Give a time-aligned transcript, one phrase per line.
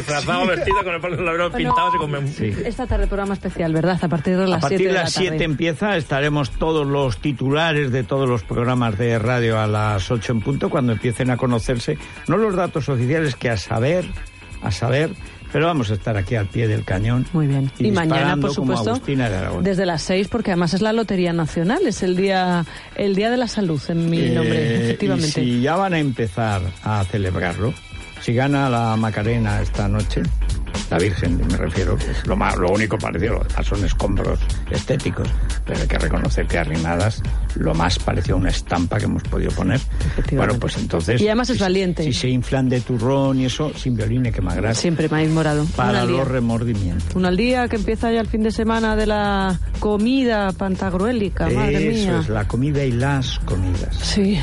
[0.00, 2.28] disfrazado, vestido con el labios pintados y con...
[2.28, 2.52] Sí.
[2.64, 3.98] Esta tarde programa especial, ¿verdad?
[4.02, 7.90] A partir de las 7 A partir de, las 7 empieza, estaremos todos los titulares
[7.92, 11.98] de todos los programas de radio a las 8 en punto, cuando empiecen a conocerse,
[12.26, 14.04] no los datos oficiales, que a saber,
[14.62, 15.10] a saber
[15.52, 17.26] pero vamos a estar aquí al pie del cañón.
[17.32, 17.70] Muy bien.
[17.78, 22.02] Y, mañana, por supuesto, de desde las seis, porque además es la Lotería Nacional, es
[22.02, 22.64] el día,
[22.94, 25.42] el día de la salud en mi Eh, nombre, efectivamente.
[25.42, 27.74] Y si ya van a empezar a celebrarlo,
[28.20, 30.22] si gana la Macarena esta noche,
[30.90, 34.40] la Virgen me refiero, que es lo, más, lo único parecido, lo demás son escombros
[34.70, 35.28] estéticos,
[35.64, 37.22] pero hay que reconocer que Arrimadas
[37.54, 39.80] lo más pareció una estampa que hemos podido poner.
[40.32, 41.20] Bueno, pues entonces...
[41.20, 42.02] Y además es si- valiente.
[42.02, 44.80] Si se inflan de turrón y eso, sin violín que más gracia.
[44.80, 45.64] Siempre maíz morado.
[45.76, 47.14] Para los remordimientos.
[47.14, 51.88] Uno al día que empieza ya el fin de semana de la comida pantagruélica, madre
[51.90, 52.20] Eso mía.
[52.20, 53.96] es, la comida y las comidas.
[54.02, 54.38] Sí.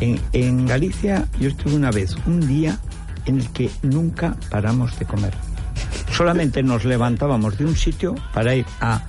[0.00, 2.78] En, en Galicia yo estuve una vez, un día
[3.26, 5.34] en el que nunca paramos de comer.
[6.10, 9.02] Solamente nos levantábamos de un sitio para ir a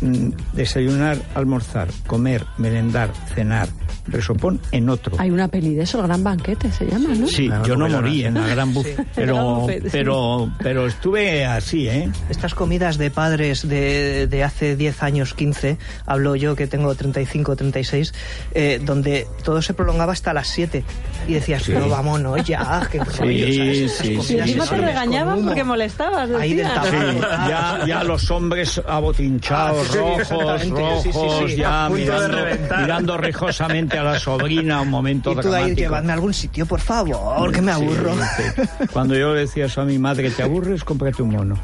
[0.00, 3.68] mm, desayunar, almorzar, comer, merendar, cenar,
[4.06, 5.16] resopón en otro.
[5.18, 7.26] Hay una peli de eso, el gran banquete se llama, ¿no?
[7.26, 9.88] Sí, yo no morí en la gran buffet, Gran pero, buffet, sí.
[9.92, 12.10] pero, pero estuve así, ¿eh?
[12.28, 17.56] Estas comidas de padres de, de hace 10 años, 15, hablo yo que tengo 35,
[17.56, 18.12] 36,
[18.52, 20.84] eh, donde todo se prolongaba hasta las 7.
[21.28, 21.72] Y decías, Sí.
[21.72, 22.98] pero vámonos ya, que.
[22.98, 26.66] Sí, Estas sí, sí, encima sí, te regañaban porque molestabas, Ahí del.
[26.66, 30.70] Sí, ya, ya los hombres abotinchados, Ah, sí, rojos, sí, sí,
[31.12, 31.56] rojos, sí.
[31.56, 32.38] ya mirando,
[32.80, 35.76] mirando rijosamente a la sobrina un momento Y tú dramático.
[35.76, 38.12] llevadme a algún sitio, por favor, que me aburro.
[38.36, 38.86] sí.
[38.92, 40.84] Cuando yo le decía eso a mi madre, ¿te aburres?
[40.84, 41.58] Cómprate un mono.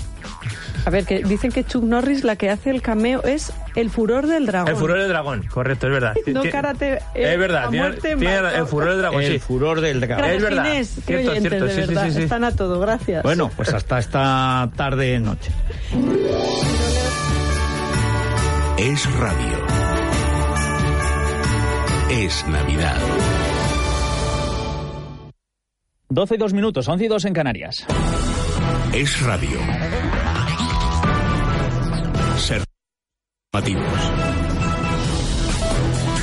[0.87, 4.27] A ver, que dicen que Chuck Norris la que hace el cameo es el furor
[4.27, 4.71] del dragón.
[4.71, 6.15] El furor del dragón, correcto, es verdad.
[6.29, 9.39] No Ti- karate, eh, Es verdad, a tiene, tiene el furor del dragón, El sí.
[9.41, 10.25] furor del dragón.
[10.25, 10.65] Es verdad.
[10.65, 10.93] Inés.
[10.95, 12.07] Qué Cierto, oyentes, cierto, de sí, sí, verdad.
[12.09, 12.23] sí, sí.
[12.23, 13.23] Están a todo, gracias.
[13.23, 15.51] Bueno, pues hasta esta tarde noche.
[18.79, 19.70] Es radio.
[22.11, 22.97] Es Navidad.
[26.09, 27.87] 12 y 2 minutos, 11 y 2 en Canarias.
[28.93, 29.61] Es radio.
[32.37, 32.65] Ser
[33.55, 34.31] informativos.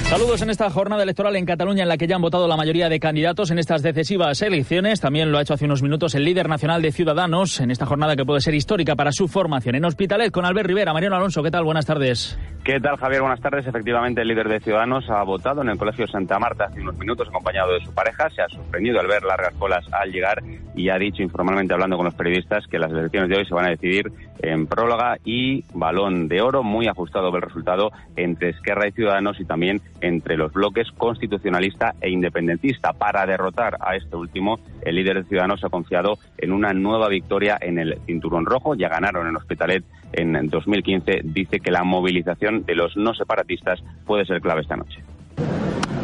[0.09, 2.89] Saludos en esta jornada electoral en Cataluña en la que ya han votado la mayoría
[2.89, 4.99] de candidatos en estas decisivas elecciones.
[4.99, 8.15] También lo ha hecho hace unos minutos el líder nacional de Ciudadanos en esta jornada
[8.15, 9.75] que puede ser histórica para su formación.
[9.75, 10.91] En Hospitalet con Albert Rivera.
[10.93, 11.65] Mariano Alonso, ¿qué tal?
[11.65, 12.37] Buenas tardes.
[12.67, 13.21] ¿Qué tal, Javier?
[13.21, 13.65] Buenas tardes.
[13.65, 17.29] Efectivamente, el líder de Ciudadanos ha votado en el Colegio Santa Marta hace unos minutos
[17.29, 18.29] acompañado de su pareja.
[18.29, 20.43] Se ha sorprendido al ver largas colas al llegar
[20.75, 23.67] y ha dicho informalmente, hablando con los periodistas, que las elecciones de hoy se van
[23.67, 26.61] a decidir en próloga y balón de oro.
[26.61, 32.09] Muy ajustado el resultado entre Esquerra y Ciudadanos y también entre los bloques constitucionalista e
[32.09, 32.91] independentista.
[32.91, 37.57] Para derrotar a este último, el líder de Ciudadanos ha confiado en una nueva victoria
[37.61, 38.75] en el cinturón rojo.
[38.75, 41.21] Ya ganaron en Hospitalet en 2015.
[41.23, 45.03] Dice que la movilización de los no separatistas puede ser clave esta noche.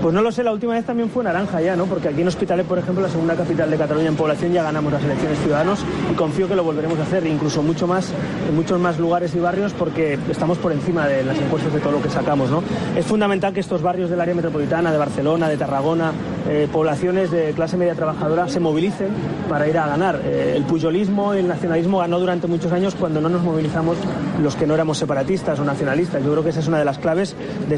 [0.04, 1.86] Pues no lo sé, la última vez también fue naranja ya, ¿no?
[1.86, 4.92] Porque aquí en Hospitalet, por ejemplo, la segunda capital de Cataluña en población, ya ganamos
[4.92, 5.80] las elecciones ciudadanos
[6.12, 8.12] y confío que lo volveremos a hacer, incluso mucho más
[8.50, 11.94] en muchos más lugares y barrios, porque estamos por encima de las encuestas de todo
[11.94, 12.62] lo que sacamos, ¿no?
[12.98, 16.12] Es fundamental que estos barrios del área metropolitana, de Barcelona, de Tarragona,
[16.50, 19.08] eh, poblaciones de clase media trabajadora, se movilicen
[19.48, 20.20] para ir a ganar.
[20.26, 23.96] Eh, el puyolismo y el nacionalismo ganó durante muchos años cuando no nos movilizamos
[24.42, 26.22] los que no éramos separatistas o nacionalistas.
[26.22, 27.38] Yo creo que esa es una de las claves
[27.70, 27.76] de, de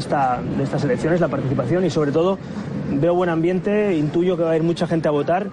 [0.64, 1.28] estas elecciones, la
[1.84, 2.38] y sobre todo
[2.90, 5.46] veo buen ambiente, intuyo que va a ir mucha gente a votar.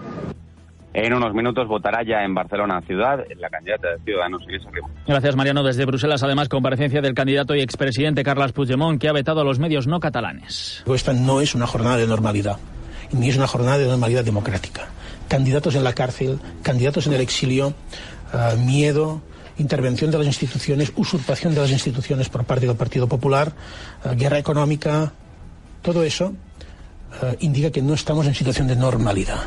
[0.93, 4.87] En unos minutos votará ya en Barcelona ciudad la candidata de Ciudadanos, Inés Arriba.
[5.07, 5.63] Gracias, Mariano.
[5.63, 9.57] Desde Bruselas, además, comparecencia del candidato y expresidente Carles Puigdemont, que ha vetado a los
[9.57, 10.83] medios no catalanes.
[10.85, 12.57] Esta no es una jornada de normalidad,
[13.11, 14.87] ni es una jornada de normalidad democrática.
[15.27, 17.73] Candidatos en la cárcel, candidatos en el exilio,
[18.31, 19.23] eh, miedo,
[19.57, 23.51] intervención de las instituciones, usurpación de las instituciones por parte del Partido Popular,
[24.05, 25.13] eh, guerra económica,
[25.83, 26.33] todo eso
[27.21, 29.41] eh, indica que no estamos en situación de normalidad.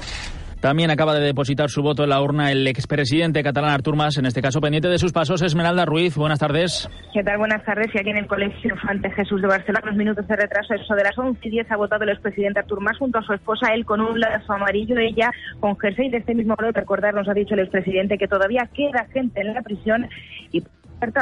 [0.61, 4.27] También acaba de depositar su voto en la urna el expresidente catalán Artur Mas, en
[4.27, 6.17] este caso pendiente de sus pasos, Esmeralda Ruiz.
[6.17, 6.89] Buenas tardes.
[7.13, 7.39] ¿Qué tal?
[7.39, 7.89] Buenas tardes.
[7.95, 11.05] Y aquí en el Colegio Infante Jesús de Barcelona, unos minutos de retraso, eso de
[11.05, 13.85] las 11 y 10 ha votado el expresidente Artur Mas junto a su esposa, él
[13.85, 15.31] con un lazo amarillo, ella
[15.61, 16.75] con jersey de este mismo color.
[16.75, 20.09] Recordar, nos ha dicho el expresidente que todavía queda gente en la prisión
[20.53, 20.63] y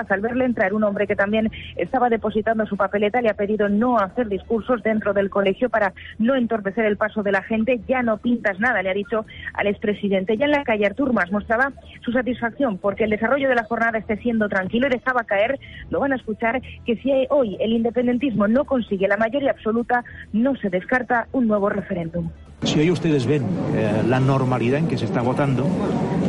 [0.09, 3.99] Al verle entrar un hombre que también estaba depositando su papeleta, le ha pedido no
[3.99, 7.81] hacer discursos dentro del colegio para no entorpecer el paso de la gente.
[7.89, 10.37] Ya no pintas nada, le ha dicho al expresidente.
[10.37, 11.73] Ya en la calle Artur Mas mostraba
[12.05, 15.59] su satisfacción porque el desarrollo de la jornada esté siendo tranquilo y dejaba caer,
[15.91, 20.57] lo van a escuchar, que si hoy el independentismo no consigue la mayoría absoluta, no
[20.57, 22.31] se descarta un nuevo referéndum.
[22.63, 23.43] Si hoy ustedes ven
[23.75, 25.67] eh, la normalidad en que se está votando,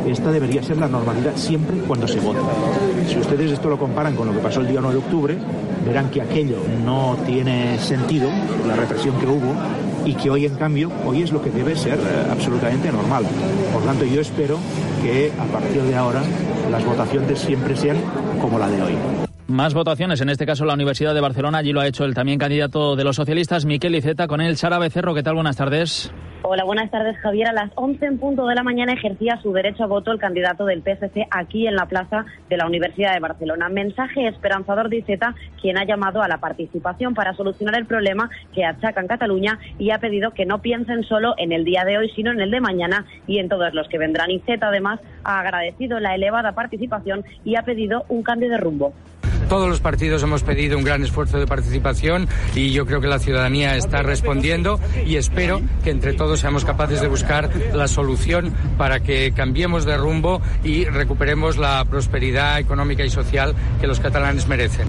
[0.06, 2.40] esta debería ser la normalidad siempre cuando se vota.
[3.06, 5.36] Si ustedes esto lo comparan con lo que pasó el día 9 de octubre,
[5.84, 6.56] verán que aquello
[6.86, 8.30] no tiene sentido,
[8.66, 9.52] la represión que hubo,
[10.06, 13.26] y que hoy en cambio, hoy es lo que debe ser eh, absolutamente normal.
[13.74, 14.56] Por tanto, yo espero
[15.02, 16.22] que a partir de ahora
[16.70, 17.98] las votaciones siempre sean
[18.40, 18.94] como la de hoy.
[19.48, 22.36] Más votaciones, en este caso la Universidad de Barcelona, allí lo ha hecho el también
[22.36, 25.14] candidato de los socialistas, Miquel Iceta, con él, Sara Becerro.
[25.14, 25.34] ¿Qué tal?
[25.36, 26.12] Buenas tardes.
[26.42, 27.48] Hola, buenas tardes, Javier.
[27.48, 30.64] A las 11 en punto de la mañana ejercía su derecho a voto el candidato
[30.64, 33.68] del PSC aquí en la plaza de la Universidad de Barcelona.
[33.68, 38.64] Mensaje esperanzador de Iceta, quien ha llamado a la participación para solucionar el problema que
[38.64, 42.10] achaca en Cataluña y ha pedido que no piensen solo en el día de hoy,
[42.14, 44.30] sino en el de mañana y en todos los que vendrán.
[44.30, 48.92] Iceta, además, ha agradecido la elevada participación y ha pedido un cambio de rumbo.
[49.48, 53.20] Todos los partidos hemos pedido un gran esfuerzo de participación y yo creo que la
[53.20, 59.00] ciudadanía está respondiendo y espero que entre todos seamos capaces de buscar la solución para
[59.00, 64.88] que cambiemos de rumbo y recuperemos la prosperidad económica y social que los catalanes merecen.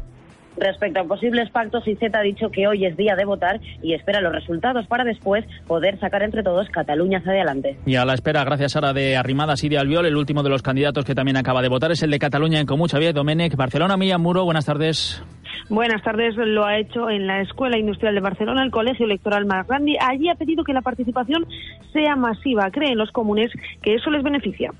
[0.58, 4.22] Respecto a posibles pactos, IZ ha dicho que hoy es día de votar y espera
[4.22, 7.78] los resultados para después poder sacar entre todos Cataluña hacia adelante.
[7.86, 10.64] Y a la espera, gracias Sara de Arrimadas y de Albiol, el último de los
[10.64, 13.56] candidatos que también acaba de votar es el de Cataluña en Comú, Xavier Domènech.
[13.56, 15.24] Barcelona, Mía Muro, buenas tardes.
[15.70, 19.68] Buenas tardes, lo ha hecho en la Escuela Industrial de Barcelona, el Colegio Electoral más
[19.68, 19.98] grande.
[20.00, 21.46] Allí ha pedido que la participación
[21.92, 22.72] sea masiva.
[22.72, 23.52] Creen los comunes
[23.82, 24.72] que eso les beneficia.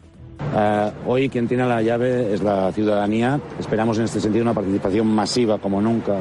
[0.58, 3.40] Uh, hoy quien tiene la llave es la ciudadanía.
[3.60, 6.16] Esperamos en este sentido una participación masiva como nunca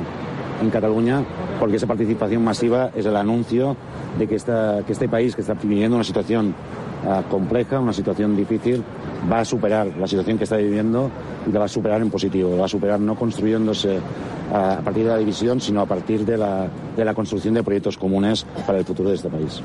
[0.60, 1.22] en Cataluña,
[1.60, 3.76] porque esa participación masiva es el anuncio
[4.18, 6.54] de que, esta, que este país, que está viviendo una situación
[7.04, 8.82] uh, compleja, una situación difícil,
[9.30, 11.10] va a superar la situación que está viviendo
[11.46, 14.80] y la va a superar en positivo, la va a superar no construyéndose uh, a
[14.82, 16.66] partir de la división, sino a partir de la,
[16.96, 19.62] de la construcción de proyectos comunes para el futuro de este país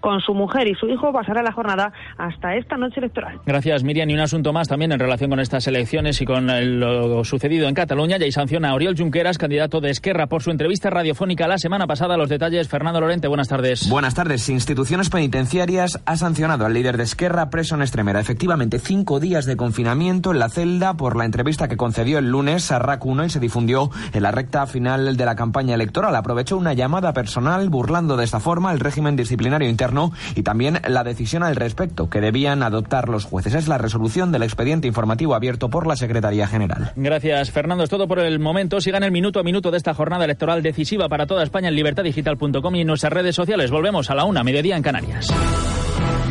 [0.00, 3.40] con su mujer y su hijo pasará la jornada hasta esta noche electoral.
[3.44, 4.08] Gracias, Miriam.
[4.10, 6.46] Y un asunto más también en relación con estas elecciones y con
[6.80, 8.16] lo sucedido en Cataluña.
[8.16, 11.86] Ya hay sanciona a Oriol Junqueras, candidato de Esquerra, por su entrevista radiofónica la semana
[11.86, 12.16] pasada.
[12.16, 13.88] Los detalles, Fernando Lorente, buenas tardes.
[13.88, 14.48] Buenas tardes.
[14.48, 18.20] Instituciones penitenciarias ha sancionado al líder de Esquerra, preso en Extremera.
[18.20, 22.70] Efectivamente, cinco días de confinamiento en la celda por la entrevista que concedió el lunes
[22.70, 26.14] a RAC 1 y se difundió en la recta final de la campaña electoral.
[26.14, 29.87] Aprovechó una llamada personal burlando de esta forma el régimen disciplinario interno
[30.34, 33.54] y también la decisión al respecto que debían adoptar los jueces.
[33.54, 36.92] Es la resolución del expediente informativo abierto por la Secretaría General.
[36.96, 37.84] Gracias, Fernando.
[37.84, 38.80] Es todo por el momento.
[38.80, 42.76] Sigan el minuto a minuto de esta jornada electoral decisiva para toda España en libertadigital.com
[42.76, 43.70] y en nuestras redes sociales.
[43.70, 45.28] Volvemos a la una, mediodía en Canarias.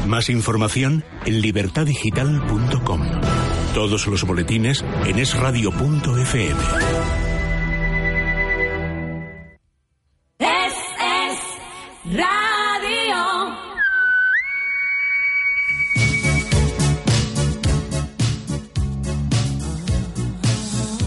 [0.07, 3.01] Más información en libertadigital.com.
[3.73, 7.26] Todos los boletines en esradio.fm.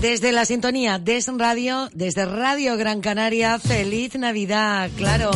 [0.00, 5.30] Desde la sintonía de Radio, desde Radio Gran Canaria, feliz Navidad, claro.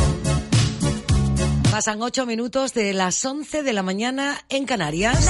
[1.71, 5.29] Pasan ocho minutos de las once de la mañana en Canarias.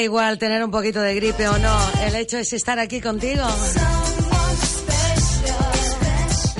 [0.00, 3.44] Igual tener un poquito de gripe o no, el hecho es estar aquí contigo.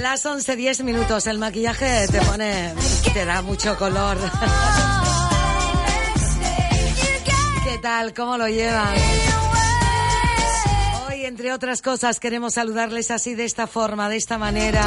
[0.00, 2.74] Las 11.10 minutos, el maquillaje te pone,
[3.12, 4.18] te da mucho color.
[7.64, 8.12] ¿Qué tal?
[8.14, 8.94] ¿Cómo lo llevan?
[11.08, 14.84] Hoy, entre otras cosas, queremos saludarles así, de esta forma, de esta manera.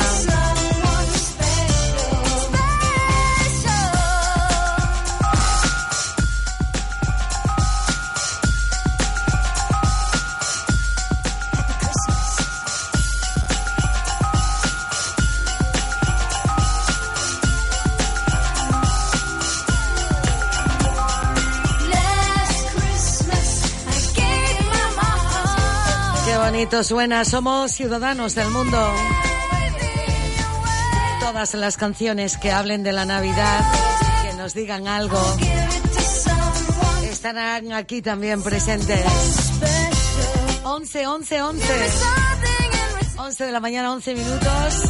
[26.72, 28.78] Bonito suena, somos ciudadanos del mundo.
[31.20, 33.60] Todas las canciones que hablen de la Navidad,
[34.24, 35.20] que nos digan algo,
[37.12, 39.04] estarán aquí también presentes.
[40.64, 41.74] 11, 11, 11.
[43.18, 44.84] 11 de la mañana, 11 minutos.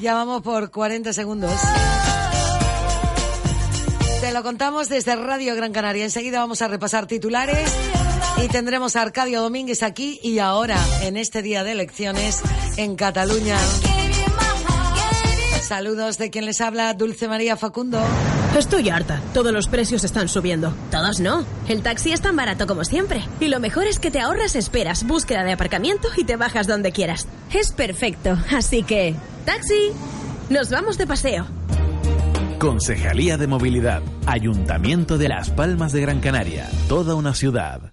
[0.00, 1.52] Ya vamos por 40 segundos.
[4.22, 6.04] Te lo contamos desde Radio Gran Canaria.
[6.04, 7.70] Enseguida vamos a repasar titulares
[8.42, 12.40] y tendremos a Arcadio Domínguez aquí y ahora, en este día de elecciones
[12.76, 13.56] en Cataluña.
[15.62, 18.00] Saludos de quien les habla, Dulce María Facundo.
[18.58, 19.20] Estoy harta.
[19.34, 20.74] Todos los precios están subiendo.
[20.90, 21.44] Todos no.
[21.68, 23.22] El taxi es tan barato como siempre.
[23.40, 26.92] Y lo mejor es que te ahorras esperas, búsqueda de aparcamiento y te bajas donde
[26.92, 27.28] quieras.
[27.52, 28.36] Es perfecto.
[28.50, 29.92] Así que, taxi,
[30.48, 31.46] nos vamos de paseo.
[32.58, 37.92] Concejalía de Movilidad, Ayuntamiento de Las Palmas de Gran Canaria, toda una ciudad.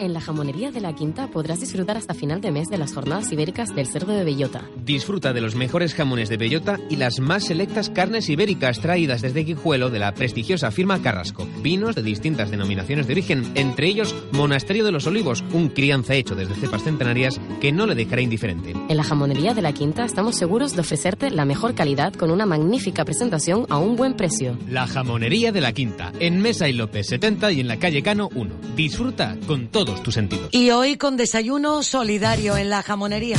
[0.00, 3.30] En la jamonería de la Quinta podrás disfrutar hasta final de mes de las jornadas
[3.32, 4.62] ibéricas del cerdo de bellota.
[4.82, 9.44] Disfruta de los mejores jamones de bellota y las más selectas carnes ibéricas traídas desde
[9.44, 11.46] Guijuelo de la prestigiosa firma Carrasco.
[11.62, 16.34] Vinos de distintas denominaciones de origen, entre ellos Monasterio de los Olivos, un crianza hecho
[16.34, 18.72] desde cepas centenarias que no le dejará indiferente.
[18.88, 22.46] En la jamonería de la Quinta estamos seguros de ofrecerte la mejor calidad con una
[22.46, 24.56] magnífica presentación a un buen precio.
[24.66, 28.30] La jamonería de la Quinta, en Mesa y López 70 y en la calle Cano
[28.34, 28.54] 1.
[28.74, 29.68] Disfruta con
[30.02, 30.48] tus sentidos.
[30.52, 33.36] Y hoy con desayuno solidario en la jamonería.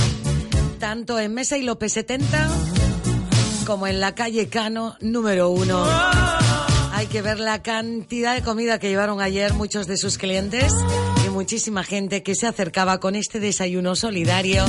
[0.80, 2.50] Tanto en Mesa y López 70
[3.66, 5.86] como en la calle Cano número 1.
[6.94, 10.74] Hay que ver la cantidad de comida que llevaron ayer muchos de sus clientes
[11.26, 14.66] y muchísima gente que se acercaba con este desayuno solidario.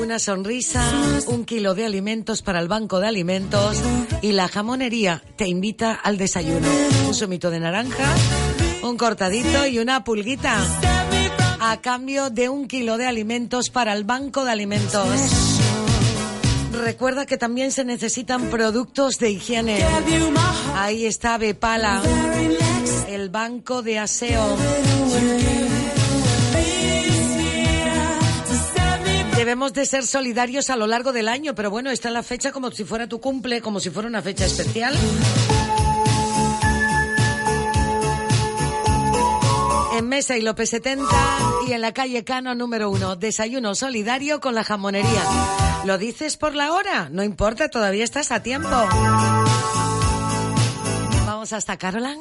[0.00, 0.82] Una sonrisa,
[1.26, 3.80] un kilo de alimentos para el banco de alimentos
[4.20, 6.66] y la jamonería te invita al desayuno.
[7.06, 8.14] Un somito de naranja,
[8.92, 10.54] un cortadito y una pulguita
[11.60, 15.08] a cambio de un kilo de alimentos para el banco de alimentos.
[16.72, 19.82] Recuerda que también se necesitan productos de higiene.
[20.74, 22.02] Ahí está Bepala,
[23.08, 24.58] el banco de aseo.
[29.34, 32.70] Debemos de ser solidarios a lo largo del año, pero bueno, está la fecha como
[32.70, 34.94] si fuera tu cumple, como si fuera una fecha especial.
[40.02, 41.04] Mesa y López 70
[41.68, 43.16] y en la calle Cano número 1.
[43.16, 45.22] Desayuno solidario con la jamonería.
[45.84, 47.08] ¿Lo dices por la hora?
[47.10, 48.68] No importa, todavía estás a tiempo.
[51.42, 52.18] Vamos hasta Carolan.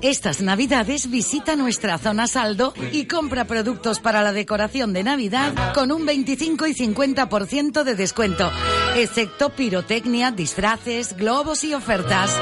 [0.00, 5.90] Estas navidades visita nuestra zona saldo y compra productos para la decoración de Navidad con
[5.90, 8.48] un 25 y 50% de descuento,
[8.94, 12.36] excepto pirotecnia, disfraces, globos y ofertas.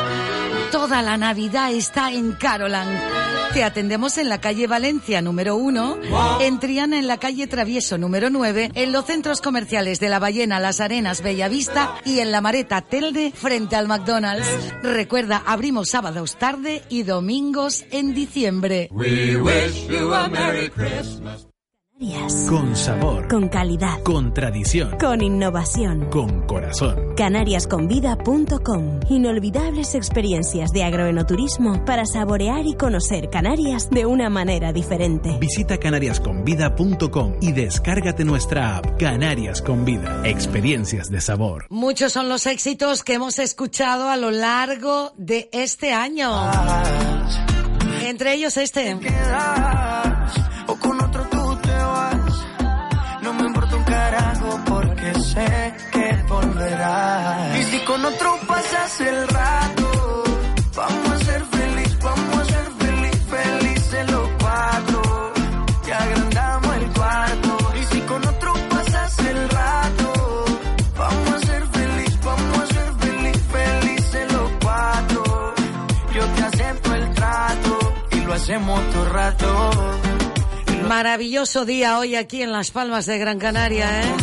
[0.70, 2.88] Toda la Navidad está en Carolan.
[3.54, 5.98] Te atendemos en la calle Valencia número 1,
[6.40, 10.60] en Triana en la calle Travieso número 9, en los centros comerciales de La Ballena,
[10.60, 14.25] Las Arenas, Bellavista y en La Mareta Telde frente al McDonald's.
[14.82, 18.90] Recuerda, abrimos sábados tarde y domingos en diciembre.
[21.98, 23.26] Con sabor.
[23.26, 24.02] Con calidad.
[24.02, 24.98] Con tradición.
[24.98, 26.10] Con innovación.
[26.10, 27.14] Con corazón.
[27.16, 29.00] Canariasconvida.com.
[29.08, 35.38] Inolvidables experiencias de agroenoturismo para saborear y conocer Canarias de una manera diferente.
[35.40, 40.20] Visita canariasconvida.com y descárgate nuestra app Canarias con Vida.
[40.22, 41.64] Experiencias de sabor.
[41.70, 46.30] Muchos son los éxitos que hemos escuchado a lo largo de este año.
[48.02, 48.98] Entre ellos este.
[50.66, 51.15] o con otro
[55.36, 57.58] sé que volverás.
[57.58, 59.88] Y si con otro pasas el rato,
[60.74, 65.00] vamos a ser feliz, vamos a ser feliz, felices los cuatro.
[65.84, 67.52] Te agrandamos el cuarto.
[67.80, 70.08] Y si con otro pasas el rato,
[70.98, 75.54] vamos a ser feliz, vamos a ser feliz, felices los cuatro.
[76.14, 79.70] Yo te acepto el trato y lo hacemos tu rato.
[80.88, 84.14] Maravilloso día hoy aquí en Las Palmas de Gran Canaria, ¿eh?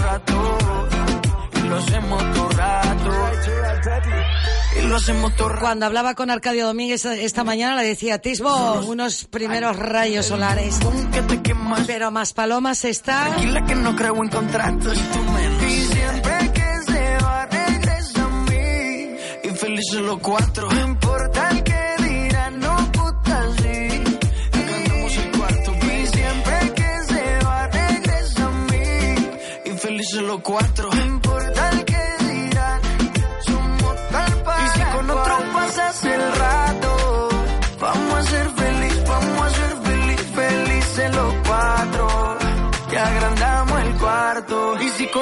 [1.73, 3.11] Lo hacemos todo rato.
[4.77, 5.61] Y lo hacemos todo rato.
[5.61, 10.77] Cuando hablaba con Arcadio Domínguez esta mañana le decía, Tisbo, unos primeros rayos solares.
[11.87, 13.25] Pero más palomas está...
[13.25, 14.97] Tranquila que no creo en contratos.
[14.97, 19.15] Y siempre que se va regresa a mí.
[19.43, 20.69] Y felices los cuatro.
[20.69, 22.83] No importa el que dirán, no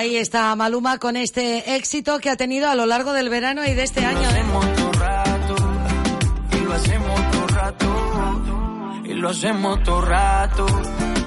[0.00, 3.74] Ahí está Maluma con este éxito que ha tenido a lo largo del verano y
[3.74, 4.26] de este año.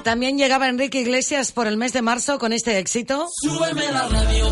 [0.02, 3.28] También llegaba Enrique Iglesias por el mes de marzo con este éxito.
[3.40, 4.48] Súbeme la radio.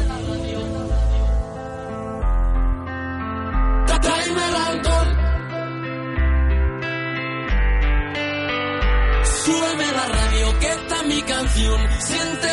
[3.87, 5.09] Tráeme el alcohol.
[9.45, 11.81] Súbeme la radio, que está mi canción.
[11.99, 12.53] Siente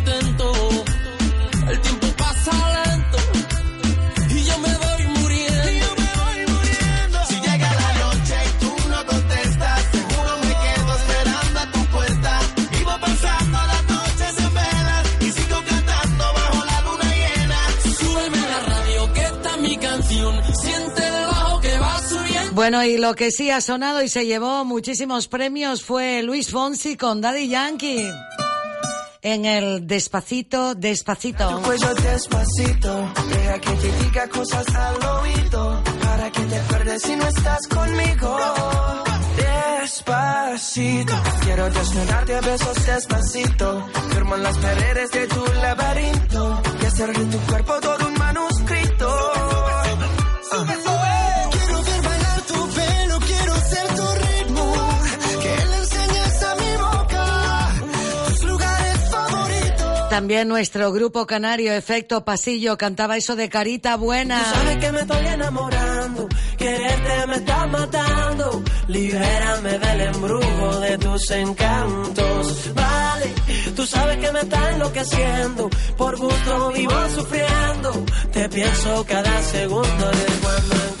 [22.51, 26.97] Bueno, y lo que sí ha sonado y se llevó muchísimos premios fue Luis Fonsi
[26.97, 28.09] con Daddy Yankee.
[29.21, 31.61] En el Despacito, Despacito.
[31.61, 37.27] Cuello despacito, deja que te diga cosas al oído, para que te acuerdes si no
[37.27, 38.37] estás conmigo.
[39.81, 47.17] Despacito, quiero desnudarte a besos despacito, firmo en las paredes de tu laberinto y hacer
[47.17, 49.31] de tu cuerpo todo un manuscrito.
[50.51, 50.80] Quiero
[60.11, 64.43] También nuestro grupo canario Efecto Pasillo cantaba eso de carita buena.
[64.43, 68.63] Tú sabes que me estoy enamorando, quererte me está matando.
[68.89, 72.73] Libérame del embrujo de tus encantos.
[72.75, 73.33] Vale,
[73.73, 75.69] tú sabes que me está enloqueciendo.
[75.95, 78.05] Por gusto vivo sufriendo.
[78.33, 81.00] Te pienso cada segundo de cuando en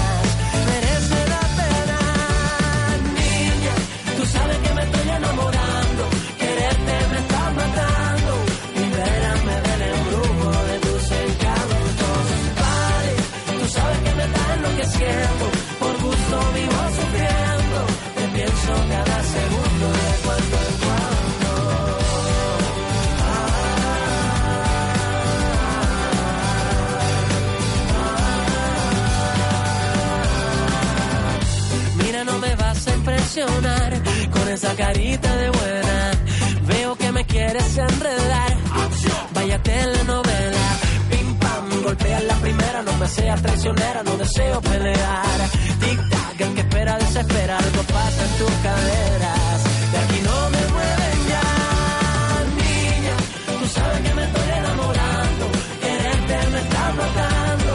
[15.79, 17.79] Por gusto vivo sufriendo.
[18.15, 21.49] Te pienso cada segundo de cuando en cuando.
[32.03, 33.91] Mira, no me vas a impresionar
[34.31, 36.11] con esa carita de buena.
[36.67, 38.57] Veo que me quieres enredar.
[39.33, 40.60] Vaya telenovela.
[41.91, 42.81] Golpea la primera.
[42.83, 45.39] No me seas traicionera, no deseo pelear.
[45.81, 47.57] Tic tac, el que espera desespera.
[47.57, 49.57] Algo pasa en tus caderas.
[49.91, 51.47] De aquí no me mueven ya.
[52.59, 53.15] Niña,
[53.59, 55.45] tú sabes que me estoy enamorando.
[55.83, 57.71] Quererte me está matando.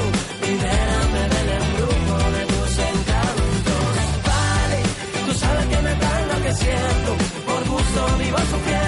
[0.46, 3.84] Libérame del embrujo de tus encantos.
[4.32, 4.80] Vale,
[5.26, 7.10] tú sabes que me está enloqueciendo.
[7.44, 8.85] Por gusto vivo sufriendo.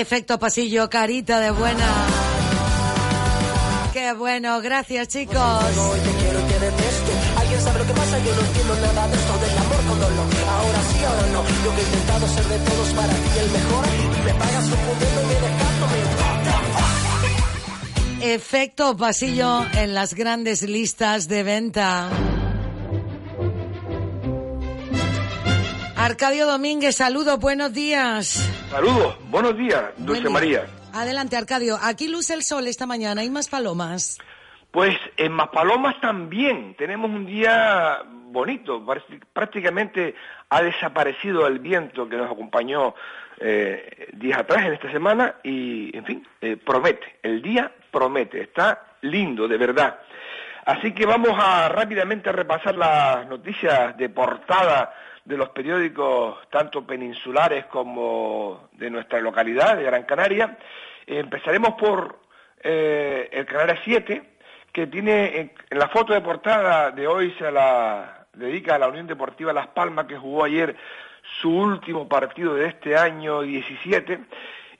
[0.00, 1.86] Efecto pasillo, carita de buena.
[3.92, 5.36] Qué bueno, gracias chicos.
[5.36, 7.12] Hoy te quiero y te detesto.
[7.36, 8.18] ¿Alguien sabe lo que pasa?
[8.18, 10.26] Yo no entiendo nada de esto del amor con dolor.
[10.48, 11.44] Ahora sí, ahora no.
[11.64, 13.84] Yo que he intentado ser de todos para ti el mejor.
[13.86, 15.98] Y me pagas confundiéndome y dejándome.
[18.34, 22.08] Efecto pasillo en las grandes listas de venta.
[26.00, 28.26] Arcadio Domínguez, saludo, buenos días.
[28.70, 30.60] Saludos, buenos días, Dulce Buen día.
[30.62, 30.66] María.
[30.94, 31.76] Adelante, Arcadio.
[31.78, 33.20] Aquí luce el sol esta mañana.
[33.20, 34.16] ¿Hay más palomas?
[34.70, 37.98] Pues en Maspalomas también tenemos un día
[38.30, 38.82] bonito.
[39.34, 40.14] Prácticamente
[40.48, 42.94] ha desaparecido el viento que nos acompañó
[43.38, 47.18] eh, días atrás en esta semana y, en fin, eh, promete.
[47.22, 48.40] El día promete.
[48.40, 50.00] Está lindo, de verdad.
[50.64, 54.94] Así que vamos a rápidamente repasar las noticias de portada
[55.30, 60.58] de los periódicos tanto peninsulares como de nuestra localidad, de Gran Canaria.
[61.06, 62.18] Eh, empezaremos por
[62.60, 64.22] eh, el Canarias 7,
[64.72, 69.06] que tiene en, la foto de portada de hoy se la dedica a la Unión
[69.06, 70.74] Deportiva Las Palmas, que jugó ayer
[71.40, 74.18] su último partido de este año 17,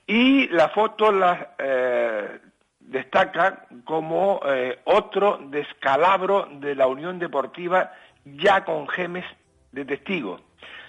[0.09, 2.41] y la foto la eh,
[2.81, 4.41] destaca como
[4.83, 7.93] otro descalabro de la Unión Deportiva
[8.25, 9.25] ya con gemes
[9.73, 10.41] de testigo.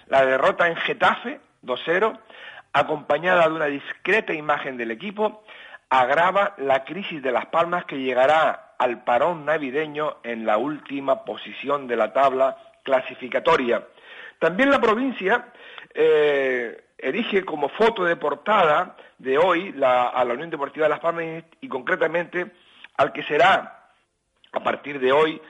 [0.06, 2.18] La derrota en Getafe, 2-0,
[2.72, 5.44] acompañada de una discreta imagen del equipo,
[5.88, 11.86] agrava la crisis de Las Palmas que llegará al parón navideño en la última posición
[11.86, 13.86] de la tabla clasificatoria.
[14.38, 15.52] También la provincia
[15.94, 21.44] eh, erige como foto de portada de hoy a la Unión Deportiva de Las Palmas
[21.60, 22.50] y concretamente
[22.96, 23.90] al que será
[24.52, 25.40] a partir de hoy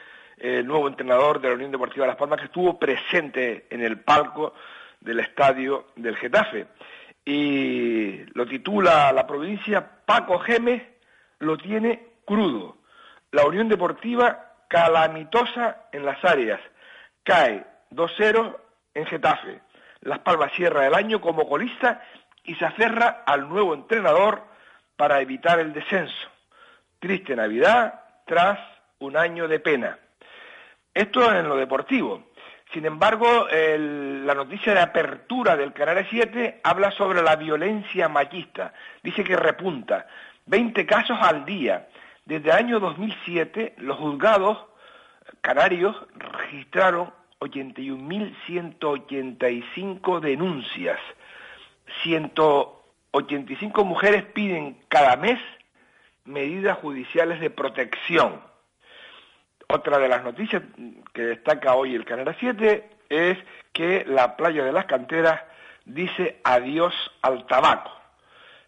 [0.42, 4.00] el nuevo entrenador de la Unión Deportiva de Las Palmas que estuvo presente en el
[4.00, 4.54] palco
[5.00, 6.66] del estadio del Getafe.
[7.24, 10.82] Y lo titula la provincia Paco Gemes
[11.38, 12.78] lo tiene crudo.
[13.30, 16.60] La Unión Deportiva calamitosa en las áreas.
[17.22, 18.56] Cae 2-0
[18.94, 19.60] en Getafe.
[20.00, 22.02] Las Palmas cierra el año como colista
[22.42, 24.42] y se aferra al nuevo entrenador
[24.96, 26.28] para evitar el descenso.
[26.98, 28.58] Triste Navidad tras
[28.98, 29.98] un año de pena.
[30.94, 32.32] Esto en lo deportivo.
[32.72, 38.72] Sin embargo, la noticia de apertura del Canal 7 habla sobre la violencia machista.
[39.02, 40.06] Dice que repunta.
[40.46, 41.88] 20 casos al día.
[42.24, 44.58] Desde el año 2007, los juzgados
[45.40, 51.00] canarios registraron 81.185 denuncias.
[52.02, 55.38] 185 mujeres piden cada mes
[56.24, 58.40] medidas judiciales de protección.
[59.72, 60.62] Otra de las noticias
[61.14, 63.38] que destaca hoy el Canal 7 es
[63.72, 65.40] que la playa de las canteras
[65.86, 67.90] dice adiós al tabaco.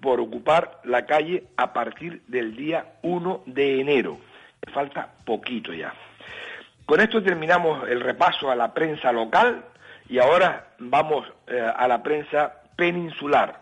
[0.02, 4.20] por ocupar la calle a partir del día 1 de enero.
[4.74, 5.94] Falta poquito ya.
[6.86, 9.64] Con esto terminamos el repaso a la prensa local
[10.10, 13.62] y ahora vamos eh, a la prensa peninsular.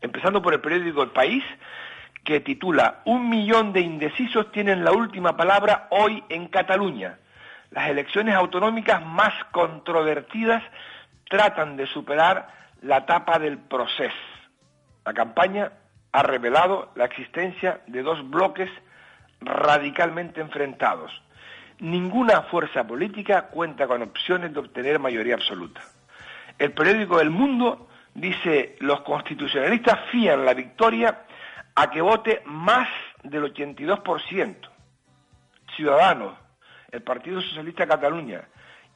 [0.00, 1.44] Empezando por el periódico El País,
[2.24, 7.18] que titula Un millón de indecisos tienen la última palabra hoy en Cataluña.
[7.70, 10.62] Las elecciones autonómicas más controvertidas
[11.28, 12.48] tratan de superar
[12.82, 14.14] la etapa del proceso.
[15.04, 15.72] La campaña
[16.12, 18.70] ha revelado la existencia de dos bloques
[19.40, 21.10] radicalmente enfrentados.
[21.80, 25.80] Ninguna fuerza política cuenta con opciones de obtener mayoría absoluta.
[26.58, 31.22] El periódico El Mundo dice los constitucionalistas fían la victoria
[31.74, 32.88] a que vote más
[33.22, 34.56] del 82%.
[35.76, 36.38] Ciudadanos,
[36.90, 38.42] el Partido Socialista Cataluña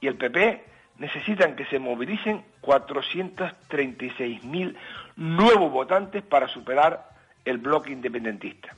[0.01, 0.65] y el PP
[0.99, 4.77] necesitan que se movilicen 436.000
[5.17, 7.11] nuevos votantes para superar
[7.45, 8.75] el bloque independentista.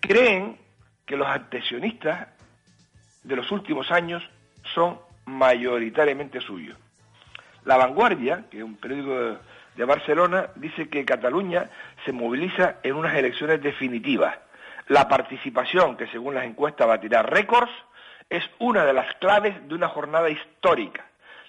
[0.00, 0.56] Creen
[1.04, 2.28] que los antesionistas
[3.22, 4.22] de los últimos años
[4.74, 6.78] son mayoritariamente suyos.
[7.64, 9.38] La Vanguardia, que es un periódico
[9.76, 11.70] de Barcelona, dice que Cataluña
[12.04, 14.36] se moviliza en unas elecciones definitivas.
[14.88, 17.72] La participación, que según las encuestas va a tirar récords,
[18.28, 21.04] es una de las claves de una jornada histórica.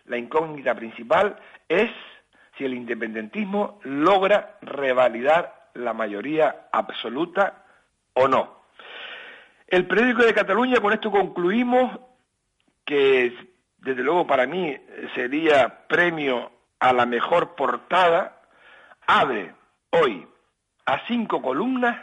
[0.05, 1.89] La incógnita principal es
[2.57, 7.63] si el independentismo logra revalidar la mayoría absoluta
[8.13, 8.63] o no.
[9.67, 11.99] El periódico de Cataluña, con esto concluimos,
[12.85, 13.33] que
[13.79, 14.77] desde luego para mí
[15.15, 16.51] sería premio
[16.83, 18.41] a la mejor portada,
[19.07, 19.55] abre
[19.91, 20.27] hoy
[20.85, 21.97] a cinco columnas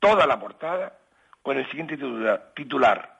[0.00, 0.98] toda la portada
[1.40, 1.96] con el siguiente
[2.56, 3.16] titular,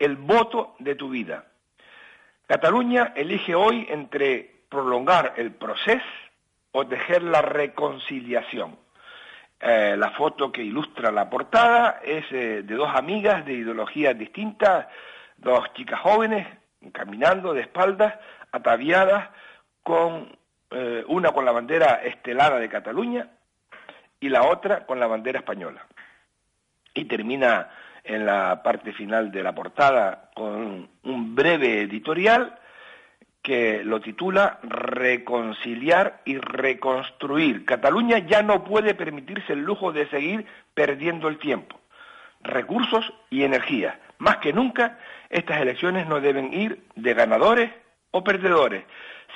[0.00, 1.44] el voto de tu vida.
[2.48, 6.04] Cataluña elige hoy entre prolongar el proceso
[6.72, 8.76] o tejer la reconciliación.
[9.60, 14.88] Eh, la foto que ilustra la portada es eh, de dos amigas de ideologías distintas,
[15.36, 16.44] dos chicas jóvenes
[16.90, 18.14] caminando de espaldas,
[18.50, 19.28] ataviadas
[19.82, 20.36] con
[20.70, 23.28] eh, una con la bandera estelada de Cataluña
[24.20, 25.86] y la otra con la bandera española.
[26.94, 27.70] Y termina
[28.04, 32.58] en la parte final de la portada con un breve editorial
[33.42, 37.64] que lo titula Reconciliar y reconstruir.
[37.64, 41.80] Cataluña ya no puede permitirse el lujo de seguir perdiendo el tiempo,
[42.40, 43.98] recursos y energía.
[44.22, 47.72] Más que nunca, estas elecciones no deben ir de ganadores
[48.12, 48.84] o perdedores,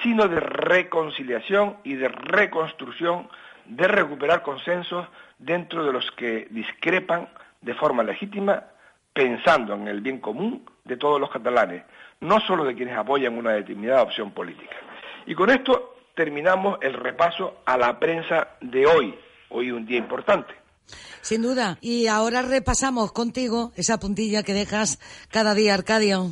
[0.01, 3.29] sino de reconciliación y de reconstrucción,
[3.65, 7.29] de recuperar consensos dentro de los que discrepan
[7.63, 8.63] de forma legítima,
[9.13, 11.83] pensando en el bien común de todos los catalanes,
[12.21, 14.77] no solo de quienes apoyan una determinada opción política.
[15.27, 19.19] Y con esto terminamos el repaso a la prensa de hoy,
[19.49, 20.55] hoy un día importante.
[21.21, 21.79] Sin duda.
[21.81, 24.99] Y ahora repasamos contigo esa puntilla que dejas
[25.31, 26.31] cada día, Arcadio.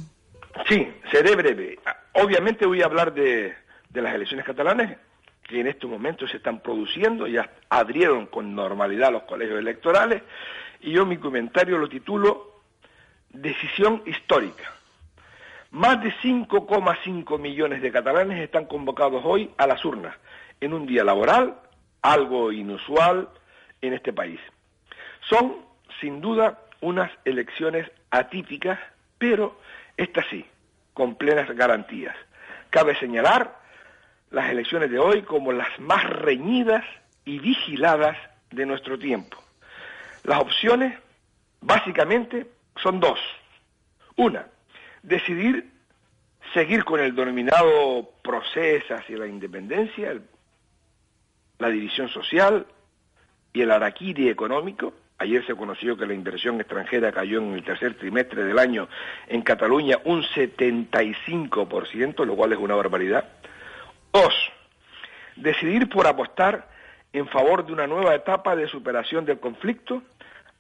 [0.69, 1.79] Sí, seré breve.
[2.13, 3.55] Obviamente voy a hablar de,
[3.91, 4.97] de las elecciones catalanas
[5.43, 10.23] que en estos momentos se están produciendo, ya adrieron con normalidad los colegios electorales,
[10.81, 12.55] y yo mi comentario lo titulo
[13.29, 14.73] Decisión histórica.
[15.73, 20.17] Más de 5,5 millones de catalanes están convocados hoy a las urnas,
[20.61, 21.61] en un día laboral,
[22.01, 23.29] algo inusual
[23.87, 24.41] en este país.
[25.29, 25.57] Son,
[26.01, 28.79] sin duda, unas elecciones atípicas,
[29.19, 29.59] pero
[29.97, 30.45] estas sí,
[30.93, 32.17] con plenas garantías.
[32.71, 33.59] Cabe señalar
[34.31, 36.85] las elecciones de hoy como las más reñidas
[37.25, 38.17] y vigiladas
[38.51, 39.43] de nuestro tiempo.
[40.25, 40.99] Las opciones,
[41.61, 42.47] básicamente,
[42.83, 43.19] son dos.
[44.17, 44.47] Una,
[45.03, 45.71] decidir
[46.53, 50.17] seguir con el denominado proceso hacia la independencia,
[51.59, 52.67] la división social
[53.55, 54.93] y el araquiri económico.
[55.17, 58.89] Ayer se conoció que la inversión extranjera cayó en el tercer trimestre del año
[59.29, 63.25] en Cataluña un 75%, lo cual es una barbaridad.
[64.13, 64.35] Dos,
[65.37, 66.69] decidir por apostar
[67.13, 70.03] en favor de una nueva etapa de superación del conflicto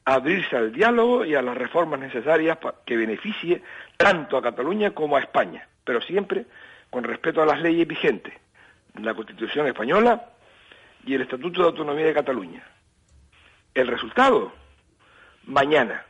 [0.05, 3.63] abrirse al diálogo y a las reformas necesarias que beneficie
[3.97, 6.47] tanto a Cataluña como a España, pero siempre
[6.91, 8.35] con respeto a las leyes vigentes,
[9.01, 10.27] la Constitución española
[11.05, 12.63] y el Estatuto de Autonomía de Cataluña.
[13.75, 14.53] El resultado,
[15.45, 16.07] mañana,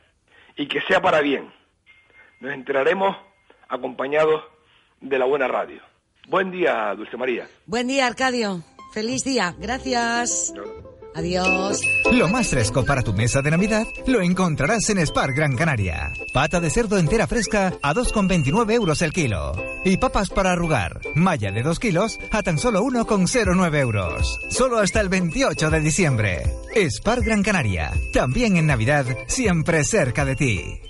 [0.57, 1.53] y que sea para bien.
[2.41, 3.17] Nos enteraremos
[3.69, 4.45] acompañados
[5.01, 5.81] de la buena radio.
[6.29, 7.49] Buen día, Dulce María.
[7.67, 8.63] Buen día, Arcadio.
[8.93, 9.55] Feliz día.
[9.59, 10.55] Gracias.
[11.15, 11.81] Adiós.
[12.13, 16.13] Lo más fresco para tu mesa de Navidad lo encontrarás en Spar Gran Canaria.
[16.33, 19.53] Pata de cerdo entera fresca a 2,29 euros el kilo.
[19.85, 24.41] Y papas para arrugar, malla de 2 kilos a tan solo 1,09 euros.
[24.51, 26.43] Solo hasta el 28 de diciembre.
[26.91, 27.93] Spar Gran Canaria.
[28.13, 30.81] También en Navidad, siempre cerca de ti.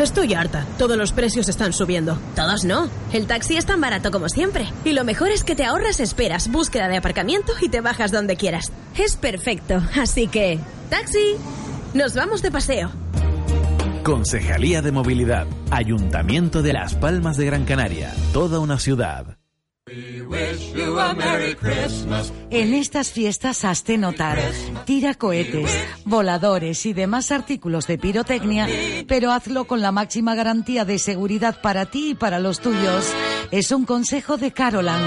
[0.00, 0.66] Estoy harta.
[0.78, 2.18] Todos los precios están subiendo.
[2.34, 2.88] Todos no.
[3.12, 4.66] El taxi es tan barato como siempre.
[4.84, 8.36] Y lo mejor es que te ahorras esperas, búsqueda de aparcamiento y te bajas donde
[8.36, 8.72] quieras.
[8.96, 9.82] Es perfecto.
[10.00, 10.58] Así que...
[10.90, 11.36] ¡Taxi!
[11.94, 12.90] Nos vamos de paseo.
[14.02, 15.46] Concejalía de Movilidad.
[15.70, 18.12] Ayuntamiento de Las Palmas de Gran Canaria.
[18.32, 19.41] Toda una ciudad.
[22.50, 24.38] En estas fiestas hazte notar.
[24.84, 25.70] Tira cohetes,
[26.04, 28.68] voladores y demás artículos de pirotecnia,
[29.06, 33.12] pero hazlo con la máxima garantía de seguridad para ti y para los tuyos.
[33.50, 35.02] Es un consejo de Carolan.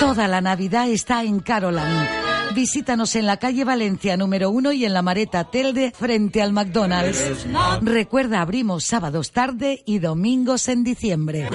[0.00, 2.23] Toda la Navidad está en Carolan.
[2.54, 7.46] Visítanos en la calle Valencia número 1 y en la Mareta Telde frente al McDonald's.
[7.82, 11.48] Recuerda, abrimos sábados tarde y domingos en diciembre.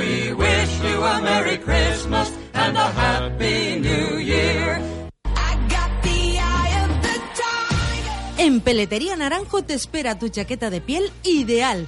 [8.38, 11.88] En Peletería Naranjo te espera tu chaqueta de piel ideal.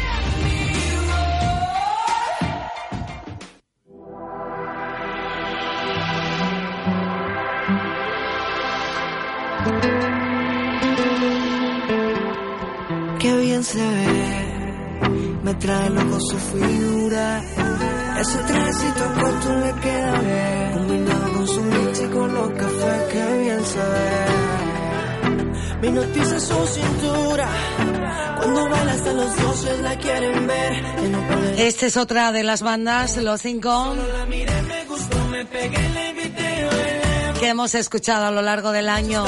[13.21, 17.43] Qué bien se ve, me trae loco su figura.
[18.19, 23.01] Ese trajecito corto le queda bien, combinado con su leche y con los cafés.
[23.11, 24.25] Qué bien se ve.
[25.81, 27.47] Me noticia su cintura,
[28.37, 30.73] cuando baila hasta los dioses la quieren ver.
[31.59, 36.09] Esta es otra de las bandas, Los Cinco, la miré, me gustó, me pegué, la
[36.09, 37.10] invité.
[37.41, 39.25] Que hemos escuchado a lo largo del año.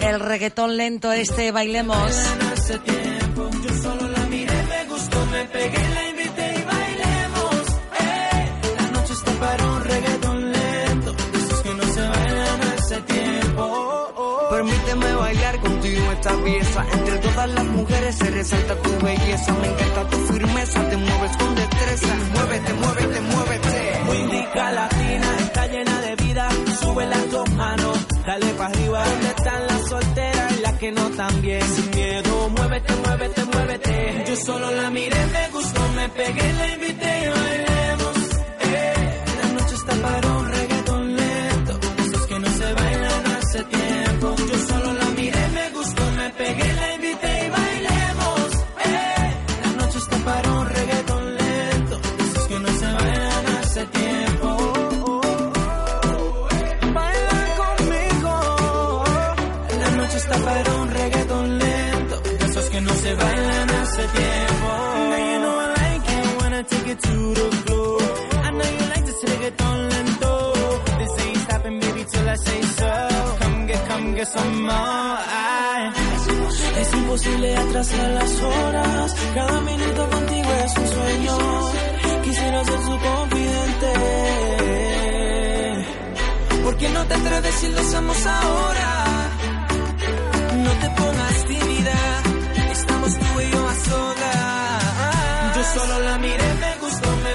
[0.00, 1.98] El reggaetón lento este, bailemos.
[1.98, 3.50] hace tiempo.
[3.62, 7.62] Yo solo la miré, me gustó, me pegué, la invité y bailemos.
[8.78, 11.14] La noche está para un reggaetón lento.
[11.34, 14.48] Esos que no se bailan hace tiempo.
[14.50, 16.86] Permíteme bailar contigo esta pieza.
[16.94, 19.52] Entre todas las mujeres se resalta tu belleza.
[19.52, 22.14] Me encanta tu firmeza, te mueves con destreza.
[22.34, 24.00] Muévete, muévete, muévete.
[24.08, 25.29] Windica latina,
[26.90, 29.04] Sube las dos manos, dale para arriba.
[29.04, 31.62] ¿Dónde están las solteras y las que no tan bien?
[31.62, 34.24] Sin miedo, muévete, muévete, muévete.
[34.26, 37.30] Yo solo la miré, me gustó, me pegué, la invité
[67.06, 68.00] to the floor.
[68.46, 70.32] I know you like this reggaeton lento.
[71.00, 72.92] This ain't stopping, baby, till I say so.
[73.40, 75.18] Come get, come get some more.
[76.80, 79.14] Es imposible atrasar las horas.
[79.34, 81.38] Cada minuto contigo es un sueño.
[82.24, 83.92] Quisiera ser su confidente.
[86.64, 89.30] ¿Por qué no te atreves si lo hacemos ahora?
[90.64, 91.98] No te pongas tímida.
[92.72, 95.56] Estamos tú y yo a solas.
[95.56, 96.54] Yo solo la miré,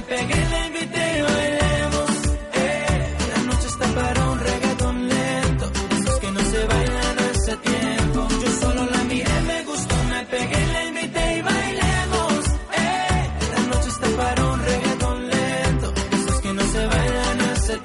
[0.10, 2.12] pegué, la invité y bailemos.
[2.54, 5.66] Eh, la noche está para un reggaetón lento.
[5.98, 8.28] Esos que no se bailan hace tiempo.
[8.44, 12.40] Yo solo la miré, me gustó, me pegué, la invité y bailemos.
[12.84, 15.94] Eh, la noche está para un reggaetón lento.
[16.18, 17.80] Esos que no se bailan hace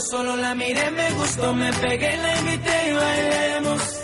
[0.00, 4.03] solo la miré, me gustó, me pegué, la invité y bailemos.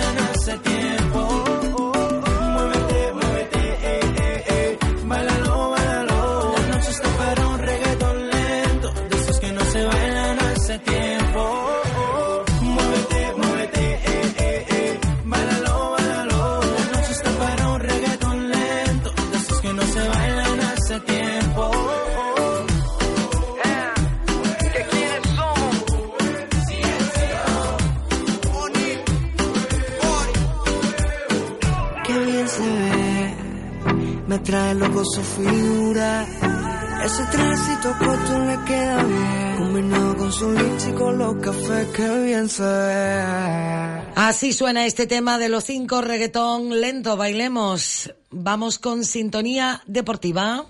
[42.59, 44.01] ve.
[44.15, 47.17] Así suena este tema de los cinco reggaetón lento.
[47.17, 48.13] Bailemos.
[48.29, 50.65] Vamos con sintonía deportiva.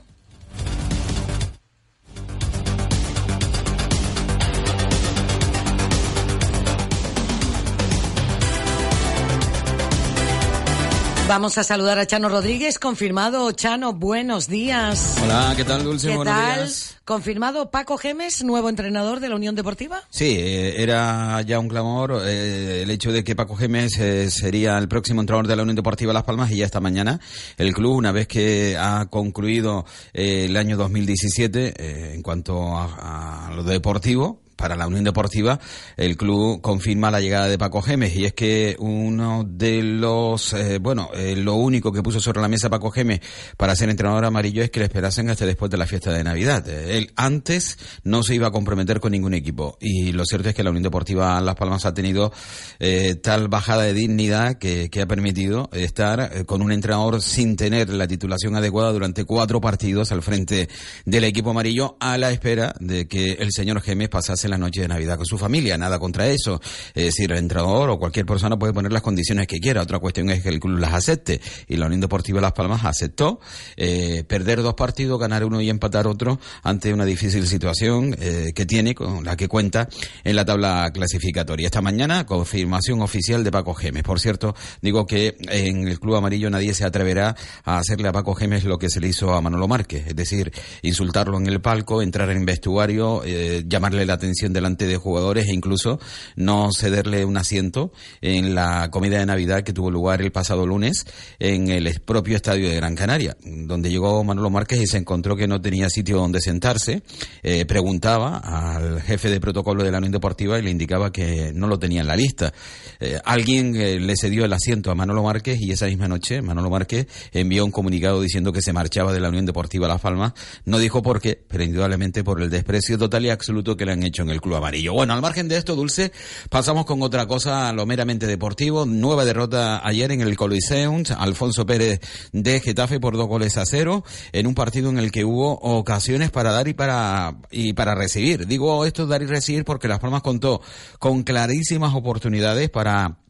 [11.32, 13.50] Vamos a saludar a Chano Rodríguez, confirmado.
[13.54, 15.16] Chano, buenos días.
[15.24, 16.10] Hola, ¿qué tal, Dulce?
[16.10, 16.56] ¿Qué Buenos tal?
[16.58, 16.98] días.
[17.06, 20.02] Confirmado Paco Gemes, nuevo entrenador de la Unión Deportiva.
[20.10, 24.78] Sí, eh, era ya un clamor eh, el hecho de que Paco Gémez eh, sería
[24.78, 27.22] el próximo entrenador de la Unión Deportiva Las Palmas y ya esta mañana
[27.58, 33.48] el club, una vez que ha concluido eh, el año 2017 eh, en cuanto a,
[33.48, 35.60] a lo deportivo, para la Unión Deportiva,
[35.98, 40.78] el club confirma la llegada de Paco Gemes y es que uno de los, eh,
[40.78, 43.22] bueno, eh, lo único que puso sobre la mesa Paco Gemes
[43.58, 46.68] para ser entrenador amarillo es que le esperasen hasta después de la fiesta de Navidad.
[46.70, 50.64] Él antes no se iba a comprometer con ningún equipo y lo cierto es que
[50.64, 52.32] la Unión Deportiva Las Palmas ha tenido
[52.80, 57.90] eh, tal bajada de dignidad que, que ha permitido estar con un entrenador sin tener
[57.90, 60.70] la titulación adecuada durante cuatro partidos al frente
[61.06, 64.88] del equipo amarillo a la espera de que el señor Gemes pasase la noche de
[64.88, 65.78] Navidad con su familia.
[65.78, 66.62] Nada contra eso.
[66.94, 69.82] Es decir, el entrenador o cualquier persona puede poner las condiciones que quiera.
[69.82, 71.42] Otra cuestión es que el club las acepte.
[71.68, 73.40] Y la Unión Deportiva Las Palmas aceptó
[73.78, 78.66] eh, perder dos partidos, ganar uno y empatar otro ante una difícil situación eh, que
[78.66, 79.88] tiene, con la que cuenta
[80.24, 81.68] en la tabla clasificatoria.
[81.68, 84.04] Esta mañana, confirmación oficial de Paco Gemes.
[84.04, 88.36] Por cierto, digo que en el Club Amarillo nadie se atreverá a hacerle a Paco
[88.36, 90.08] Gemes lo que se le hizo a Manolo Márquez.
[90.08, 94.98] Es decir, insultarlo en el palco, entrar en vestuario, eh, llamarle la atención delante de
[94.98, 96.00] jugadores e incluso
[96.36, 101.06] no cederle un asiento en la comida de Navidad que tuvo lugar el pasado lunes
[101.40, 105.48] en el propio estadio de Gran Canaria, donde llegó Manolo Márquez y se encontró que
[105.48, 107.04] no tenía sitio donde sentarse.
[107.44, 111.68] Eh, preguntaba al jefe de protocolo de la Unión Deportiva y le indicaba que no
[111.68, 112.54] lo tenía en la lista.
[113.00, 116.70] Eh, alguien eh, le cedió el asiento a Manolo Márquez y esa misma noche Manolo
[116.70, 120.34] Márquez envió un comunicado diciendo que se marchaba de la Unión Deportiva Las Palmas.
[120.66, 124.04] No dijo por qué, pero indudablemente por el desprecio total y absoluto que le han
[124.04, 124.94] hecho en el club amarillo.
[124.94, 126.12] Bueno, al margen de esto, Dulce,
[126.50, 128.86] pasamos con otra cosa, lo meramente deportivo.
[128.86, 132.02] Nueva derrota ayer en el Coliseum, Alfonso Pérez
[132.32, 136.32] de Getafe por dos goles a cero, en un partido en el que hubo ocasiones
[136.32, 138.48] para dar y para, y para recibir.
[138.48, 140.62] Digo esto dar y recibir porque Las Palmas contó
[141.00, 143.21] con clarísimas oportunidades para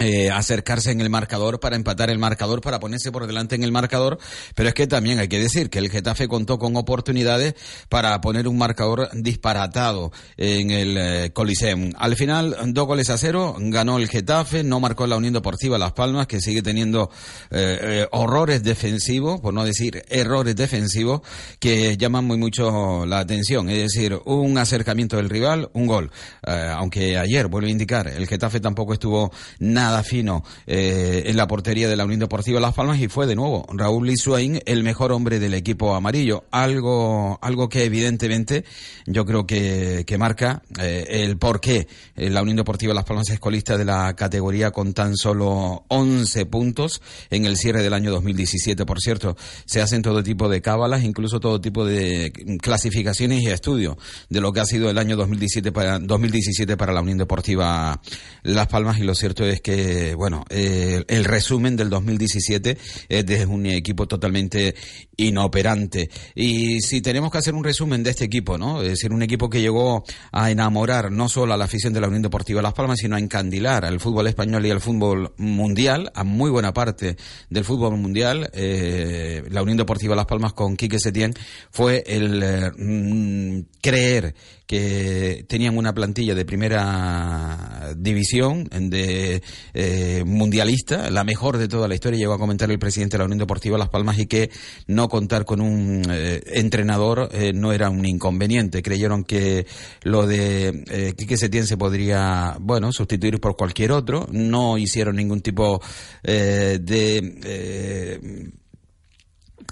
[0.00, 3.70] eh, acercarse en el marcador para empatar el marcador, para ponerse por delante en el
[3.70, 4.18] marcador,
[4.54, 7.54] pero es que también hay que decir que el Getafe contó con oportunidades
[7.88, 11.92] para poner un marcador disparatado en el eh, Coliseum.
[11.98, 15.92] Al final, dos goles a cero, ganó el Getafe, no marcó la Unión Deportiva Las
[15.92, 17.10] Palmas, que sigue teniendo
[17.50, 21.20] eh, eh, horrores defensivos, por no decir errores defensivos,
[21.58, 23.68] que llaman muy mucho la atención.
[23.68, 26.10] Es decir, un acercamiento del rival, un gol.
[26.46, 31.46] Eh, aunque ayer, vuelvo a indicar, el Getafe tampoco estuvo nada fino eh, en la
[31.46, 35.12] portería de la Unión Deportiva Las Palmas y fue de nuevo Raúl Lisuain el mejor
[35.12, 36.44] hombre del equipo amarillo.
[36.50, 38.64] Algo, algo que evidentemente
[39.06, 41.86] yo creo que, que marca eh, el por qué
[42.16, 46.46] eh, la Unión Deportiva Las Palmas es colista de la categoría con tan solo 11
[46.46, 48.86] puntos en el cierre del año 2017.
[48.86, 52.32] Por cierto, se hacen todo tipo de cábalas, incluso todo tipo de
[52.62, 53.96] clasificaciones y estudios
[54.28, 58.00] de lo que ha sido el año 2017 para, 2017 para la Unión Deportiva
[58.42, 59.79] Las Palmas y lo cierto es que
[60.16, 62.78] bueno, eh, el resumen del 2017
[63.08, 64.74] es de un equipo totalmente
[65.16, 66.10] inoperante.
[66.34, 68.82] Y si tenemos que hacer un resumen de este equipo, ¿no?
[68.82, 72.08] Es decir, un equipo que llegó a enamorar no solo a la afición de la
[72.08, 76.24] Unión Deportiva Las Palmas, sino a encandilar al fútbol español y al fútbol mundial, a
[76.24, 77.16] muy buena parte
[77.48, 78.50] del fútbol mundial.
[78.52, 81.34] Eh, la Unión Deportiva Las Palmas con Quique Setién
[81.70, 84.34] fue el eh, mm, creer
[84.70, 89.42] que tenían una plantilla de primera división de
[89.74, 93.24] eh, mundialista, la mejor de toda la historia, llegó a comentar el presidente de la
[93.24, 94.48] Unión Deportiva Las Palmas y que
[94.86, 98.80] no contar con un eh, entrenador eh, no era un inconveniente.
[98.80, 99.66] Creyeron que
[100.04, 104.28] lo de eh, Quique Setién se podría, bueno, sustituir por cualquier otro.
[104.30, 105.82] No hicieron ningún tipo
[106.22, 108.52] eh, de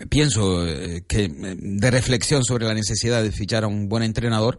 [0.09, 4.59] pienso eh, que eh, de reflexión sobre la necesidad de fichar a un buen entrenador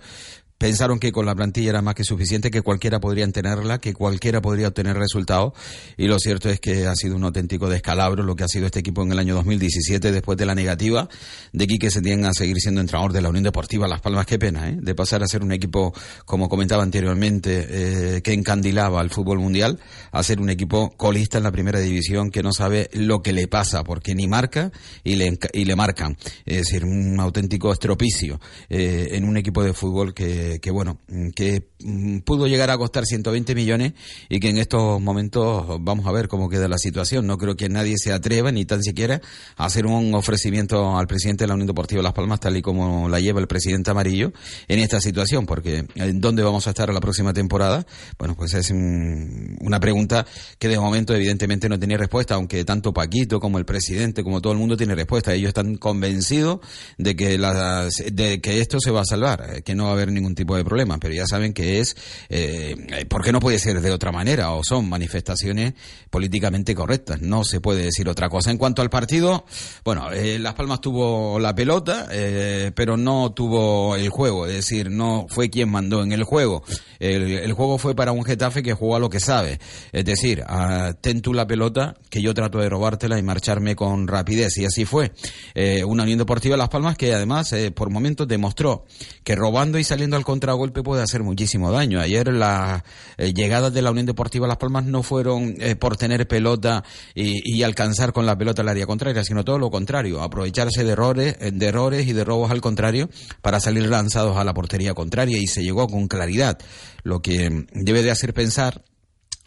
[0.60, 4.41] pensaron que con la plantilla era más que suficiente, que cualquiera podría tenerla, que cualquiera
[4.41, 5.53] podría obtener resultados.
[5.97, 8.80] Y lo cierto es que ha sido un auténtico descalabro lo que ha sido este
[8.80, 11.07] equipo en el año 2017, después de la negativa
[11.53, 14.26] de Quique Setién a seguir siendo entrenador de la Unión Deportiva Las Palmas.
[14.26, 14.78] Qué pena, ¿eh?
[14.80, 15.93] De pasar a ser un equipo,
[16.26, 19.80] como comentaba anteriormente, eh, que encandilaba al fútbol mundial,
[20.12, 23.47] a ser un equipo colista en la primera división que no sabe lo que le
[23.47, 24.74] pasa, porque ni marca
[25.05, 26.18] y le, y le marcan.
[26.45, 31.30] Es decir, un auténtico estropicio eh, en un equipo de fútbol que, que bueno, mm,
[31.36, 33.93] que mm, pudo llegar a costar 120 millones
[34.30, 37.28] y que en estos momentos vamos a ver cómo queda la situación.
[37.28, 39.22] No creo que nadie se atreva ni tan siquiera
[39.56, 43.08] a hacer un ofrecimiento al presidente de la Unión Deportiva Las Palmas, tal y como
[43.08, 44.34] la lleva el presidente Amarillo,
[44.68, 47.86] en esta situación, porque ¿en dónde vamos a estar la próxima temporada?
[48.18, 50.26] Bueno, pues es un- una pregunta
[50.58, 54.54] que de momento evidentemente no tenía respuesta, aunque tanto Paquito como el presidente, como todo
[54.54, 55.34] el mundo tiene respuesta.
[55.34, 56.60] Ellos están convencidos
[56.97, 59.93] de que, las- de que esto se va a salvar, eh, que no va a
[59.93, 61.96] haber ningún tipo de problema, pero ya saben que es,
[62.30, 65.74] eh, porque no puede ser de otra manera, o son manifestaciones
[66.10, 68.52] políticamente correctas, no se puede decir otra cosa.
[68.52, 69.46] En cuanto al partido,
[69.84, 74.90] bueno, eh, Las Palmas tuvo la pelota, eh, pero no tuvo el juego, es decir,
[74.90, 76.64] no fue quien mandó en el juego.
[77.00, 79.60] El, juego fue para un Getafe que jugó a lo que sabe,
[79.92, 84.08] es decir, a, ten tú la pelota, que yo trato de robártela y marcharme con
[84.08, 85.12] rapidez, y así fue.
[85.54, 88.86] Eh, una Unión Deportiva Las Palmas que además, eh, por momentos, demostró
[89.24, 92.00] que robando y saliendo al contragolpe puede hacer muchísimo daño.
[92.00, 92.84] Ayer las
[93.18, 96.84] eh, llegadas de la Unión Deportiva Las Palmas no fueron eh, por tener pelota
[97.16, 100.92] y, y alcanzar con la pelota el área contraria, sino todo lo contrario, aprovecharse de
[100.92, 103.10] errores, eh, de errores y de robos al contrario
[103.42, 106.60] para salir lanzados a la portería contraria y se llegó con claridad,
[107.02, 108.84] lo que mm, debe de hacer pensar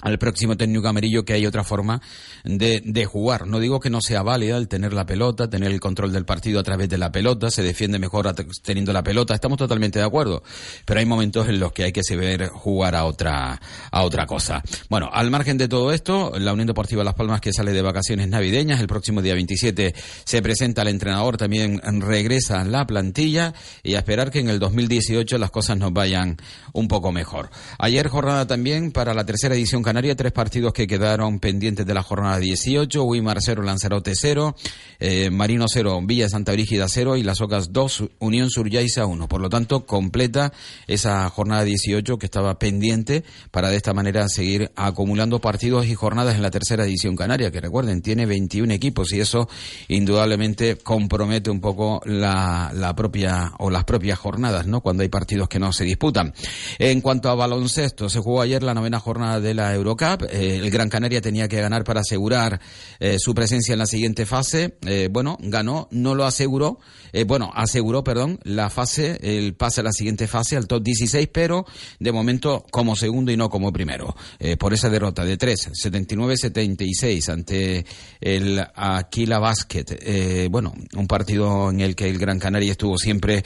[0.03, 2.03] al próximo técnico amarillo que hay otra forma
[2.45, 3.47] de, de jugar.
[3.47, 6.61] No digo que no sea válida el tener la pelota, tener el control del partido
[6.61, 8.33] a través de la pelota, se defiende mejor
[8.63, 10.43] teniendo la pelota, estamos totalmente de acuerdo,
[10.85, 14.63] pero hay momentos en los que hay que saber jugar a otra, a otra cosa.
[14.89, 18.29] Bueno, al margen de todo esto, la Unión Deportiva Las Palmas que sale de vacaciones
[18.29, 19.95] navideñas, el próximo día 27
[20.25, 25.39] se presenta el entrenador, también regresa la plantilla y a esperar que en el 2018
[25.39, 26.37] las cosas nos vayan
[26.73, 27.51] un poco mejor.
[27.79, 32.03] Ayer jornada también para la tercera edición Canaria, tres partidos que quedaron pendientes de la
[32.03, 34.57] jornada 18, Wimar 0, Lanzarote 0,
[35.01, 39.29] eh, Marino 0, Villa Santa Brígida 0 y Las Ocas 2, Unión Suryaiza 1.
[39.29, 40.55] Por lo tanto, completa
[40.87, 46.37] esa jornada 18 que estaba pendiente para de esta manera seguir acumulando partidos y jornadas
[46.37, 49.47] en la tercera edición Canaria, que recuerden, tiene 21 equipos y eso
[49.89, 54.81] indudablemente compromete un poco la propia o las propias jornadas, ¿no?
[54.81, 56.33] Cuando hay partidos que no se disputan.
[56.79, 60.23] En cuanto a baloncesto, se jugó ayer la novena jornada de la Eurocup.
[60.31, 62.61] Eh, el Gran Canaria tenía que ganar para asegurar
[63.01, 64.77] eh, su presencia en la siguiente fase.
[64.87, 66.79] Eh, bueno, ganó, no lo aseguró.
[67.13, 71.29] Eh, bueno, aseguró, perdón, la fase, el pase a la siguiente fase, al top 16,
[71.33, 71.67] pero
[71.99, 74.15] de momento como segundo y no como primero.
[74.59, 77.85] Por esa derrota de 3, 79-76 ante
[78.21, 80.49] el Aquila Basket.
[80.51, 83.45] Bueno, un partido en el que el Gran Canaria estuvo siempre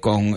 [0.00, 0.36] con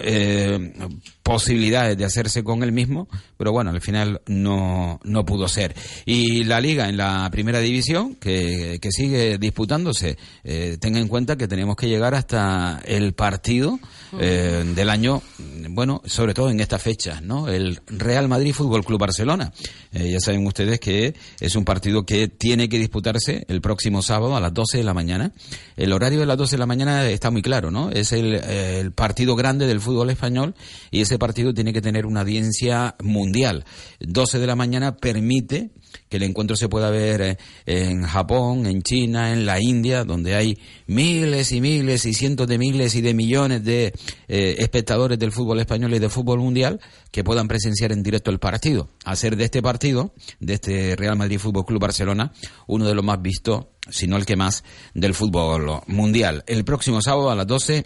[1.24, 3.08] posibilidades de hacerse con él mismo,
[3.38, 5.74] pero bueno, al final no, no pudo ser.
[6.06, 11.38] Y la liga en la primera división, que, que sigue disputándose, eh, tenga en cuenta
[11.38, 13.80] que tenemos que llegar hasta el partido
[14.20, 15.22] eh, del año,
[15.70, 17.48] bueno, sobre todo en estas fechas, ¿no?
[17.48, 19.54] El Real Madrid Fútbol Club Barcelona.
[19.94, 24.36] Eh, ya saben ustedes que es un partido que tiene que disputarse el próximo sábado
[24.36, 25.32] a las 12 de la mañana.
[25.78, 27.92] El horario de las 12 de la mañana está muy claro, ¿no?
[27.92, 30.54] Es el, el partido grande del fútbol español
[30.92, 33.66] y partido tiene que tener una audiencia mundial.
[34.00, 35.72] 12 de la mañana permite
[36.10, 40.36] que el encuentro se pueda ver eh, en Japón, en China, en la India, donde
[40.36, 40.58] hay
[40.88, 43.94] miles y miles y cientos de miles y de millones de
[44.28, 46.80] eh, espectadores del fútbol español y del fútbol mundial
[47.12, 48.90] que puedan presenciar en directo el partido.
[49.06, 52.34] Hacer de este partido, de este Real Madrid Fútbol Club Barcelona,
[52.68, 56.44] uno de los más vistos, si no el que más, del fútbol mundial.
[56.48, 57.86] El próximo sábado a las 12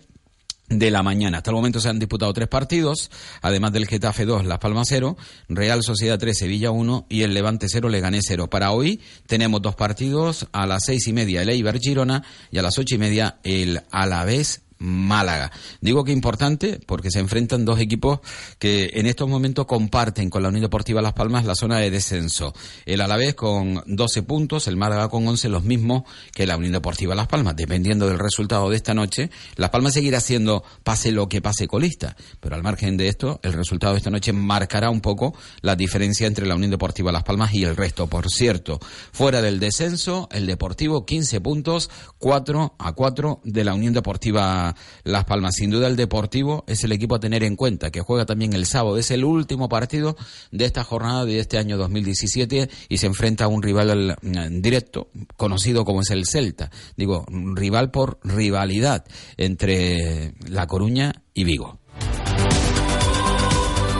[0.69, 1.37] de la mañana.
[1.37, 3.09] Hasta el momento se han disputado tres partidos,
[3.41, 5.17] además del Getafe 2, Las Palmas 0,
[5.49, 8.49] Real Sociedad 3, Sevilla 1 y el Levante 0, Leganés 0.
[8.49, 12.61] Para hoy tenemos dos partidos, a las seis y media el Eibar Girona y a
[12.61, 15.51] las ocho y media el Alavés Málaga.
[15.81, 18.19] Digo que importante porque se enfrentan dos equipos
[18.59, 22.53] que en estos momentos comparten con la Unión Deportiva Las Palmas la zona de descenso.
[22.85, 26.03] El Alavés con 12 puntos, el Málaga con 11, los mismos
[26.33, 27.55] que la Unión Deportiva Las Palmas.
[27.55, 32.15] Dependiendo del resultado de esta noche, Las Palmas seguirá siendo pase lo que pase colista,
[32.39, 36.27] pero al margen de esto, el resultado de esta noche marcará un poco la diferencia
[36.27, 38.07] entre la Unión Deportiva Las Palmas y el resto.
[38.07, 38.79] Por cierto,
[39.11, 44.66] fuera del descenso, el Deportivo 15 puntos, 4 a 4 de la Unión Deportiva
[45.03, 45.55] Las Palmas.
[45.55, 48.65] Sin duda el Deportivo es el equipo a tener en cuenta, que juega también el
[48.65, 48.97] sábado.
[48.97, 50.15] Es el último partido
[50.51, 55.09] de esta jornada de este año 2017 y se enfrenta a un rival mm, directo,
[55.35, 56.71] conocido como es el Celta.
[56.95, 59.05] Digo, rival por rivalidad
[59.37, 61.79] entre La Coruña y Vigo.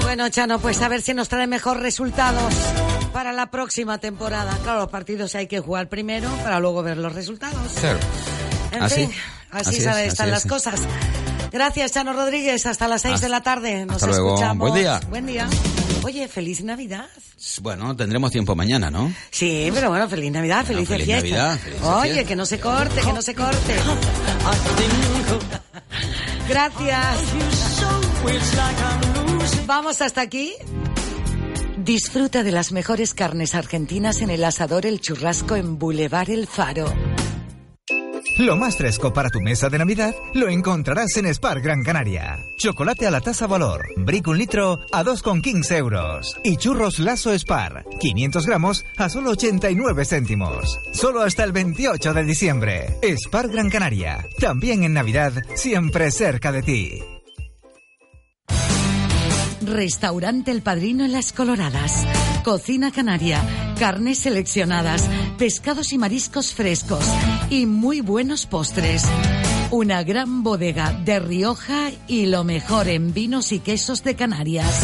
[0.02, 2.54] Bueno, Chano, pues a ver si nos trae mejor resultados
[3.14, 4.58] para la próxima temporada.
[4.64, 7.74] Claro, los partidos hay que jugar primero para luego ver los resultados.
[7.80, 8.00] Claro.
[8.72, 9.08] En Así.
[9.08, 9.12] fin,
[9.52, 10.32] así, Así es, sabe, así están es.
[10.34, 10.82] las cosas.
[11.52, 12.66] Gracias, Chano Rodríguez.
[12.66, 13.86] Hasta las seis Hasta- de la tarde.
[13.86, 14.30] Nos hasta luego.
[14.36, 14.70] escuchamos.
[14.70, 15.00] Buen día.
[15.10, 15.48] Buen día.
[16.04, 17.08] Oye, feliz Navidad.
[17.62, 19.12] Bueno, tendremos tiempo mañana, ¿no?
[19.32, 21.56] Sí, pero bueno, feliz Navidad, Bueno, feliz, feliz fiesta.
[21.56, 23.76] Navidad, Oye, que no se corte, que no se corte.
[26.50, 27.18] Gracias.
[29.66, 30.54] Vamos hasta aquí.
[31.78, 36.94] Disfruta de las mejores carnes argentinas en el asador El Churrasco en Boulevard El Faro.
[38.36, 42.40] Lo más fresco para tu mesa de Navidad lo encontrarás en Spar Gran Canaria.
[42.58, 46.36] Chocolate a la tasa valor, brick un litro a 2,15 euros.
[46.44, 50.78] Y churros Lazo Spar, 500 gramos a solo 89 céntimos.
[50.94, 53.00] Solo hasta el 28 de diciembre.
[53.02, 54.26] Spar Gran Canaria.
[54.40, 57.04] También en Navidad, siempre cerca de ti.
[59.62, 62.06] Restaurante El Padrino en Las Coloradas.
[62.44, 63.42] Cocina canaria,
[63.78, 67.04] carnes seleccionadas, pescados y mariscos frescos
[67.50, 69.04] y muy buenos postres.
[69.72, 74.84] Una gran bodega de Rioja y lo mejor en vinos y quesos de Canarias.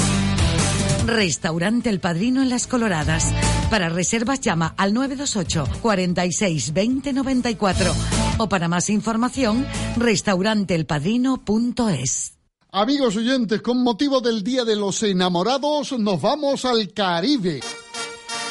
[1.05, 3.31] Restaurante El Padrino en Las Coloradas.
[3.69, 7.93] Para reservas llama al 928 46 20 94
[8.37, 9.65] o para más información
[9.97, 12.33] restauranteelpadrino.es.
[12.71, 17.59] Amigos oyentes, con motivo del Día de los Enamorados, nos vamos al Caribe.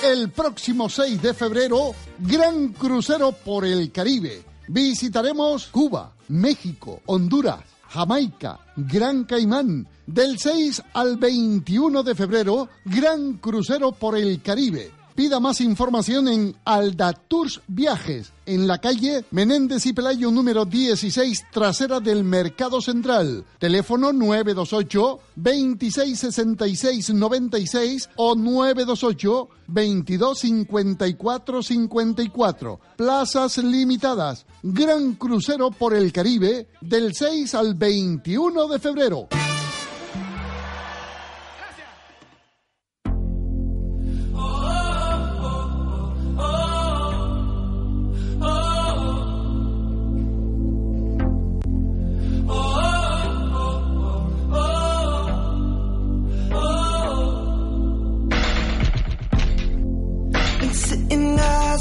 [0.02, 4.42] El próximo 6 de febrero, gran crucero por el Caribe.
[4.66, 9.86] Visitaremos Cuba, México, Honduras, Jamaica, Gran Caimán.
[10.04, 14.90] Del 6 al 21 de febrero, gran crucero por el Caribe.
[15.14, 22.00] Pida más información en Aldatours Viajes, en la calle Menéndez y Pelayo número 16, trasera
[22.00, 23.44] del Mercado Central.
[23.58, 32.80] Teléfono 928 2666 96 o 928 2254 54.
[32.96, 34.46] Plazas limitadas.
[34.62, 39.28] Gran crucero por el Caribe del 6 al 21 de febrero.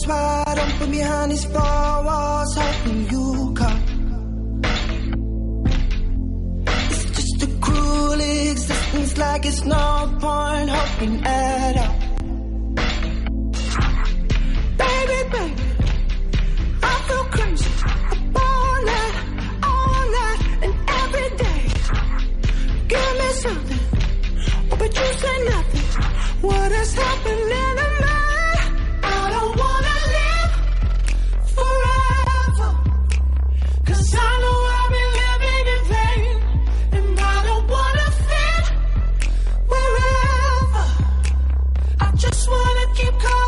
[0.01, 3.81] Sitting eyes wide open behind these four walls, hoping you come.
[6.67, 11.95] It's just a cruel existence, like it's no point hoping at all.
[14.77, 15.63] Baby, baby,
[16.83, 17.69] I feel crazy.
[18.35, 19.15] All night,
[19.63, 21.61] all night, and every day.
[22.87, 23.79] Give me something,
[24.69, 25.81] but you say nothing.
[26.41, 28.07] What is happening to me?
[28.07, 28.20] I
[43.01, 43.40] keep calling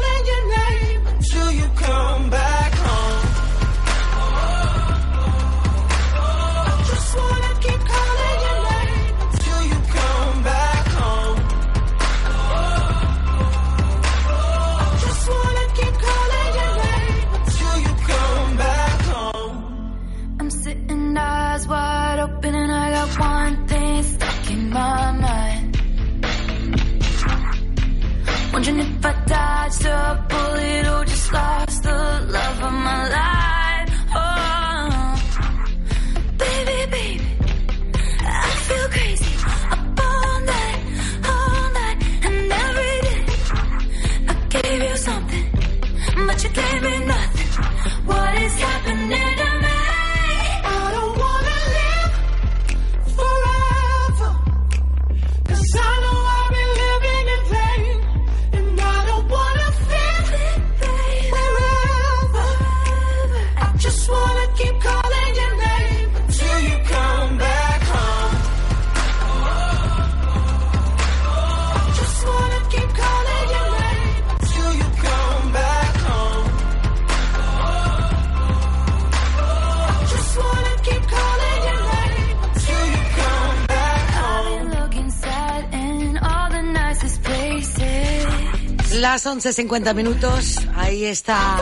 [89.23, 91.61] Las 11.50 minutos, ahí está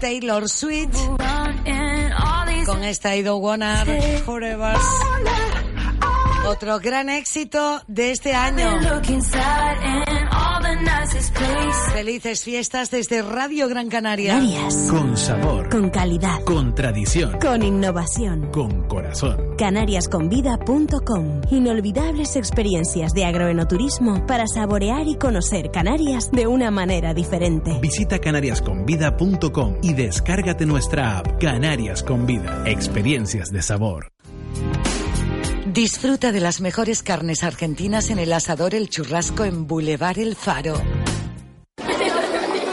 [0.00, 0.96] Taylor Swift
[2.66, 4.76] con esta I Don't Forever.
[6.48, 8.80] Otro gran éxito de este año.
[11.92, 14.34] Felices fiestas desde Radio Gran Canaria.
[14.34, 14.88] Canarias.
[14.90, 15.68] Con sabor.
[15.70, 16.42] Con calidad.
[16.44, 17.38] Con tradición.
[17.40, 18.50] Con innovación.
[18.52, 19.56] Con corazón.
[19.56, 21.40] Canariasconvida.com.
[21.50, 27.78] Inolvidables experiencias de agroenoturismo para saborear y conocer Canarias de una manera diferente.
[27.80, 32.62] Visita canariasconvida.com y descárgate nuestra app Canarias con Vida.
[32.66, 34.12] Experiencias de sabor.
[35.66, 40.74] Disfruta de las mejores carnes argentinas en el asador El Churrasco en Boulevard El Faro.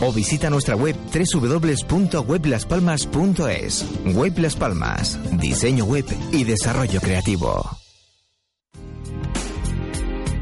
[0.00, 3.86] o visita nuestra web www.weblaspalmas.es.
[4.14, 7.78] Web Las Palmas, diseño web y desarrollo creativo.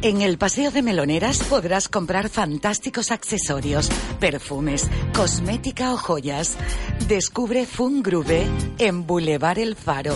[0.02, 3.88] En el Paseo de Meloneras podrás comprar fantásticos accesorios,
[4.20, 6.56] perfumes, cosmética o joyas.
[7.08, 8.46] Descubre Fungrube
[8.78, 10.14] en Boulevard El Faro.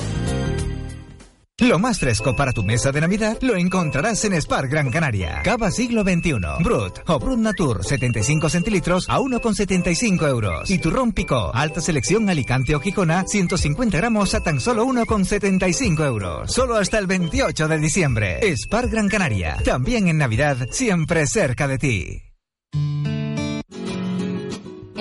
[1.61, 5.43] Lo más fresco para tu mesa de Navidad lo encontrarás en Spar Gran Canaria.
[5.45, 6.65] Cava siglo XXI.
[6.65, 10.71] Brut o Brut Natur 75 centilitros a 1,75 euros.
[10.71, 16.51] Y turrón Pico, alta selección Alicante o Gijona 150 gramos a tan solo 1,75 euros.
[16.51, 18.57] Solo hasta el 28 de diciembre.
[18.57, 19.59] Spar Gran Canaria.
[19.63, 22.23] También en Navidad, siempre cerca de ti.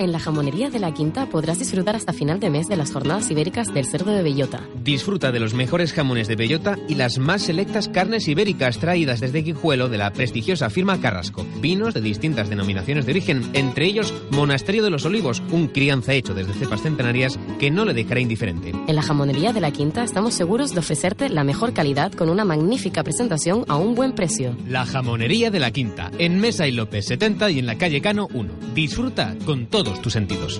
[0.00, 3.30] En la jamonería de la Quinta podrás disfrutar hasta final de mes de las jornadas
[3.30, 4.62] ibéricas del cerdo de bellota.
[4.82, 9.42] Disfruta de los mejores jamones de bellota y las más selectas carnes ibéricas traídas desde
[9.42, 11.44] Guijuelo de la prestigiosa firma Carrasco.
[11.60, 16.32] Vinos de distintas denominaciones de origen, entre ellos Monasterio de los Olivos, un crianza hecho
[16.32, 18.72] desde cepas centenarias que no le dejará indiferente.
[18.86, 22.46] En la jamonería de la Quinta estamos seguros de ofrecerte la mejor calidad con una
[22.46, 24.56] magnífica presentación a un buen precio.
[24.66, 28.28] La jamonería de la Quinta, en Mesa y López 70 y en la calle Cano
[28.32, 28.50] 1.
[28.74, 30.58] Disfruta con todos tus sentidos.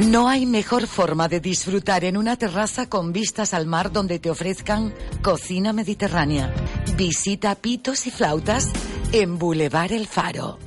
[0.00, 4.30] No hay mejor forma de disfrutar en una terraza con vistas al mar donde te
[4.30, 6.54] ofrezcan cocina mediterránea.
[6.96, 8.70] Visita Pitos y Flautas
[9.12, 10.58] en Boulevard El Faro.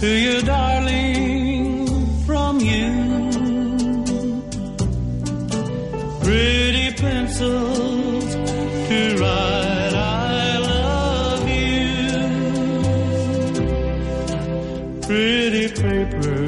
[0.00, 1.86] To you, darling
[2.26, 3.30] from you.
[6.22, 11.96] Pretty pencils to write I love you.
[15.06, 16.46] Pretty paper,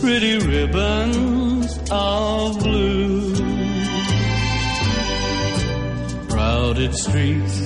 [0.00, 3.36] pretty ribbons of blue.
[6.28, 7.58] Crowded streets,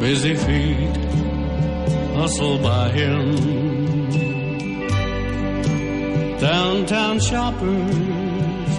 [0.00, 0.71] busy feet,
[2.22, 3.34] by him.
[6.38, 8.78] Downtown shoppers,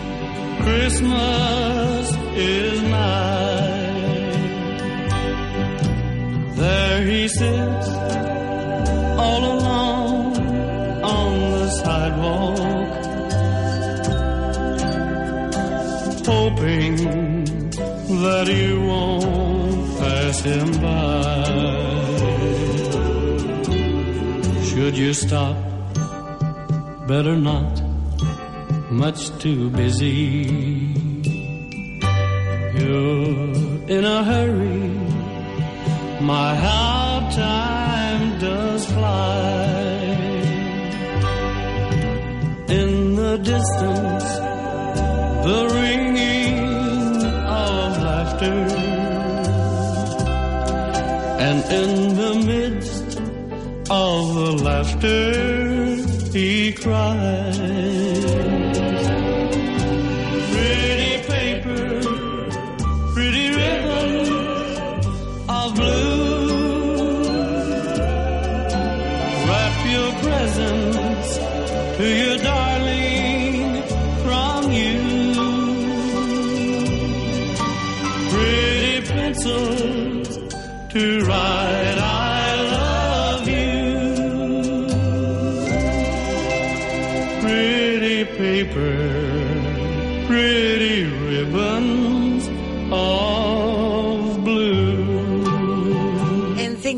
[0.64, 3.84] Christmas is nigh.
[6.56, 7.90] There he sits,
[9.20, 10.38] all alone
[11.04, 12.60] on the sidewalk,
[16.26, 16.96] hoping
[18.24, 22.03] that you won't pass him by.
[24.94, 25.58] Should you stop?
[27.08, 27.82] Better not,
[28.92, 30.46] much too busy.
[32.78, 34.90] You're in a hurry,
[36.22, 39.96] my how time does fly.
[42.80, 44.30] In the distance,
[45.48, 47.26] the ringing
[47.66, 48.60] of laughter,
[51.48, 52.93] and in the midst
[53.94, 55.32] all the laughter
[56.36, 57.58] he cries.
[60.52, 61.84] Pretty paper,
[63.14, 64.30] pretty ribbons
[65.58, 67.24] of blue.
[69.48, 71.30] Wrap your presents
[71.98, 73.84] to your darling
[74.24, 74.98] from you.
[78.32, 80.30] Pretty pencils
[80.94, 81.63] to write.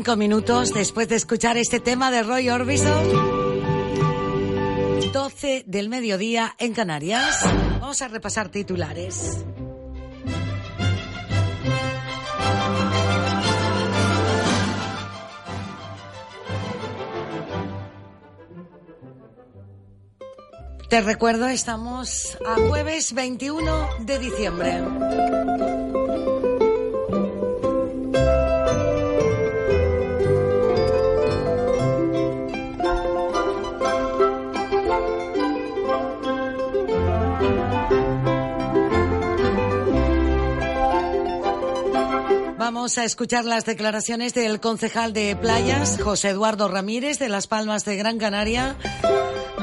[0.06, 3.10] Cinco minutos, después de escuchar este tema de Roy Orbison,
[5.12, 7.40] 12 del mediodía en Canarias,
[7.80, 9.44] vamos a repasar titulares.
[20.88, 24.84] Te recuerdo, estamos a jueves 21 de diciembre.
[42.66, 47.84] Vamos a escuchar las declaraciones del concejal de playas, José Eduardo Ramírez, de Las Palmas
[47.84, 48.76] de Gran Canaria,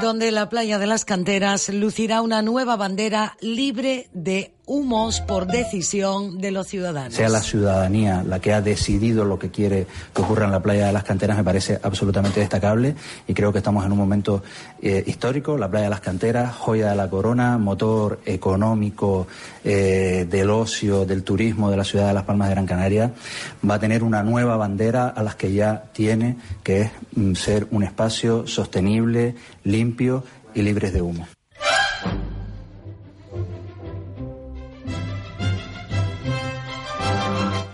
[0.02, 6.40] donde la playa de las canteras lucirá una nueva bandera libre de humos por decisión
[6.40, 7.14] de los ciudadanos.
[7.14, 10.88] sea la ciudadanía la que ha decidido lo que quiere que ocurra en la playa
[10.88, 12.96] de las canteras me parece absolutamente destacable
[13.28, 14.44] y creo que estamos en un momento
[14.82, 15.58] eh, histórico.
[15.58, 19.28] La playa de las canteras, joya de la corona, motor económico
[19.64, 23.12] eh, del ocio, del turismo de la ciudad de Las Palmas de Gran Canaria,
[23.70, 27.68] va a tener una nueva bandera a las que ya tiene, que es mm, ser
[27.72, 31.28] un espacio sostenible, limpio y libre de humo.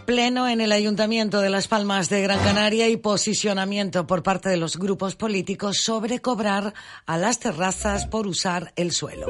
[0.10, 4.58] Pleno en el Ayuntamiento de Las Palmas de Gran Canaria y posicionamiento por parte de
[4.58, 6.74] los grupos políticos sobre cobrar
[7.06, 9.28] a las terrazas por usar el suelo.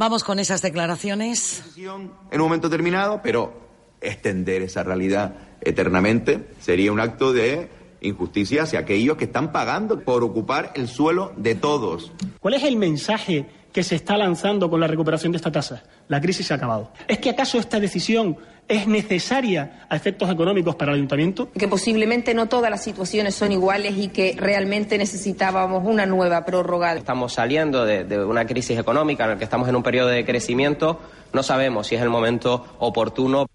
[0.00, 1.62] Vamos con esas declaraciones.
[1.76, 3.52] en un momento determinado, pero
[4.00, 7.68] extender esa realidad eternamente sería un acto de
[8.00, 12.10] injusticia hacia aquellos que están pagando por ocupar el suelo de todos.
[12.40, 15.84] ¿Cuál es el mensaje que se está lanzando con la recuperación de esta tasa?
[16.08, 16.92] La crisis se ha acabado.
[17.06, 18.36] ¿Es que acaso esta decisión
[18.72, 21.50] es necesaria a efectos económicos para el ayuntamiento?
[21.52, 26.94] que posiblemente no todas las situaciones son iguales y que realmente necesitábamos una nueva prórroga.
[26.94, 30.24] Estamos saliendo de, de una crisis económica en la que estamos en un periodo de
[30.24, 31.00] crecimiento.
[31.32, 33.46] No sabemos si es el momento oportuno.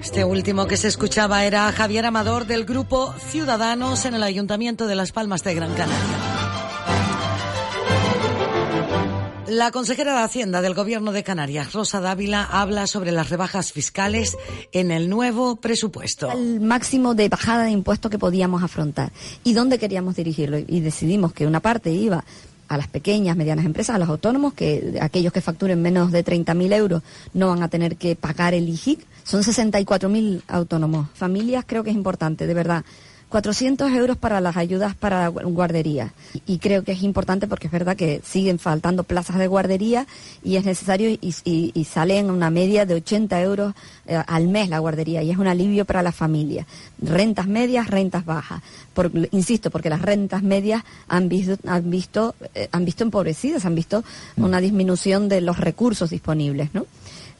[0.00, 4.94] Este último que se escuchaba era Javier Amador del grupo Ciudadanos en el Ayuntamiento de
[4.94, 6.43] Las Palmas de Gran Canaria.
[9.54, 14.36] La consejera de Hacienda del Gobierno de Canarias, Rosa Dávila, habla sobre las rebajas fiscales
[14.72, 16.28] en el nuevo presupuesto.
[16.32, 19.12] el máximo de bajada de impuestos que podíamos afrontar
[19.44, 20.58] y dónde queríamos dirigirlo.
[20.58, 22.24] Y decidimos que una parte iba
[22.66, 26.74] a las pequeñas, medianas empresas, a los autónomos, que aquellos que facturen menos de 30.000
[26.74, 27.02] euros
[27.32, 29.06] no van a tener que pagar el IGIC.
[29.22, 31.06] Son 64.000 autónomos.
[31.14, 32.84] Familias creo que es importante, de verdad.
[33.34, 36.12] 400 euros para las ayudas para guardería.
[36.46, 40.06] Y creo que es importante porque es verdad que siguen faltando plazas de guardería
[40.44, 43.74] y es necesario y, y, y sale en una media de 80 euros
[44.06, 46.64] eh, al mes la guardería y es un alivio para la familia.
[47.02, 48.62] Rentas medias, rentas bajas.
[48.94, 53.74] Por- insisto, porque las rentas medias han visto, han visto, eh, han visto empobrecidas, han
[53.74, 54.04] visto
[54.36, 56.86] una disminución de los recursos disponibles, ¿no?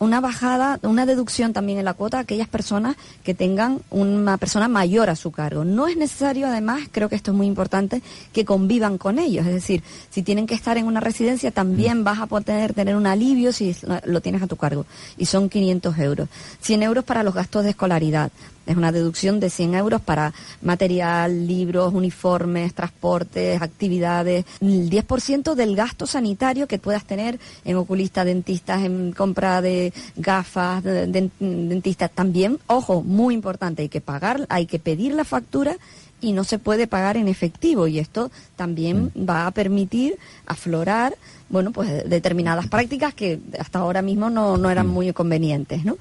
[0.04, 4.68] Una bajada, una deducción también en la cuota a aquellas personas que tengan una persona
[4.68, 5.64] mayor a su cargo.
[5.64, 8.02] No es necesario, además, creo que esto es muy importante,
[8.32, 9.46] que convivan con ellos.
[9.46, 13.06] Es decir, si tienen que estar en una residencia, también vas a poder tener un
[13.06, 13.74] alivio si
[14.04, 14.86] lo tienes a tu cargo.
[15.16, 16.28] Y son 500 euros.
[16.60, 18.30] 100 euros para los gastos de escolaridad.
[18.66, 24.44] Es una deducción de 100 euros para material, libros, uniformes, transportes, actividades.
[24.60, 30.82] El 10% del gasto sanitario que puedas tener en oculista, dentistas, en compra de gafas,
[30.82, 32.10] de- de- dentistas.
[32.10, 35.76] También, ojo, muy importante, hay que pagar, hay que pedir la factura
[36.20, 41.16] y no se puede pagar en efectivo y esto también va a permitir aflorar
[41.50, 45.98] bueno pues determinadas prácticas que hasta ahora mismo no, no eran muy convenientes ¿no?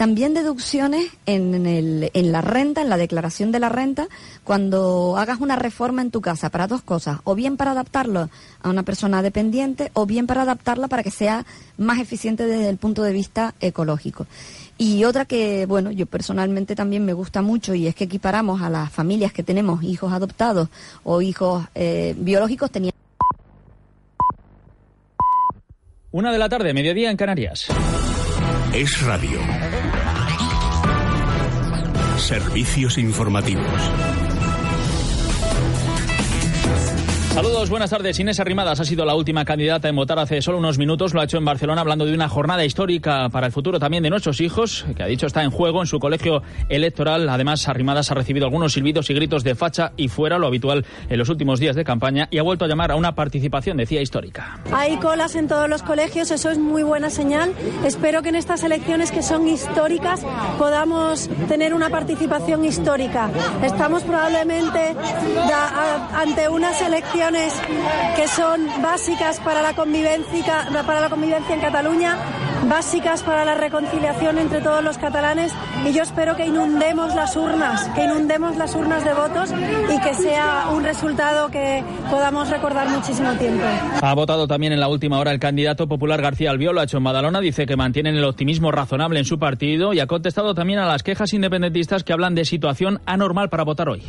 [0.00, 4.08] También deducciones en, el- en la renta en la declaración de la renta
[4.44, 8.30] cuando hagas una reforma en tu casa para dos cosas o bien para adaptarlo
[8.62, 11.44] a una persona dependiente o bien para adaptarla para que sea
[11.76, 14.26] más eficiente desde el punto de vista ecológico
[14.78, 18.70] y otra que, bueno, yo personalmente también me gusta mucho y es que equiparamos a
[18.70, 20.70] las familias que tenemos hijos adoptados
[21.04, 22.92] o hijos eh, biológicos, tenía
[26.10, 27.66] Una de la tarde, mediodía en Canarias.
[28.72, 29.38] Es radio.
[32.30, 34.29] Servicios informativos.
[37.40, 38.20] Saludos, buenas tardes.
[38.20, 41.14] Inés Arrimadas ha sido la última candidata en votar hace solo unos minutos.
[41.14, 44.10] Lo ha hecho en Barcelona hablando de una jornada histórica para el futuro también de
[44.10, 47.26] nuestros hijos, que ha dicho está en juego en su colegio electoral.
[47.30, 51.18] Además, Arrimadas ha recibido algunos silbidos y gritos de facha y fuera, lo habitual en
[51.18, 54.60] los últimos días de campaña, y ha vuelto a llamar a una participación, decía, histórica.
[54.70, 57.54] Hay colas en todos los colegios, eso es muy buena señal.
[57.86, 60.26] Espero que en estas elecciones que son históricas
[60.58, 63.30] podamos tener una participación histórica.
[63.62, 64.94] Estamos probablemente
[66.14, 67.29] ante unas elecciones
[68.16, 72.16] que son básicas para la convivencia, para la convivencia en Cataluña,
[72.68, 75.52] básicas para la reconciliación entre todos los catalanes
[75.86, 80.14] y yo espero que inundemos las urnas, que inundemos las urnas de votos y que
[80.14, 83.64] sea un resultado que podamos recordar muchísimo tiempo.
[84.02, 87.04] Ha votado también en la última hora el candidato popular García Albiol, ha hecho en
[87.04, 90.86] Badalona, dice que mantienen el optimismo razonable en su partido y ha contestado también a
[90.86, 94.02] las quejas independentistas que hablan de situación anormal para votar hoy.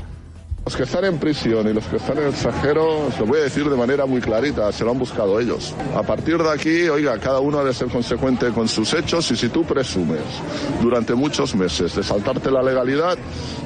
[0.64, 3.40] Los que están en prisión y los que están en el extranjero, os lo voy
[3.40, 5.74] a decir de manera muy clarita, se lo han buscado ellos.
[5.96, 9.36] A partir de aquí, oiga, cada uno ha de ser consecuente con sus hechos y
[9.36, 10.22] si tú presumes
[10.80, 13.18] durante muchos meses de saltarte la legalidad,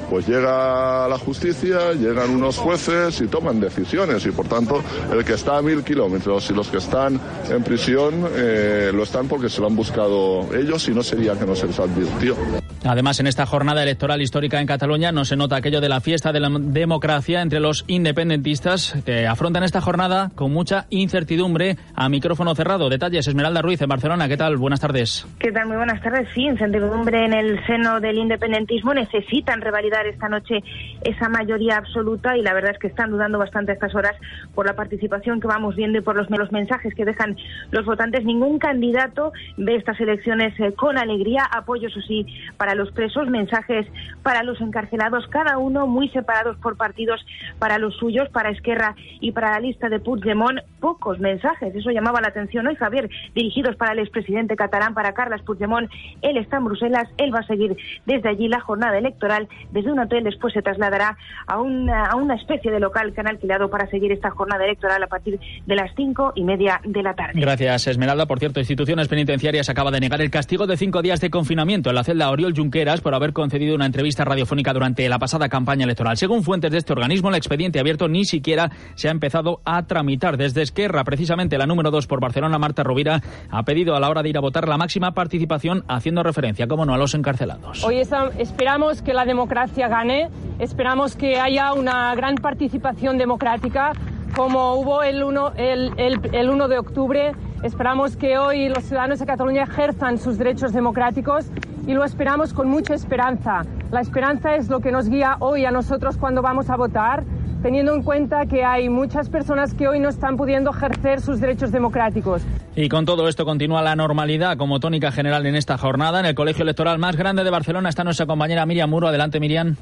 [0.08, 4.82] pues llega la justicia, llegan unos jueces y toman decisiones y por tanto
[5.12, 7.20] el que está a mil kilómetros y los que están
[7.50, 11.44] en prisión eh, lo están porque se lo han buscado ellos y no sería que
[11.44, 12.36] no se les advirtió.
[12.84, 16.32] Además, en esta jornada electoral histórica en Cataluña no se nota aquello de la fiesta
[16.32, 16.50] de la
[16.86, 22.88] democracia entre los independentistas que afrontan esta jornada con mucha incertidumbre a micrófono cerrado.
[22.88, 24.28] Detalles, Esmeralda Ruiz en Barcelona.
[24.28, 24.56] ¿Qué tal?
[24.56, 25.26] Buenas tardes.
[25.40, 25.66] ¿Qué tal?
[25.66, 26.28] Muy buenas tardes.
[26.32, 28.94] Sí, incertidumbre en el seno del independentismo.
[28.94, 30.62] Necesitan revalidar esta noche
[31.02, 34.14] esa mayoría absoluta y la verdad es que están dudando bastante a estas horas
[34.54, 37.36] por la participación que vamos viendo y por los, los mensajes que dejan
[37.72, 38.24] los votantes.
[38.24, 41.42] Ningún candidato ve estas elecciones eh, con alegría.
[41.50, 42.26] Apoyo, eso sí,
[42.56, 43.88] para los presos, mensajes
[44.22, 47.24] para los encarcelados, cada uno muy separados por partidos
[47.58, 50.60] para los suyos, para Esquerra y para la lista de Puigdemont.
[50.80, 55.42] Pocos mensajes, eso llamaba la atención hoy, Javier, dirigidos para el expresidente catalán, para Carles
[55.42, 55.90] Puigdemont.
[56.22, 59.48] Él está en Bruselas, él va a seguir desde allí la jornada electoral.
[59.70, 61.16] Desde un hotel después se trasladará
[61.46, 65.02] a una, a una especie de local que han alquilado para seguir esta jornada electoral
[65.02, 67.40] a partir de las cinco y media de la tarde.
[67.40, 68.26] Gracias, Esmeralda.
[68.26, 71.96] Por cierto, instituciones penitenciarias acaba de negar el castigo de cinco días de confinamiento en
[71.96, 76.16] la celda Oriol Junqueras por haber concedido una entrevista radiofónica durante la pasada campaña electoral.
[76.16, 80.36] Según fuentes de este organismo, el expediente abierto ni siquiera se ha empezado a tramitar.
[80.36, 84.22] Desde Esquerra, precisamente la número dos por Barcelona, Marta Rovira, ha pedido a la hora
[84.22, 87.84] de ir a votar la máxima participación, haciendo referencia, como no, a los encarcelados.
[87.84, 88.00] Hoy
[88.38, 93.92] esperamos que la democracia gane, esperamos que haya una gran participación democrática
[94.34, 97.32] como hubo el 1, el, el- el 1 de octubre.
[97.66, 101.46] Esperamos que hoy los ciudadanos de Cataluña ejerzan sus derechos democráticos
[101.84, 103.64] y lo esperamos con mucha esperanza.
[103.90, 107.24] La esperanza es lo que nos guía hoy a nosotros cuando vamos a votar,
[107.64, 111.72] teniendo en cuenta que hay muchas personas que hoy no están pudiendo ejercer sus derechos
[111.72, 112.42] democráticos.
[112.76, 116.20] Y con todo esto continúa la normalidad como tónica general en esta jornada.
[116.20, 119.08] En el colegio electoral más grande de Barcelona está nuestra compañera Miriam Muro.
[119.08, 119.74] Adelante, Miriam.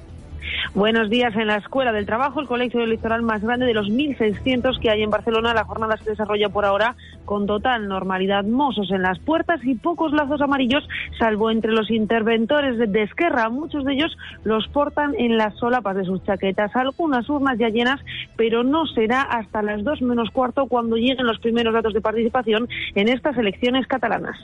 [0.74, 4.80] Buenos días en la Escuela del Trabajo, el colegio electoral más grande de los 1.600
[4.80, 5.54] que hay en Barcelona.
[5.54, 8.44] La jornada se desarrolla por ahora con total normalidad.
[8.44, 10.86] Mozos en las puertas y pocos lazos amarillos,
[11.18, 13.48] salvo entre los interventores de Esquerra.
[13.48, 16.74] Muchos de ellos los portan en las solapas de sus chaquetas.
[16.74, 18.00] Algunas urnas ya llenas,
[18.36, 22.68] pero no será hasta las dos menos cuarto cuando lleguen los primeros datos de participación
[22.94, 24.36] en estas elecciones catalanas.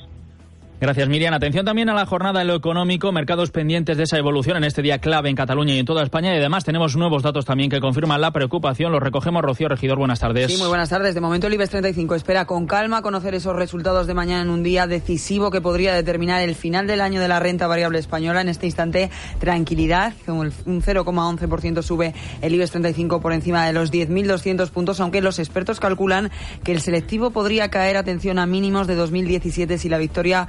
[0.81, 1.35] Gracias, Miriam.
[1.35, 4.81] Atención también a la jornada en lo económico, mercados pendientes de esa evolución en este
[4.81, 6.35] día clave en Cataluña y en toda España.
[6.35, 8.91] Y además tenemos nuevos datos también que confirman la preocupación.
[8.91, 9.99] Los recogemos, Rocío Regidor.
[9.99, 10.51] Buenas tardes.
[10.51, 11.14] Sí, muy buenas tardes.
[11.14, 14.62] De momento el IBEX 35 espera con calma conocer esos resultados de mañana en un
[14.62, 18.41] día decisivo que podría determinar el final del año de la renta variable española.
[18.41, 20.14] En este instante, tranquilidad.
[20.28, 25.78] Un 0,11% sube el IBEX 35 por encima de los 10.200 puntos, aunque los expertos
[25.78, 26.31] calculan
[26.64, 30.49] que el selectivo podría caer, atención, a mínimos de 2017 si la victoria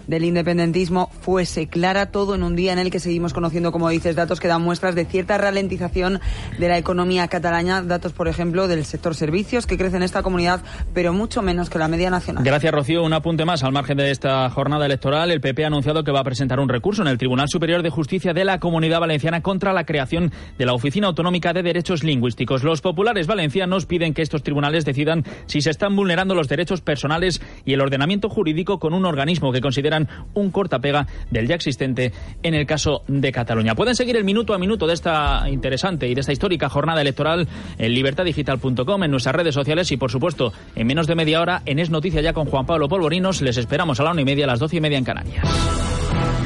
[0.11, 4.15] del independentismo fuese clara todo en un día en el que seguimos conociendo, como dices,
[4.15, 6.19] datos que dan muestras de cierta ralentización
[6.59, 10.61] de la economía catalana, datos, por ejemplo, del sector servicios que crece en esta comunidad,
[10.93, 12.43] pero mucho menos que la media nacional.
[12.43, 13.03] Gracias, Rocío.
[13.03, 15.31] Un apunte más al margen de esta jornada electoral.
[15.31, 17.89] El PP ha anunciado que va a presentar un recurso en el Tribunal Superior de
[17.89, 22.63] Justicia de la Comunidad Valenciana contra la creación de la Oficina Autonómica de Derechos Lingüísticos.
[22.63, 27.41] Los populares valencianos piden que estos tribunales decidan si se están vulnerando los derechos personales
[27.63, 30.00] y el ordenamiento jurídico con un organismo que consideran
[30.33, 32.11] un cortapega del ya existente
[32.43, 33.75] en el caso de Cataluña.
[33.75, 37.47] Pueden seguir el minuto a minuto de esta interesante y de esta histórica jornada electoral
[37.77, 41.79] en libertadigital.com, en nuestras redes sociales y, por supuesto, en menos de media hora en
[41.79, 43.41] Es Noticia ya con Juan Pablo Polvorinos.
[43.41, 45.45] Les esperamos a la una y media, a las doce y media en Canarias.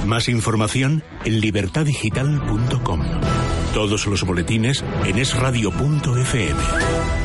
[0.06, 3.02] Más información en libertadigital.com.
[3.74, 7.25] Todos los boletines en esradio.fm.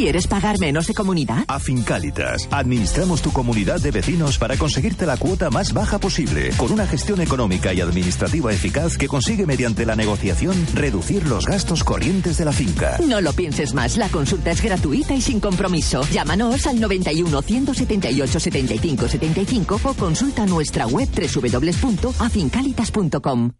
[0.00, 1.44] ¿Quieres pagar menos de comunidad?
[1.46, 6.72] A Fincalitas, administramos tu comunidad de vecinos para conseguirte la cuota más baja posible, con
[6.72, 12.38] una gestión económica y administrativa eficaz que consigue mediante la negociación reducir los gastos corrientes
[12.38, 12.96] de la finca.
[13.06, 16.00] No lo pienses más, la consulta es gratuita y sin compromiso.
[16.10, 23.50] Llámanos al 91 178 75 75 o consulta nuestra web www.afincalitas.com.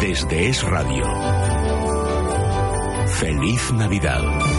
[0.00, 1.04] Desde Es Radio.
[3.20, 4.53] Feliz Navidad.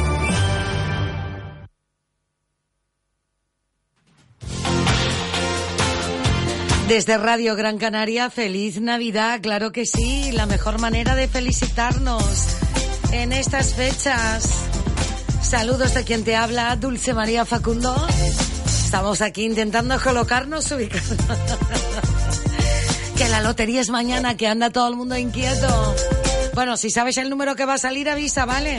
[6.87, 12.23] Desde Radio Gran Canaria, feliz Navidad, claro que sí, la mejor manera de felicitarnos
[13.11, 14.47] en estas fechas.
[15.41, 17.95] Saludos de quien te habla, Dulce María Facundo.
[18.67, 21.09] Estamos aquí intentando colocarnos ubicados.
[23.17, 25.95] que la lotería es mañana, que anda todo el mundo inquieto.
[26.53, 28.77] Bueno, si sabes el número que va a salir, avisa, ¿vale?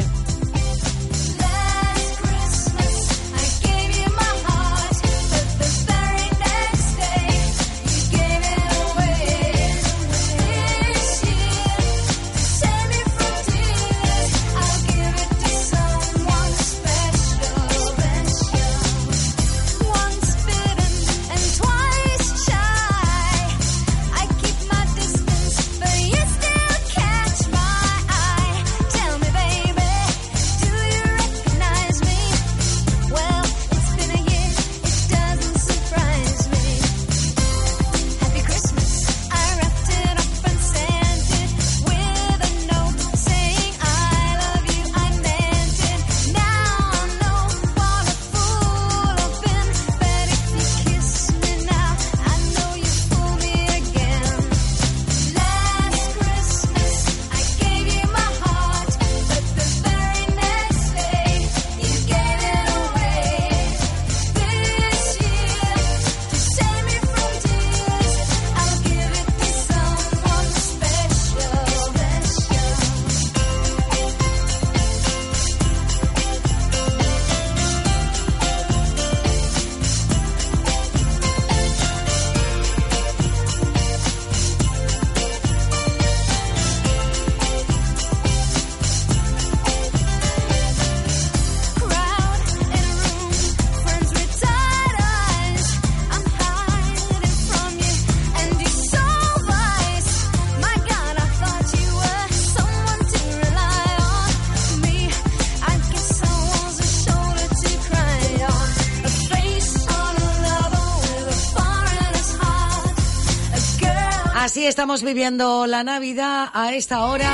[114.66, 117.32] Estamos viviendo la Navidad a esta hora.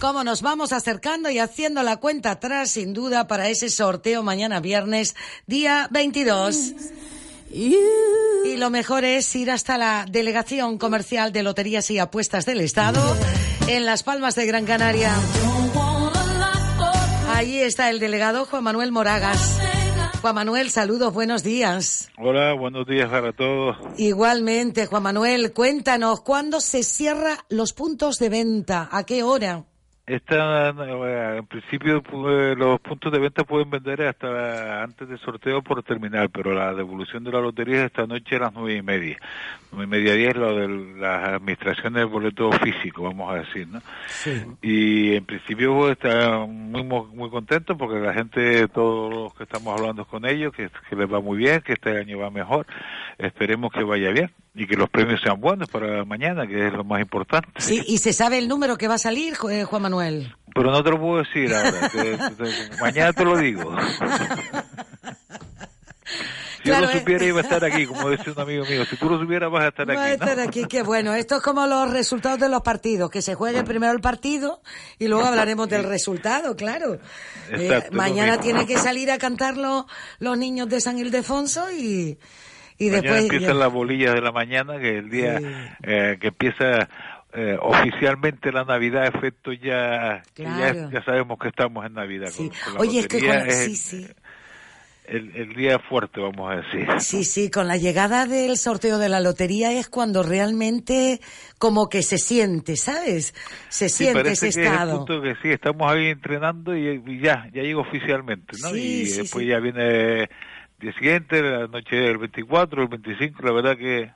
[0.00, 4.60] Cómo nos vamos acercando y haciendo la cuenta atrás, sin duda, para ese sorteo mañana
[4.60, 5.16] viernes,
[5.48, 6.72] día 22.
[7.50, 7.76] Y
[8.56, 13.16] lo mejor es ir hasta la Delegación Comercial de Loterías y Apuestas del Estado,
[13.66, 15.12] en Las Palmas de Gran Canaria.
[17.34, 19.58] Allí está el delegado Juan Manuel Moragas.
[20.20, 22.12] Juan Manuel, saludos, buenos días.
[22.18, 23.78] Hola, buenos días para todos.
[23.96, 28.90] Igualmente, Juan Manuel, cuéntanos, ¿cuándo se cierran los puntos de venta?
[28.92, 29.64] ¿A qué hora?
[30.06, 35.62] Esta, eh, en principio, pues, los puntos de venta pueden vender hasta antes del sorteo
[35.62, 38.82] por terminal, pero la devolución de la lotería es esta noche a las nueve y
[38.82, 39.16] media.
[39.72, 40.68] Y media diez, lo de
[40.98, 43.80] las administraciones del boleto físico, vamos a decir, ¿no?
[44.08, 44.42] Sí.
[44.62, 50.04] Y en principio está muy muy contento porque la gente, todos los que estamos hablando
[50.04, 52.66] con ellos, que, que les va muy bien, que este año va mejor.
[53.16, 56.82] Esperemos que vaya bien y que los premios sean buenos para mañana, que es lo
[56.84, 57.48] más importante.
[57.58, 60.34] Sí, y se sabe el número que va a salir, eh, Juan Manuel.
[60.52, 61.88] Pero no te lo puedo decir ahora.
[61.90, 63.72] que- que- mañana te lo digo.
[66.62, 66.94] Si Claro, yo eh.
[66.94, 68.84] lo supiera iba a estar aquí, como dice un amigo mío.
[68.84, 70.12] Si tú lo supieras vas a estar Va a aquí.
[70.12, 70.42] estar ¿no?
[70.42, 71.14] aquí, qué bueno.
[71.14, 74.60] Esto es como los resultados de los partidos, que se juegue primero el partido
[74.98, 76.94] y luego hablaremos del resultado, claro.
[77.50, 79.86] Eh, Exacto, mañana tienen que salir a cantarlo
[80.18, 82.18] los niños de San Ildefonso y,
[82.78, 83.22] y Mañana después...
[83.24, 85.40] empiezan las bolillas de la mañana, que es el día
[85.82, 86.88] eh, que empieza
[87.32, 92.28] eh, oficialmente la Navidad, efecto ya, ya, sabemos que estamos en Navidad.
[92.36, 94.08] con- con la Oye, es que lotería, con- es sí, sí.
[95.10, 96.86] El, el día fuerte, vamos a decir.
[97.00, 101.20] Sí, sí, con la llegada del sorteo de la lotería es cuando realmente
[101.58, 103.34] como que se siente, ¿sabes?
[103.68, 104.96] Se Sí, siente parece ese que es el estado.
[105.04, 108.68] punto que sí, estamos ahí entrenando y, y ya, ya llega oficialmente, ¿no?
[108.70, 110.28] Sí, y sí, después ya viene el
[110.78, 114.12] día siguiente, la noche del 24, el 25, la verdad que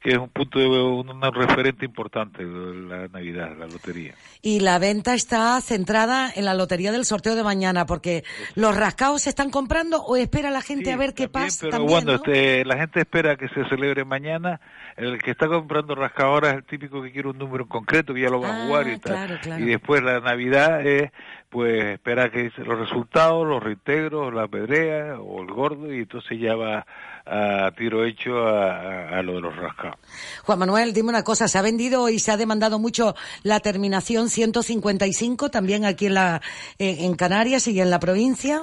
[0.00, 4.14] que es un punto de un, referente importante la Navidad, la lotería.
[4.40, 8.24] Y la venta está centrada en la lotería del sorteo de mañana, porque
[8.54, 11.58] los rascados se están comprando o espera la gente a ver qué pasa.
[11.66, 12.16] Pero también, bueno, ¿no?
[12.16, 14.60] este, la gente espera que se celebre mañana.
[14.96, 18.14] El que está comprando rasca ahora es el típico que quiere un número en concreto,
[18.14, 19.12] que ya lo va a Ah, jugar y tal.
[19.14, 19.62] claro, claro.
[19.62, 21.10] Y después la Navidad es,
[21.50, 26.54] pues, espera que los resultados, los reintegros, la pedrea o el gordo, y entonces ya
[26.56, 26.86] va
[27.30, 29.96] a tiro hecho a, a- a lo de los rascados.
[30.44, 34.28] Juan Manuel, dime una cosa, se ha vendido y se ha demandado mucho la terminación
[34.28, 36.40] 155 también aquí en la
[36.78, 38.62] en en Canarias y en la provincia.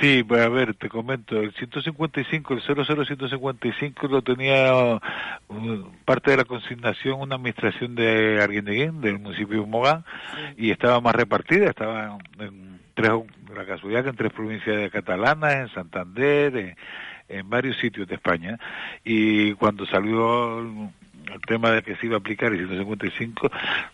[0.00, 5.00] Sí, pues a ver, te comento, el 155, el 00155 lo tenía uh,
[6.04, 10.04] parte de la consignación una administración de Arguineguín, del municipio de Mogán,
[10.56, 13.10] y estaba más repartida, estaba en tres,
[13.52, 16.76] la casualidad que en tres provincias catalanas, en Santander, en,
[17.28, 18.58] en varios sitios de España,
[19.04, 20.90] y cuando salió el,
[21.48, 23.50] tema de que se iba a aplicar el 155,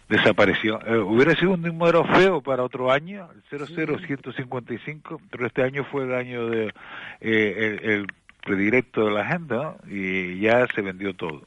[0.09, 0.81] desapareció.
[0.85, 6.05] Eh, hubiera sido un número feo para otro año, el 00155, pero este año fue
[6.05, 6.74] el año de
[7.20, 8.07] eh, el, el
[8.44, 11.43] predilecto de la agenda y ya se vendió todo.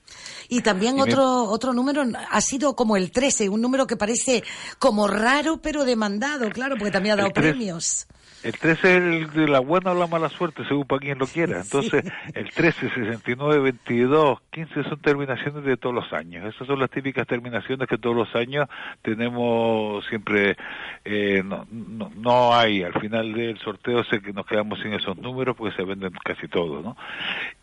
[0.48, 3.98] Y también Y me- otro otro número ha sido como el 13, un número que
[3.98, 4.44] parece
[4.80, 7.50] como raro pero demandado, claro, porque también ha dado El 13.
[7.50, 8.08] premios.
[8.44, 11.28] El 13 es el de la buena o la mala suerte, según para quien lo
[11.28, 11.62] quiera.
[11.62, 12.04] Entonces,
[12.34, 16.54] el 13, 69, 22, 15 son terminaciones de todos los años.
[16.54, 18.68] Esas son las típicas terminaciones que todos los años
[19.02, 20.58] tenemos siempre.
[21.06, 25.18] eh, no, no, no hay, al final del sorteo sé que nos quedamos sin esos
[25.18, 26.98] números porque se venden casi todos, ¿no?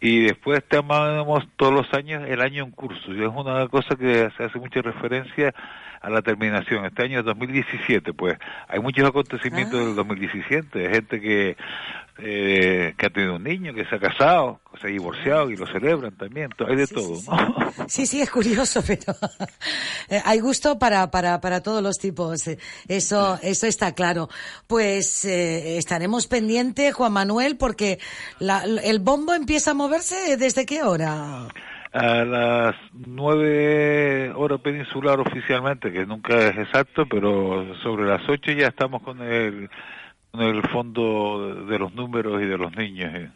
[0.01, 3.13] Y después tenemos todos los años el año en curso.
[3.13, 5.55] Y es una cosa que se hace mucha referencia
[6.01, 6.85] a la terminación.
[6.87, 8.39] Este año es 2017, pues
[8.69, 11.57] hay muchos acontecimientos del 2017, gente que
[12.23, 15.57] eh, que ha tenido un niño, que se ha casado, que se ha divorciado y
[15.57, 16.51] lo celebran también.
[16.69, 17.73] Hay de todo, ¿no?
[17.89, 19.15] Sí, sí, es curioso, pero
[20.11, 22.47] eh, hay gusto para, para, para todos los tipos.
[22.47, 24.29] eh, Eso, eso está claro.
[24.67, 27.99] Pues eh, estaremos pendientes, Juan Manuel, porque
[28.39, 31.49] la- el bombo empieza a moverse desde qué hora.
[31.93, 38.69] A las nueve horas peninsular oficialmente, que nunca es exacto, pero sobre las ocho ya
[38.69, 39.69] estamos con el,
[40.35, 43.11] el fondo de los números y de los niños.
[43.15, 43.31] eh.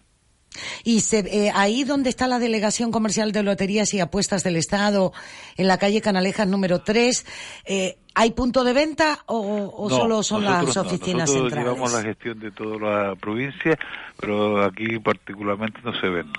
[0.84, 5.12] Y se, eh, ahí donde está la Delegación Comercial de Loterías y Apuestas del Estado,
[5.56, 7.26] en la calle Canalejas número 3,
[7.64, 9.38] eh, ¿hay punto de venta o,
[9.76, 11.72] o No, solo son las nosotros no, oficinas nosotros centrales?
[11.72, 13.76] llevamos la gestión de toda la provincia,
[14.20, 16.38] pero aquí particularmente no se vende.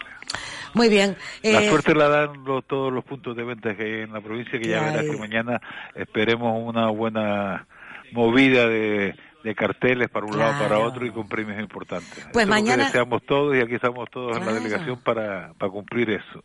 [0.74, 1.18] Muy bien.
[1.44, 4.22] La eh, suerte la dan lo- todos los puntos de venta que hay en la
[4.22, 5.60] provincia, que ya verás que mañana
[5.94, 7.68] esperemos una buena
[8.14, 9.14] movida de,
[9.46, 12.10] de carteles para un lado para otro y con premios importantes.
[12.10, 15.00] Pues Eso es lo que mañana- deseamos todos y aquí estamos todos en la delegación
[15.04, 16.42] para, para cumplir eso.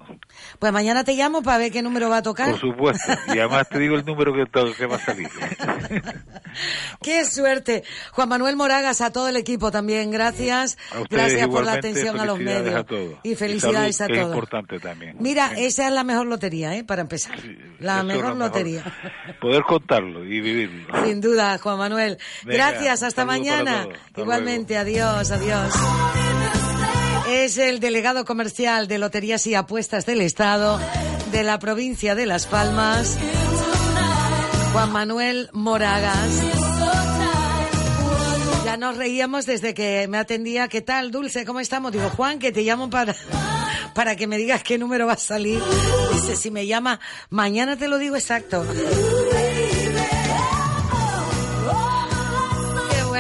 [0.59, 2.51] Pues mañana te llamo para ver qué número va a tocar.
[2.51, 3.11] Por supuesto.
[3.29, 4.45] Y además te digo el número que,
[4.77, 5.29] que va a salir.
[7.03, 7.85] Qué suerte.
[8.13, 10.77] Juan Manuel Moragas, a todo el equipo también, gracias.
[11.09, 12.75] Gracias por la atención a los medios.
[12.75, 13.15] a todos.
[13.23, 14.35] Y felicidades salud, a que es todos.
[14.37, 15.17] importante también.
[15.21, 16.85] Mira, esa es la mejor lotería, ¿eh?
[16.85, 17.39] Para empezar.
[17.79, 18.49] la mejor lo mejor.
[18.51, 18.85] lotería.
[19.41, 21.05] Poder contarlo y vivirlo.
[21.05, 22.19] Sin duda, Juan Manuel.
[22.45, 23.83] Venga, Gracias, hasta saludo mañana.
[23.83, 25.75] Hasta Igualmente, adiós, adiós.
[27.29, 30.81] Es el delegado comercial de Loterías y Apuestas del Estado
[31.31, 33.17] de la provincia de Las Palmas,
[34.73, 36.43] Juan Manuel Moragas.
[38.65, 40.67] Ya nos reíamos desde que me atendía.
[40.67, 41.45] ¿Qué tal, Dulce?
[41.45, 41.93] ¿Cómo estamos?
[41.93, 43.15] Digo, Juan, que te llamo para,
[43.95, 45.63] para que me digas qué número va a salir.
[46.13, 46.99] Dice, si me llama,
[47.31, 48.67] mañana te lo digo exacto.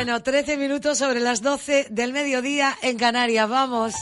[0.02, 3.46] Bueno, 13 minutos sobre las 12 del mediodía en Canarias.
[3.50, 3.92] Vamos.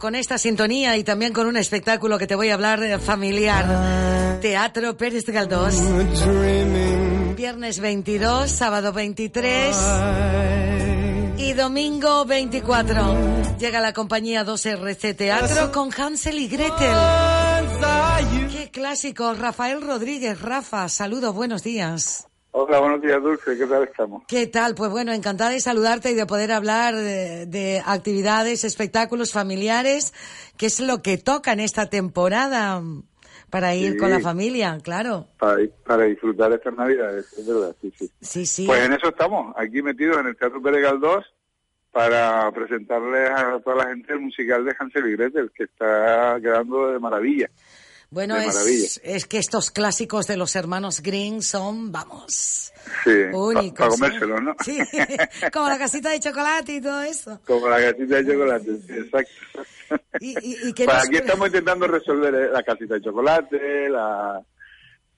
[0.00, 4.38] con esta sintonía y también con un espectáculo que te voy a hablar eh, familiar.
[4.40, 5.76] Teatro Pérez Galdós.
[7.36, 9.76] Viernes 22, sábado 23
[11.36, 13.58] y domingo 24.
[13.58, 16.96] Llega la compañía 2RC Teatro con Hansel y Gretel.
[18.50, 19.34] Qué clásico.
[19.34, 20.40] Rafael Rodríguez.
[20.40, 22.29] Rafa, saludos, buenos días.
[22.52, 23.56] Hola, buenos días, Dulce.
[23.56, 24.24] ¿Qué tal estamos?
[24.26, 24.74] ¿Qué tal?
[24.74, 30.12] Pues bueno, encantada de saludarte y de poder hablar de, de actividades, espectáculos familiares,
[30.56, 32.82] que es lo que toca en esta temporada
[33.50, 33.98] para ir Sí.
[33.98, 35.28] con la familia, claro.
[35.38, 38.10] Para, para disfrutar estas Navidades, es verdad, sí, sí.
[38.20, 38.66] Sí, sí.
[38.66, 41.24] Pues en eso estamos, aquí metidos en el Teatro Pérez Galdós
[41.92, 46.92] para presentarles a toda la gente el musical de Hansel y Gretel, que está quedando
[46.92, 47.48] de maravilla.
[48.10, 52.72] Bueno, es, es que estos clásicos de los hermanos Green son, vamos,
[53.04, 53.78] Sí, únicos.
[53.78, 53.90] para ¿eh?
[54.18, 54.56] comérselos, ¿no?
[54.64, 54.78] Sí,
[55.52, 57.40] como la casita de chocolate y todo eso.
[57.46, 59.62] Como la gatita de chocolate, sí, exacto.
[60.20, 63.88] Y, y- y que Pues nos- aquí estamos intentando resolver eh, la casita de chocolate,
[63.88, 64.40] la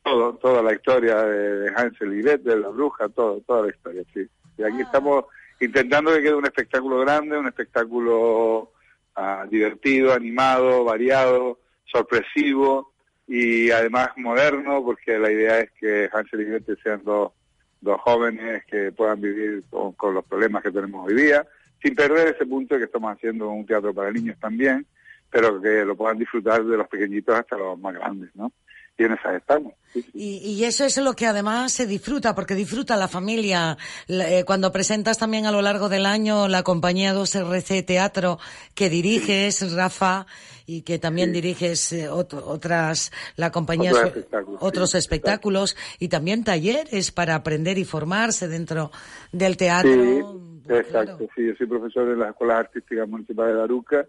[0.05, 4.21] todo, toda la historia de, Hansel y Gretel, la bruja, todo, toda la historia, sí.
[4.59, 4.67] Y Ah.
[4.71, 5.25] aquí estamos
[5.61, 8.73] intentando que quede un espectáculo grande, un espectáculo
[9.17, 11.59] ah, divertido, animado, variado,
[11.93, 12.93] sorpresivo
[13.29, 17.33] y además moderno, porque la idea es que Hansel y Gretel sean dos,
[17.81, 21.47] dos jóvenes que puedan vivir con, los problemas que tenemos hoy día,
[21.83, 24.87] sin perder ese punto de que estamos haciendo un teatro para niños también,
[25.31, 28.53] pero que lo puedan disfrutar de los pequeñitos hasta los más grandes, ¿no?
[28.99, 29.73] Esas estamos.
[30.15, 33.77] Y, y eso es lo que además se disfruta, porque disfruta la familia.
[34.07, 38.39] La- eh, cuando presentas también a lo largo del año la compañía 2RC Teatro
[38.75, 40.27] que diriges, Rafa,
[40.67, 46.09] y que también diriges eh, ot- otras, la compañía, Otros espectáculos, otros sí, espectáculos y
[46.09, 48.93] también talleres para aprender y formarse dentro
[49.33, 49.91] del teatro.
[49.93, 51.27] Sí, exacto.
[51.35, 54.07] Sí, yo soy profesor de las escuelas artísticas municipales de Aruca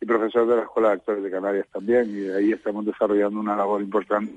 [0.00, 2.10] y profesor de la Escuela de Actores de Canarias también.
[2.10, 4.32] Y de ahí estamos desarrollando una labor importante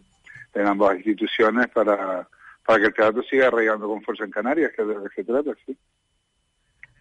[0.53, 2.27] en ambas instituciones para,
[2.65, 5.15] para que el teatro siga arraigando con fuerza en Canarias, que es de lo que
[5.15, 5.77] se trata, sí.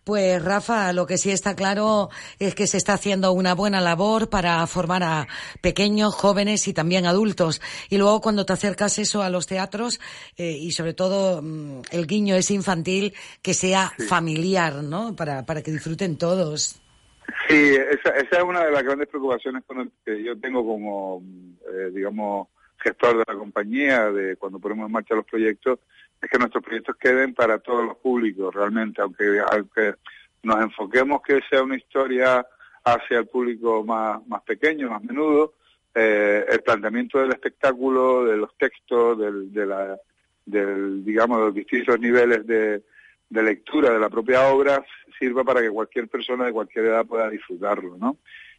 [0.04, 2.10] Pues Rafa, lo que sí está claro
[2.40, 5.28] es que se está haciendo una buena labor para formar a
[5.60, 7.60] pequeños, jóvenes y también adultos.
[7.88, 10.00] Y luego cuando te acercas eso a los teatros
[10.36, 15.14] eh, y sobre todo mm, el guiño es infantil, que sea familiar, ¿no?
[15.14, 16.81] Para, para que disfruten todos.
[17.48, 21.22] Sí, esa, esa es una de las grandes preocupaciones con el- que yo tengo como,
[21.72, 22.48] eh, digamos,
[22.78, 25.78] gestor de la compañía, de cuando ponemos en marcha los proyectos,
[26.20, 29.94] es que nuestros proyectos queden para todos los públicos, realmente, aunque, aunque
[30.42, 32.46] nos enfoquemos que sea una historia
[32.84, 35.54] hacia el público más, más pequeño, más menudo,
[35.94, 39.98] eh, el planteamiento del espectáculo, de los textos, del, de la,
[40.46, 42.82] del, digamos, de los distintos niveles de,
[43.28, 44.84] de lectura de la propia obra
[45.22, 48.16] sirva para que cualquier persona de cualquier edad pueda disfrutarlo, ¿no?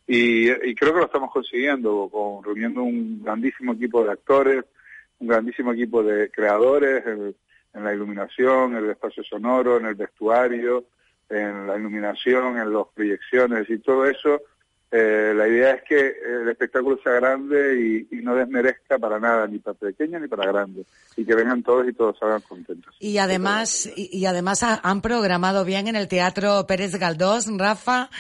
[0.08, 4.64] Y, creo que lo estamos consiguiendo, con, reuniendo un grandísimo equipo de actores,
[5.20, 7.36] un grandísimo equipo de creadores en,
[7.74, 10.86] en la iluminación, en el espacio sonoro, en el vestuario,
[11.30, 14.42] en la iluminación, en las proyecciones y todo eso.
[14.96, 19.48] Eh, la idea es que el espectáculo sea grande y, y no desmerezca para nada,
[19.48, 20.86] ni para pequeños ni para grandes,
[21.18, 22.94] y que vengan todos y todos salgan contentos.
[23.00, 28.12] Y además, y, y además ha- han programado bien en el Teatro Pérez Galdós, Rafa,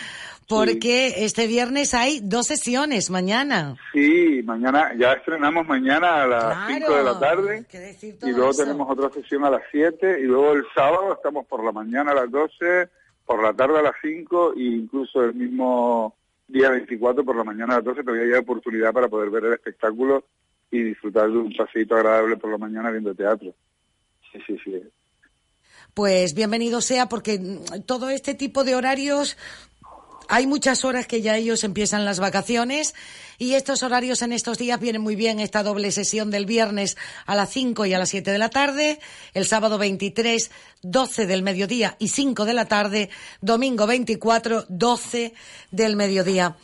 [0.48, 3.76] porque este viernes hay dos sesiones mañana.
[3.94, 7.66] Sí, mañana, ya estrenamos mañana a las 5 de la tarde
[8.24, 8.64] y luego eso.
[8.64, 12.16] tenemos otra sesión a las 7 y luego el sábado estamos por la mañana a
[12.16, 12.90] las 12,
[13.26, 16.16] por la tarde a las 5 e incluso el mismo
[16.48, 19.54] día 24 por la mañana a las 12 todavía hay oportunidad para poder ver el
[19.54, 20.26] espectáculo
[20.72, 23.54] y disfrutar de un paseíto agradable por la mañana viendo teatro.
[24.32, 24.82] Sí, sí, sí.
[25.94, 27.40] Pues bienvenido sea porque
[27.86, 29.38] todo este tipo de horarios
[30.28, 32.94] hay muchas horas que ya ellos empiezan las vacaciones
[33.38, 37.36] y estos horarios en estos días vienen muy bien esta doble sesión del viernes a
[37.36, 39.00] las 5 y a las 7 de la tarde,
[39.34, 40.52] el sábado 23,
[40.82, 43.10] 12 del mediodía y 5 de la tarde,
[43.42, 45.34] domingo 24, 12
[45.72, 46.56] del mediodía.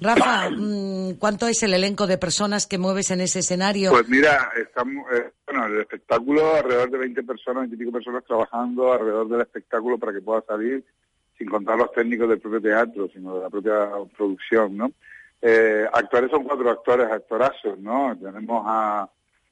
[0.00, 3.90] Rafa, mm, ¿cuánto es el elenco de personas que mueves en ese escenario?
[3.90, 8.24] Pues mira, estamos, eh, bueno, el espectáculo, alrededor de 20 personas, 20 y pico personas
[8.24, 10.84] trabajando alrededor del espectáculo para que pueda salir
[11.38, 14.92] sin contar los técnicos del propio teatro, sino de la propia producción, ¿no?
[15.42, 18.16] Eh, actores son cuatro actores, actorazos, ¿no?
[18.16, 19.08] Tenemos a,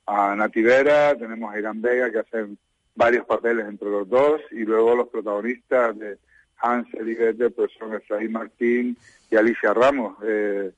[0.06, 2.56] a Nativera, tenemos a Irán Vega, que hacen
[2.94, 6.18] varios papeles entre los dos, y luego los protagonistas de
[6.62, 8.96] Hansel y Gretel, pues son Efraín Martín
[9.30, 10.16] y Alicia Ramos.
[10.24, 10.70] Eh,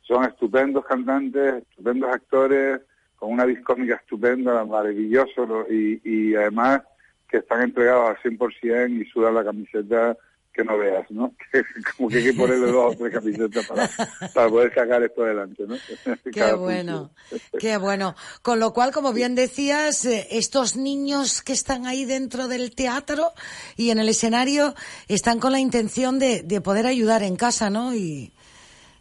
[0.00, 2.80] son estupendos cantantes, estupendos actores,
[3.16, 6.82] con una discómica estupenda, maravilloso, y, y además
[7.28, 10.16] que están entregados al 100% y sudan la camiseta
[10.52, 11.34] que no veas, ¿no?
[11.96, 13.88] como que hay que ponerle dos o tres camisetas para,
[14.34, 15.76] para poder sacar esto adelante, ¿no?
[16.32, 17.10] Qué bueno,
[17.58, 18.14] qué bueno.
[18.42, 23.32] Con lo cual, como bien decías, eh, estos niños que están ahí dentro del teatro
[23.76, 24.74] y en el escenario
[25.08, 27.94] están con la intención de, de poder ayudar en casa, ¿no?
[27.94, 28.32] Y,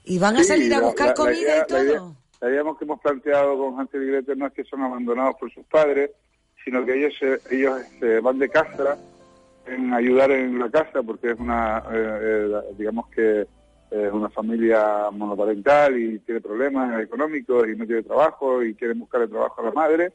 [0.05, 2.15] y van a Sí, salir a la- buscar la- la comida y todo.
[2.41, 5.35] La idea, idea que hemos planteado con Hansel y Gretel no es que son abandonados
[5.39, 6.11] por sus padres,
[6.63, 7.13] sino que ellos
[7.49, 8.97] ellos se van de casa
[9.65, 13.47] en ayudar en la casa porque es una, eh, eh, digamos que
[13.91, 19.27] es una familia monoparental y tiene problemas económicos y no tiene trabajo y quieren buscarle
[19.27, 20.13] trabajo a la madre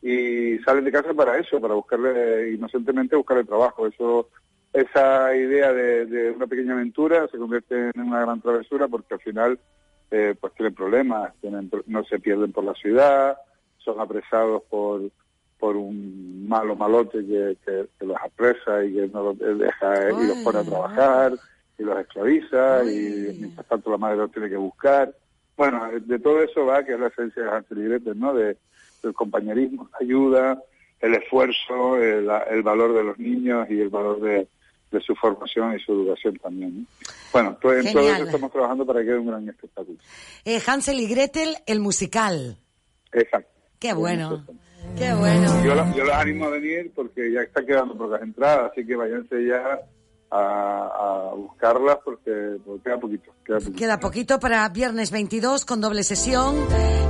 [0.00, 3.86] y salen de casa para eso, para buscarle inocentemente buscarle trabajo.
[3.86, 4.28] Eso
[4.72, 9.58] esa idea de, una pequeña aventura se convierte en una gran travesura porque al final
[10.10, 13.38] eh, pues tienen problemas, tienen, no se pierden por la ciudad,
[13.78, 15.00] son apresados por
[15.58, 20.26] por un malo malote que, que, que los apresa y que no los deja y
[20.26, 21.32] los pone a trabajar
[21.78, 25.14] y los esclaviza y mientras tanto la madre los tiene que buscar.
[25.56, 28.34] Bueno, de todo eso va que es la esencia de Hansel y Gretel, ¿no?
[28.34, 28.56] De,
[29.02, 30.62] del compañerismo, la ayuda,
[31.00, 34.46] el esfuerzo, el, el valor de los niños y el valor de,
[34.90, 36.80] de su formación y su educación también.
[36.80, 36.86] ¿no?
[37.32, 39.98] Bueno, todo, en todo eso estamos trabajando para que quede un gran espectáculo.
[40.44, 42.56] Eh, Hansel y Gretel, el musical.
[43.12, 43.50] Exacto.
[43.78, 44.44] Qué bueno,
[44.96, 45.64] qué bueno.
[45.64, 49.46] Yo, yo los animo a venir porque ya está quedando pocas entradas, así que váyanse
[49.46, 49.80] ya
[50.30, 53.32] a, a buscarlas porque, porque queda poquito.
[53.44, 53.78] Queda poquito.
[53.78, 56.56] Queda poquito para viernes 22 con doble sesión,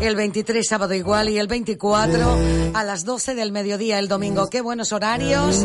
[0.00, 2.38] el 23 sábado igual y el 24
[2.74, 4.48] a las 12 del mediodía el domingo.
[4.50, 5.64] Qué buenos horarios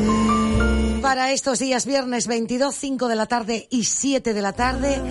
[1.01, 5.01] para estos días, viernes 22, 5 de la tarde y 7 de la tarde.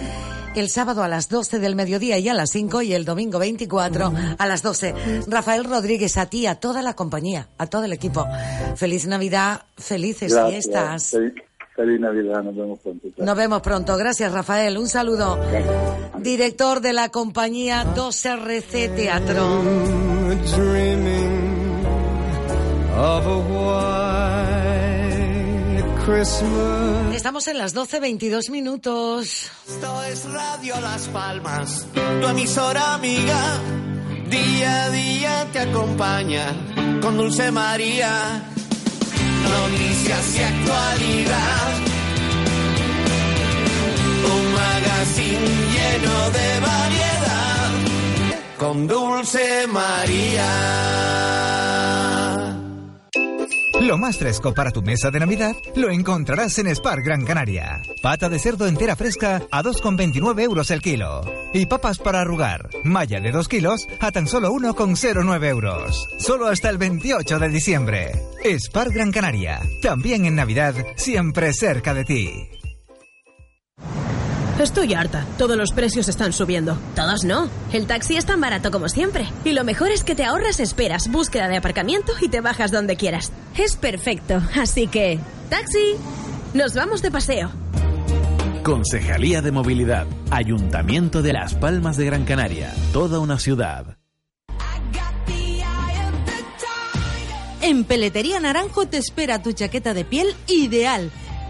[0.55, 4.12] El sábado a las 12 del mediodía y a las 5 y el domingo 24
[4.36, 4.94] a las 12.
[5.28, 8.27] Rafael Rodríguez, a ti, a toda la compañía, a todo el equipo.
[8.77, 10.51] Feliz Navidad, felices Gracias.
[10.51, 11.09] fiestas.
[11.10, 11.35] Feliz,
[11.77, 13.09] feliz Navidad, nos vemos pronto.
[13.16, 13.97] Nos vemos pronto.
[13.97, 14.77] Gracias, Rafael.
[14.77, 15.39] Un saludo.
[16.18, 19.62] Director de la compañía 2RC Teatro.
[27.14, 29.51] Estamos en las 12, 22 minutos.
[29.68, 33.60] Esto es Radio Las Palmas, tu emisora amiga.
[34.28, 36.47] Día a día te acompaña
[37.02, 38.43] con Dulce María.
[39.43, 41.68] Noticias y actualidad.
[44.32, 47.70] Un magazine lleno de variedad.
[48.59, 51.60] Con Dulce María.
[53.81, 57.81] Lo más fresco para tu mesa de Navidad lo encontrarás en Spar Gran Canaria.
[58.02, 61.23] Pata de cerdo entera fresca a 2,29 euros el kilo.
[61.55, 66.07] Y papas para arrugar, malla de 2 kilos a tan solo 1,09 euros.
[66.19, 68.12] Solo hasta el 28 de diciembre.
[68.59, 69.62] Spar Gran Canaria.
[69.81, 72.60] También en Navidad, siempre cerca de ti.
[74.62, 75.24] Estoy harta.
[75.39, 76.77] Todos los precios están subiendo.
[76.95, 77.49] Todos no.
[77.73, 79.27] El taxi es tan barato como siempre.
[79.45, 82.97] Y lo mejor es que te ahorras esperas, búsqueda de aparcamiento y te bajas donde
[82.97, 83.32] quieras.
[83.57, 84.43] Es perfecto.
[84.55, 85.19] Así que...
[85.49, 85.95] ¡Taxi!
[86.53, 87.51] Nos vamos de paseo.
[88.62, 93.97] Concejalía de Movilidad, Ayuntamiento de Las Palmas de Gran Canaria, toda una ciudad.
[97.62, 101.11] En Peletería Naranjo te espera tu chaqueta de piel ideal.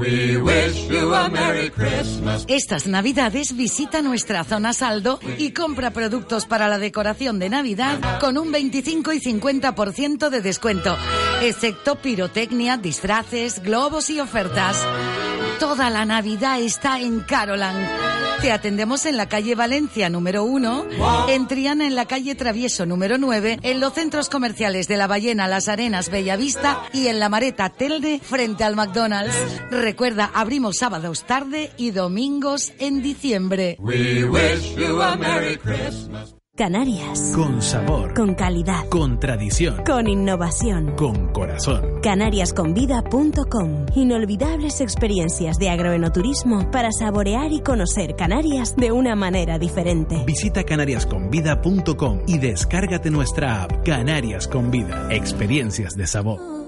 [0.00, 2.46] We wish you a Merry Christmas.
[2.48, 8.38] Estas navidades visita nuestra zona saldo y compra productos para la decoración de Navidad con
[8.38, 10.96] un 25 y 50% de descuento,
[11.42, 14.86] excepto pirotecnia, disfraces, globos y ofertas.
[15.58, 17.86] toda la Navidad está en Carolan.
[18.40, 20.86] Te atendemos en la calle Valencia número 1,
[21.28, 25.46] en Triana en la calle Travieso número 9, en los centros comerciales de La Ballena,
[25.46, 29.34] Las Arenas, Bellavista y en la Mareta Telde frente al McDonald's.
[29.90, 33.76] Recuerda, abrimos sábados tarde y domingos en diciembre.
[36.54, 37.32] Canarias.
[37.34, 38.14] Con sabor.
[38.14, 38.88] Con calidad.
[38.88, 39.82] Con tradición.
[39.84, 40.94] Con innovación.
[40.94, 42.00] Con corazón.
[42.04, 43.86] Canariasconvida.com.
[43.96, 50.22] Inolvidables experiencias de agroenoturismo para saborear y conocer Canarias de una manera diferente.
[50.24, 55.08] Visita canariasconvida.com y descárgate nuestra app Canarias con Vida.
[55.10, 56.59] Experiencias de sabor.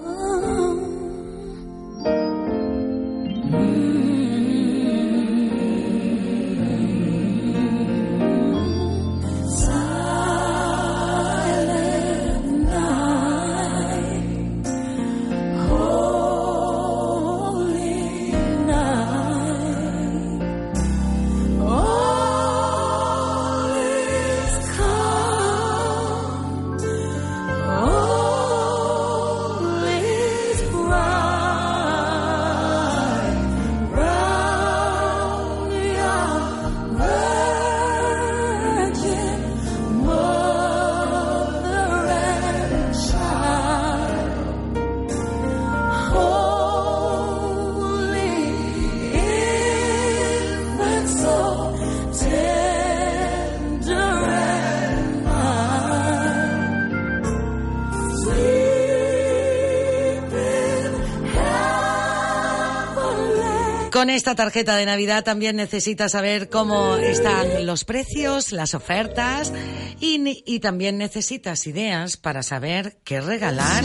[64.03, 69.53] Con esta tarjeta de Navidad también necesitas saber cómo están los precios, las ofertas
[70.01, 73.85] y, también necesitas ideas para saber qué regalar.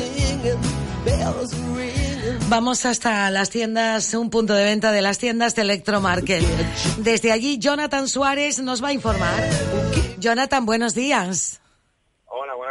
[2.49, 6.43] Vamos hasta las tiendas, un punto de venta de las tiendas de Electromarket.
[6.97, 9.47] Desde allí, Jonathan Suárez nos va a informar.
[10.17, 11.61] Jonathan, buenos días.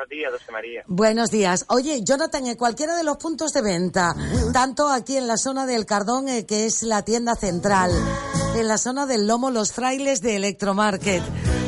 [0.06, 0.84] Buenos días, José María.
[0.86, 1.66] Buenos días.
[1.68, 4.14] Oye, Jonathan, en cualquiera de los puntos de venta,
[4.52, 7.90] tanto aquí en la zona del Cardón, eh, que es la tienda central,
[8.54, 11.22] en la zona del Lomo, los frailes de Electromarket,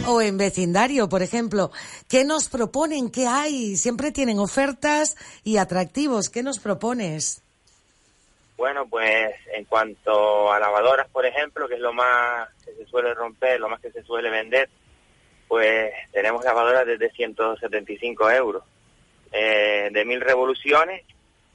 [0.06, 1.72] o en vecindario, por ejemplo,
[2.08, 3.10] ¿qué nos proponen?
[3.10, 3.76] ¿Qué hay?
[3.76, 6.28] Siempre tienen ofertas y atractivos.
[6.28, 7.42] ¿Qué nos propones?
[8.56, 13.14] Bueno, pues en cuanto a lavadoras, por ejemplo, que es lo más que se suele
[13.14, 14.68] romper, lo más que se suele vender,
[15.48, 18.62] pues tenemos lavadoras desde 175 euros,
[19.32, 21.02] eh, de mil revoluciones,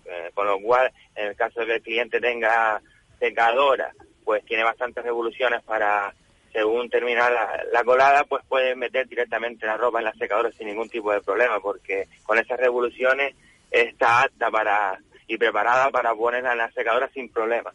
[0.05, 2.81] eh, con lo cual, en el caso de que el cliente tenga
[3.19, 3.93] secadora,
[4.25, 6.13] pues tiene bastantes revoluciones para,
[6.51, 7.31] según terminar
[7.71, 11.21] la, colada, pues puede meter directamente la ropa en la secadora sin ningún tipo de
[11.21, 13.35] problema, porque con esas revoluciones
[13.71, 17.71] está apta para y preparada para ponerla en la secadora sin problema.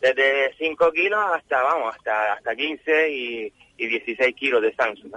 [0.00, 5.12] Desde 5 kilos hasta, vamos, hasta, hasta 15 y, y 16 kilos de Samsung.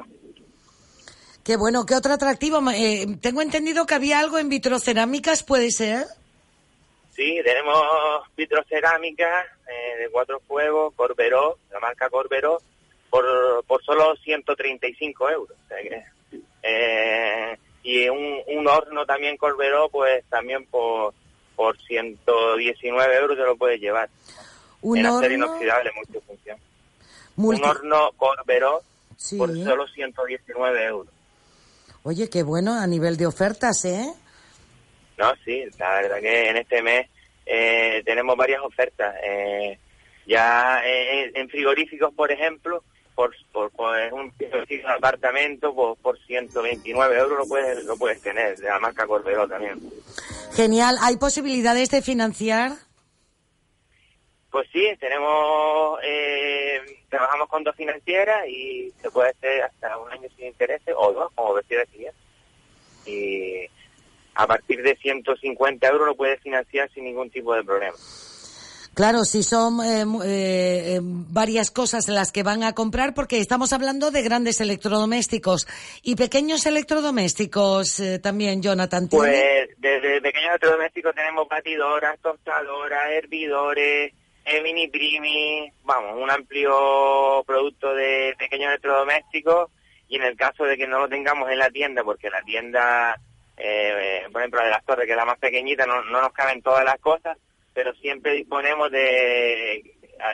[1.45, 2.59] Qué bueno, qué otro atractivo.
[2.73, 6.05] Eh, tengo entendido que había algo en vitrocerámicas, ¿puede ser?
[7.15, 7.81] Sí, tenemos
[8.35, 12.57] vitrocerámicas eh, de cuatro fuegos, Corberó, la marca Corberó,
[13.11, 15.57] por, por solo 135 euros.
[16.63, 21.13] eh, y un, un horno también Corberó, pues también por,
[21.55, 24.09] por 119 euros te lo puedes llevar.
[24.81, 25.29] Un en horno...
[25.31, 26.57] inoxidable, multifunción.
[27.35, 28.81] Multi- Un horno Corberó
[29.17, 29.37] Sí.
[29.37, 31.13] por solo 119 euros.
[32.07, 34.05] Oye, qué bueno a nivel de ofertas, ¿eh?
[35.17, 37.07] No, sí, la verdad que en este mes
[37.47, 39.15] eh, tenemos varias ofertas.
[39.23, 39.79] Eh,
[40.27, 42.83] ya eh, en frigoríficos, por ejemplo,
[43.15, 48.55] por, por, por un frigorífico apartamento, por, por 129 euros lo puedes, lo puedes tener,
[48.55, 49.81] de la marca Corberó también.
[50.53, 50.97] Genial.
[51.01, 52.73] ¿Hay posibilidades de financiar?
[54.55, 56.79] Pues sí, tenemos, eh,
[57.09, 61.29] trabajamos con dos financieras y se puede hacer hasta un año sin intereses o dos,
[61.35, 62.17] como decía de cliente.
[63.05, 63.69] Y
[64.33, 67.97] a partir de 150 euros lo puedes financiar sin ningún tipo de problema.
[68.93, 73.73] Claro, si son eh, eh, eh, varias cosas las que van a comprar, porque estamos
[73.73, 75.67] hablando de grandes electrodomésticos
[76.01, 79.09] y pequeños electrodomésticos eh, también, Jonathan.
[79.09, 79.25] ¿tiene?
[79.25, 84.13] Pues desde pequeños electrodomésticos tenemos batidoras, tostadoras, hervidores,
[84.45, 89.71] eh, mini primi, vamos, un amplio producto de pequeños electrodomésticos
[90.07, 93.19] y en el caso de que no lo tengamos en la tienda, porque la tienda,
[93.57, 96.31] eh, por ejemplo, la de las torres, que es la más pequeñita, no, no nos
[96.31, 97.37] caben todas las cosas,
[97.73, 99.83] pero siempre disponemos de,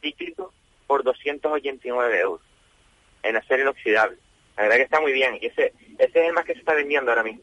[0.00, 0.52] cíclico
[0.86, 2.42] por 289 euros
[3.22, 4.16] en acero inoxidable.
[4.56, 6.74] La verdad que está muy bien y ese, ese es el más que se está
[6.74, 7.42] vendiendo ahora mismo.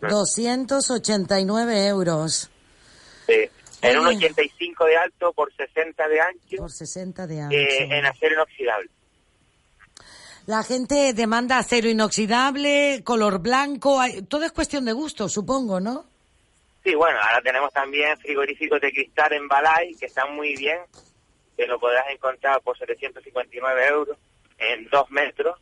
[0.00, 2.50] 289 euros
[3.26, 3.48] Sí.
[3.82, 4.30] En Oye.
[4.30, 7.56] 1,85 de alto por 60 de ancho por 60 de ancho.
[7.56, 8.90] eh, en acero inoxidable.
[10.46, 16.04] La gente demanda acero inoxidable, color blanco, hay- todo es cuestión de gusto, supongo, ¿no?
[16.84, 20.78] Sí, bueno, ahora tenemos también frigoríficos de cristal en Balay, que están muy bien,
[21.56, 24.18] que lo podrás encontrar por 759 euros,
[24.58, 25.58] en dos metros,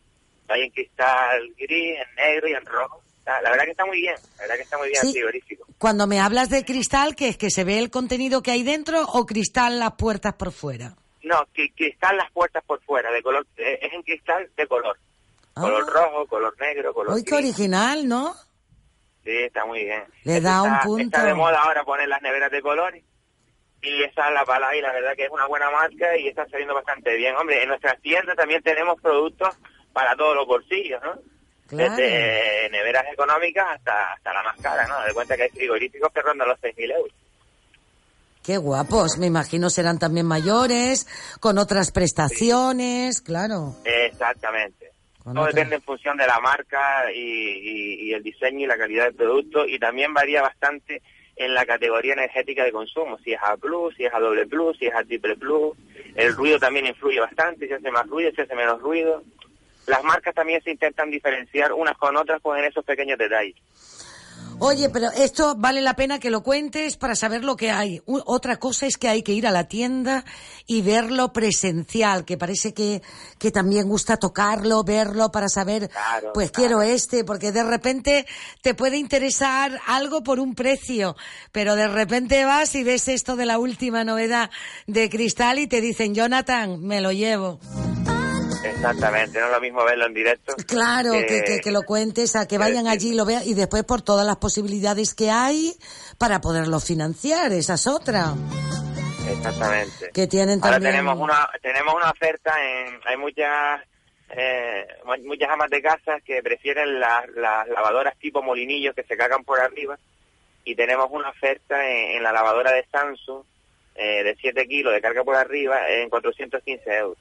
[0.48, 3.00] hay en cristal gris, en negro y en rojo.
[3.24, 5.06] La verdad que está muy bien, la verdad que está muy bien Sí.
[5.06, 5.64] el frigorífico.
[5.78, 9.00] Cuando me hablas de cristal, ¿qué es que se ve el contenido que hay dentro
[9.04, 10.96] o cristal las puertas por fuera?
[11.23, 14.99] No, cri- cristal las puertas por fuera, de color, eh, es en cristal de color.
[15.55, 15.90] Color Ah.
[15.93, 18.35] rojo, color negro, color Uy, qué original, ¿no?
[19.24, 20.05] Sí, está muy bien.
[20.24, 21.05] Le da un está- punto.
[21.05, 23.05] Está de moda ahora poner las neveras de colores.
[23.82, 26.74] Y esa es la Palay, la verdad que es una buena marca y está saliendo
[26.74, 27.35] bastante bien.
[27.36, 29.57] Hombre, en nuestras tiendas también tenemos productos
[29.93, 31.15] para todos los bolsillos, ¿no?
[31.69, 31.94] Claro.
[31.97, 35.01] Desde neveras económicas hasta, hasta la más cara, ¿no?
[35.03, 37.15] De cuenta que hay frigoríficos que rondan los 6.000 euros.
[38.43, 41.06] Qué guapos, me imagino serán también mayores,
[41.40, 43.77] con otras prestaciones, claro.
[43.85, 44.90] Exactamente.
[45.23, 48.77] Todo otra- depende en función de la marca y, y- y el diseño y la
[48.77, 51.01] calidad del producto y también varía bastante
[51.36, 53.56] en la categoría energética de consumo, si es A+,
[53.97, 55.77] si es A doble plus, si es A triple plus.
[56.16, 59.23] El ruido también influye bastante, si hace más ruido, si hace menos ruido.
[59.86, 63.55] Las marcas también se intentan diferenciar unas con otras pues en esos pequeños detalles.
[64.59, 68.01] Oye, pero esto vale la pena que lo cuentes para saber lo que hay.
[68.06, 70.24] U- otra cosa es que hay que ir a la tienda
[70.69, 73.02] y verlo presencial, que parece que,
[73.39, 75.90] que también gusta tocarlo, verlo para saber,
[76.32, 78.24] pues quiero este, porque de repente
[78.60, 81.16] te puede interesar algo por un precio,
[81.51, 84.48] pero de repente vas y ves esto de la última novedad
[84.86, 87.59] de cristal y te dicen, Jonathan, me lo llevo.
[88.64, 90.55] Exactamente, no es lo mismo verlo en directo.
[90.66, 93.84] Claro, que, que, que lo cuentes, a que vayan allí y lo vean, y después
[93.84, 95.74] por todas las posibilidades que hay
[96.18, 98.34] para poderlo financiar, esa es otra.
[99.28, 100.10] Exactamente.
[100.12, 103.80] Que tienen Ahora también- tenemos una tenemos una oferta en hay muchas
[104.30, 109.16] eh, mu- muchas amas de casa que prefieren las, las lavadoras tipo molinillos que se
[109.16, 109.98] cagan por arriba
[110.64, 113.43] y tenemos una oferta en, en la lavadora de Samsung
[113.94, 117.18] eh, de 7 kilos de carga por arriba en 415 euros.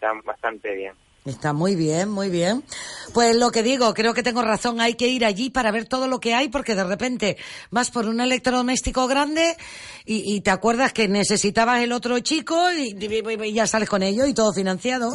[0.00, 0.94] Está bastante bien.
[1.26, 2.64] Está muy bien, muy bien.
[3.12, 6.08] Pues lo que digo, creo que tengo razón, hay que ir allí para ver todo
[6.08, 7.36] lo que hay, porque de repente
[7.70, 9.54] vas por un electrodoméstico grande
[10.06, 14.02] y, y te acuerdas que necesitabas el otro chico y, y- y ya sales con
[14.02, 15.12] ello y todo financiado.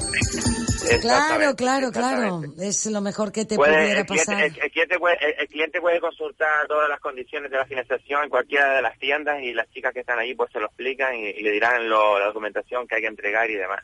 [1.01, 2.43] Claro, claro, claro.
[2.59, 4.43] Es lo mejor que te Puede- pudiera el, cliente, pasar.
[4.45, 8.23] el- el cliente puede, el- el cliente puede consultar todas las condiciones de la financiación
[8.25, 11.15] en cualquiera de las tiendas y las chicas que están allí pues se lo explican
[11.15, 13.83] y, y le dirán lo- la documentación que hay que entregar y demás.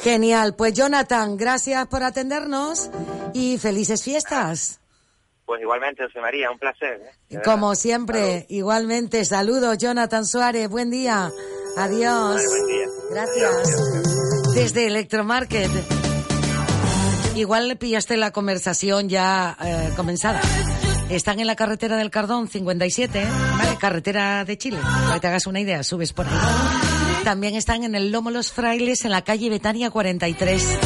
[0.00, 0.54] Genial.
[0.54, 2.90] Pues Jonathan, gracias por atendernos
[3.32, 4.80] y felices fiestas.
[5.44, 7.00] Pues igualmente, José María, un placer.
[7.30, 7.40] ¿eh?
[7.44, 7.80] Como verdad.
[7.80, 11.30] siempre, igualmente, saludos Jonathan Suárez, buen día.
[11.76, 12.34] Adiós.
[12.34, 12.86] Vale, buen día.
[13.10, 14.54] Gracias.
[14.54, 15.70] Desde Electromarket.
[17.36, 20.40] Igual le pillaste la conversación ya eh, comenzada.
[21.10, 23.26] Están en la carretera del Cardón 57, ¿eh?
[23.58, 23.76] ¿vale?
[23.78, 24.78] Carretera de Chile.
[24.82, 26.32] Para que te hagas una idea, subes por ahí.
[27.26, 30.78] También están en el Lomo Los Frailes, en la calle Betania 43.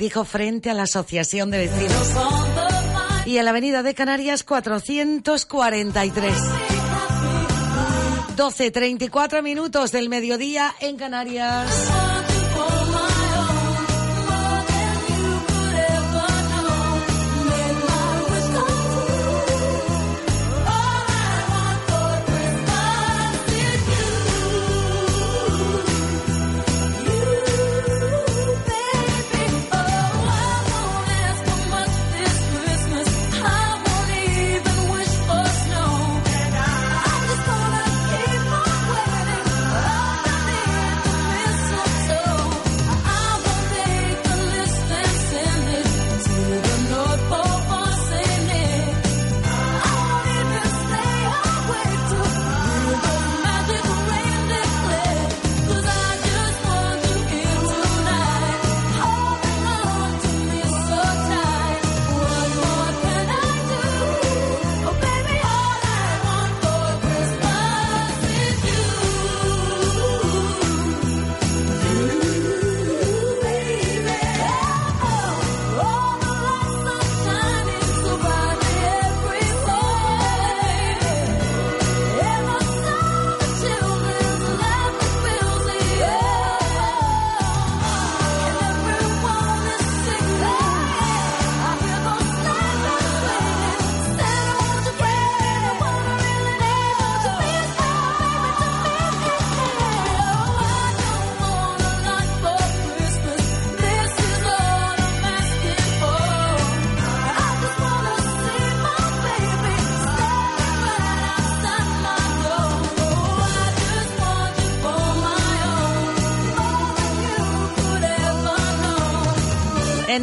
[0.00, 2.10] Dijo frente a la Asociación de Vecinos.
[3.26, 6.34] Y en la avenida de Canarias 443.
[8.36, 12.13] 12.34 minutos del mediodía en Canarias.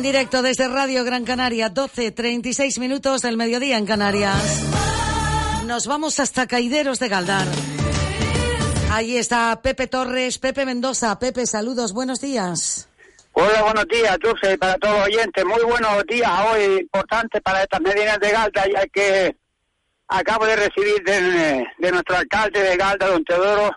[0.02, 4.64] En directo desde Radio Gran Canaria, 12, 36 minutos del mediodía en Canarias.
[5.68, 7.46] Nos vamos hasta Caideros de Galdar.
[8.90, 11.20] Ahí está Pepe Torres, Pepe Mendoza.
[11.20, 12.90] Pepe, saludos, buenos días.
[13.34, 15.46] Hola, buenos días, Dulce, para todos los oyentes.
[15.46, 19.36] Muy buenos días hoy, importante para estas medidas de Galda, ya que
[20.08, 23.70] acabo de recibir de, de nuestro alcalde de Galda, don Teodoro,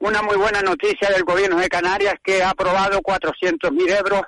[0.00, 4.22] una muy buena noticia del gobierno de Canarias que ha aprobado 400.000 euros.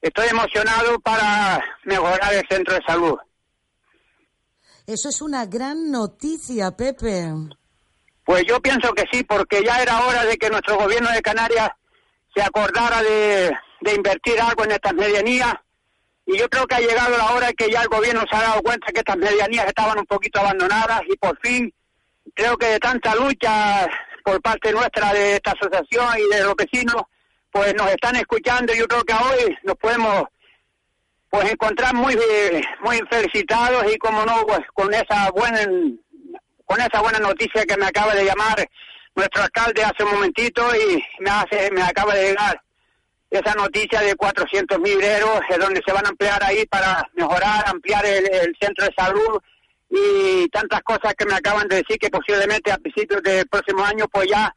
[0.00, 3.18] Estoy emocionado para mejorar el centro de salud.
[4.86, 7.32] Eso es una gran noticia, Pepe.
[8.24, 11.70] Pues yo pienso que sí, porque ya era hora de que nuestro gobierno de Canarias
[12.34, 15.54] se acordara de, de invertir algo en estas medianías
[16.26, 18.62] y yo creo que ha llegado la hora que ya el gobierno se ha dado
[18.62, 21.72] cuenta que estas medianías estaban un poquito abandonadas y por fin
[22.34, 23.88] creo que de tanta lucha
[24.24, 27.02] por parte nuestra de esta asociación y de los vecinos
[27.50, 30.24] pues nos están escuchando yo creo que hoy nos podemos
[31.28, 32.16] pues encontrar muy
[32.82, 35.60] muy felicitados y como no pues con esa buena
[36.64, 38.68] con esa buena noticia que me acaba de llamar
[39.14, 42.60] nuestro alcalde hace un momentito y me hace me acaba de llegar
[43.30, 47.64] esa noticia de 400 mil euros es donde se van a emplear ahí para mejorar,
[47.68, 49.40] ampliar el, centro de salud
[49.88, 54.06] y tantas cosas que me acaban de decir que posiblemente a principios del próximo año
[54.08, 54.54] pues ya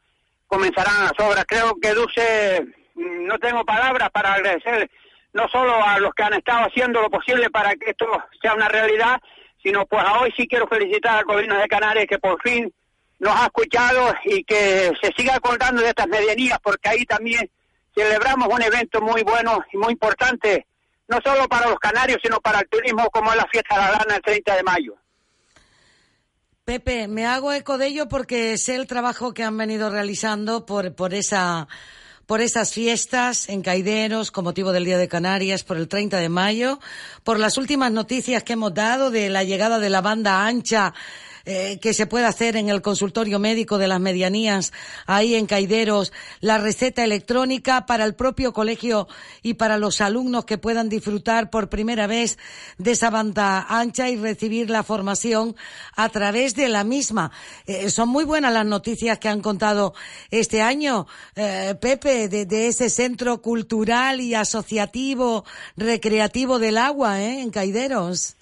[0.48, 1.46] comenzarán las obras.
[1.48, 2.66] Creo que Dulce,
[2.96, 4.90] no tengo palabras para agradecer
[5.34, 8.06] no solo a los que han estado haciendo lo posible para que esto
[8.42, 9.20] sea una realidad,
[9.62, 12.72] sino pues a hoy sí quiero felicitar al gobierno de Canarias que por fin
[13.20, 17.50] nos ha escuchado y que se siga acordando de estas medianías porque ahí también
[17.96, 20.68] celebramos un evento muy bueno y muy importante,
[21.08, 23.92] no solo para los canarios, sino para el turismo, como es la fiesta de la
[23.92, 24.96] lana el 30 de mayo.
[26.66, 30.96] Pepe, me hago eco de ello porque sé el trabajo que han venido realizando por,
[30.96, 31.68] por esa
[32.26, 36.30] por esas fiestas en Caideros con motivo del Día de Canarias por el 30 de
[36.30, 36.80] mayo,
[37.24, 40.94] por las últimas noticias que hemos dado de la llegada de la banda ancha
[41.46, 44.72] eh, que se puede hacer en el consultorio médico de las medianías,
[45.06, 49.10] ahí en Caideros, la receta electrónica para el propio colegio
[49.42, 52.38] y para los alumnos que puedan disfrutar por primera vez
[52.78, 55.56] de esa banda ancha y recibir la formación
[55.98, 57.32] a través de la misma.
[57.66, 59.94] Eh, son muy buenas las noticias que han contado
[60.32, 65.44] este año, eh, Pepe, de, de, ese centro cultural y asociativo
[65.76, 67.42] recreativo del agua, ¿eh?
[67.42, 68.38] En Caideros.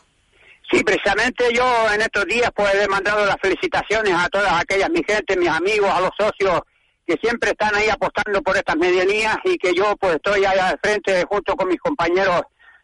[0.72, 5.04] Sí, precisamente yo en estos días pues he mandado las felicitaciones a todas aquellas mi
[5.04, 6.62] gente, mis amigos, a los socios
[7.06, 10.80] que siempre están ahí apostando por estas medianías y que yo pues estoy allá al
[10.82, 12.44] frente junto con mis compañeros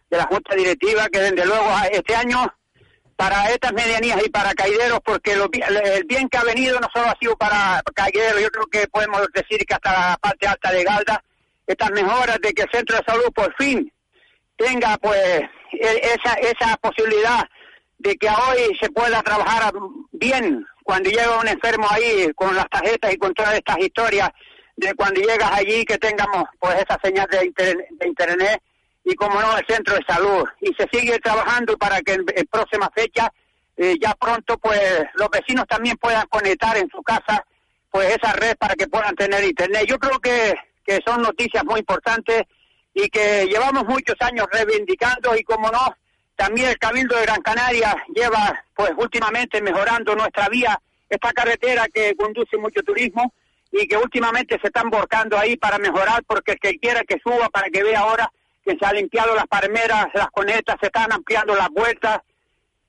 [0.10, 2.54] de la Junta Directiva que desde luego este año
[3.16, 7.08] para estas medianías y para Caideros porque lo, el bien que ha venido no solo
[7.08, 10.84] ha sido para Caideros, yo creo que podemos decir que hasta la parte alta de
[10.84, 11.24] Galda,
[11.66, 13.90] estas mejoras de que el centro de salud por fin
[14.58, 15.42] tenga pues
[15.72, 17.44] esa, esa posibilidad
[18.00, 19.74] de que hoy se pueda trabajar
[20.12, 24.30] bien cuando llega un enfermo ahí con las tarjetas y con todas estas historias
[24.76, 28.62] de cuando llegas allí que tengamos pues esa señal de, internet, de internet
[29.04, 30.46] y como no el centro de salud.
[30.62, 33.32] Y se sigue trabajando para que en, en próxima fecha
[33.76, 34.80] eh, ya pronto pues
[35.16, 37.44] los vecinos también puedan conectar en su casa
[37.92, 39.86] pues esa red para que puedan tener internet.
[39.88, 40.54] Yo creo que,
[40.86, 42.44] que son noticias muy importantes
[42.94, 45.96] y que llevamos muchos años reivindicando y como no
[46.38, 52.16] también el Cabildo de Gran Canaria lleva, pues últimamente mejorando nuestra vía, esta carretera que
[52.16, 53.34] conduce mucho turismo
[53.72, 57.50] y que últimamente se están volcando ahí para mejorar, porque el que quiera que suba
[57.50, 58.32] para que vea ahora
[58.64, 62.20] que se han limpiado las palmeras, las conetas, se están ampliando las vueltas.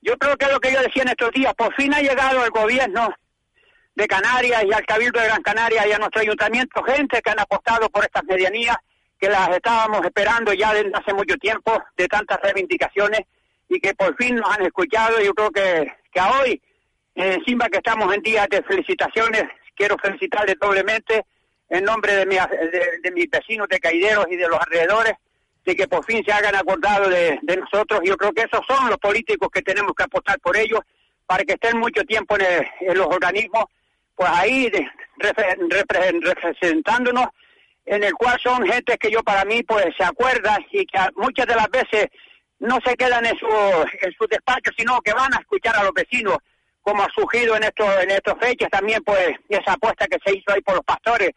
[0.02, 2.44] Yo creo que es lo que yo decía en estos días, por fin ha llegado
[2.44, 3.14] el gobierno
[3.94, 7.40] de Canarias y al Cabildo de Gran Canaria y a nuestro ayuntamiento, gente que han
[7.40, 8.76] apostado por estas medianías,
[9.18, 13.22] que las estábamos esperando ya desde hace mucho tiempo, de tantas reivindicaciones,
[13.68, 15.20] y que por fin nos han escuchado.
[15.20, 16.60] Yo creo que, que a hoy,
[17.14, 21.24] eh, encima que estamos en días de felicitaciones, quiero felicitarles doblemente
[21.68, 25.14] en nombre de, de, mis vecinos de Caideros y de los alrededores,
[25.64, 28.00] de que por fin se hagan acordado de, de, nosotros.
[28.02, 30.80] Yo creo que esos son los políticos que tenemos que apostar por ellos
[31.28, 33.66] para que estén mucho tiempo en, los organismos,
[34.16, 34.72] pues ahí
[35.18, 37.26] representándonos,
[37.84, 41.46] en el cual son gente que yo para mí pues se acuerda y que muchas
[41.46, 42.06] de las veces
[42.60, 45.92] no se quedan en su, en su despacho, sino que van a escuchar a los
[45.92, 46.38] vecinos,
[46.82, 50.52] como ha surgido en estos, en estas fechas también, pues, esa apuesta que se hizo
[50.52, 51.30] ahí por los pastores,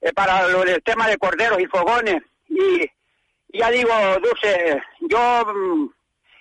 [0.00, 2.22] eh, para lo del tema de corderos y fogones.
[2.48, 2.90] Y,
[3.52, 3.92] ya digo,
[4.22, 5.90] Dulce, yo mm,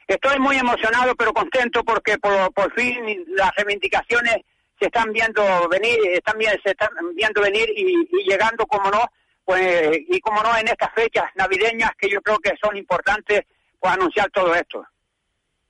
[0.08, 4.38] estoy muy emocionado, pero contento porque por, por fin las reivindicaciones
[4.80, 9.06] se están viendo venir, están se están viendo venir y, y llegando, como no,
[9.44, 13.42] pues, y como no, en estas fechas navideñas que yo creo que son importantes,
[13.82, 14.86] pues anunciar todo esto.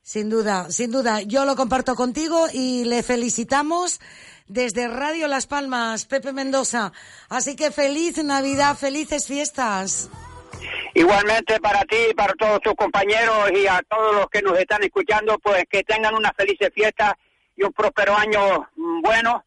[0.04, 1.22] Sin duda, sin duda.
[1.22, 4.02] Yo lo comparto contigo y le felicitamos
[4.48, 6.92] desde Radio Las Palmas, Pepe Mendoza.
[7.30, 10.10] Así que feliz Navidad, felices fiestas.
[10.94, 15.40] Igualmente para ti, para todos tus compañeros y a todos los que nos están escuchando,
[15.40, 17.18] pues que tengan una feliz fiesta
[17.56, 19.46] y un próspero año bueno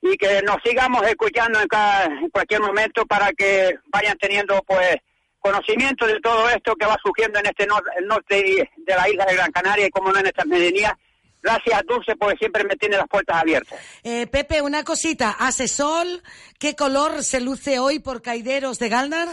[0.00, 4.98] y que nos sigamos escuchando en, cada, en cualquier momento para que vayan teniendo pues
[5.44, 7.64] conocimiento de todo esto que va surgiendo en este
[7.98, 10.94] el norte de la isla de Gran Canaria y como no en estas medianías.
[11.42, 13.78] Gracias, Dulce, porque siempre me tiene las puertas abiertas.
[14.02, 15.36] Eh, Pepe, una cosita.
[15.38, 16.22] ¿Hace sol?
[16.58, 19.28] ¿Qué color se luce hoy por Caideros de Galdar?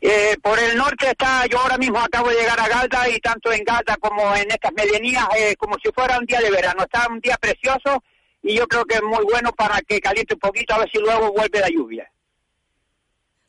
[0.00, 3.52] Eh, por el norte está, yo ahora mismo acabo de llegar a Galda y tanto
[3.52, 6.82] en Galda como en estas medianías, eh, como si fuera un día de verano.
[6.82, 8.02] Está un día precioso
[8.42, 10.98] y yo creo que es muy bueno para que caliente un poquito, a ver si
[10.98, 12.10] luego vuelve la lluvia.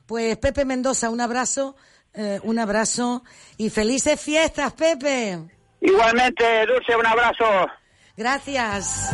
[0.05, 1.75] Pues Pepe Mendoza, un abrazo,
[2.13, 3.23] eh, un abrazo
[3.57, 5.39] y felices fiestas, Pepe.
[5.81, 7.45] Igualmente, Dulce, un abrazo.
[8.15, 9.11] Gracias.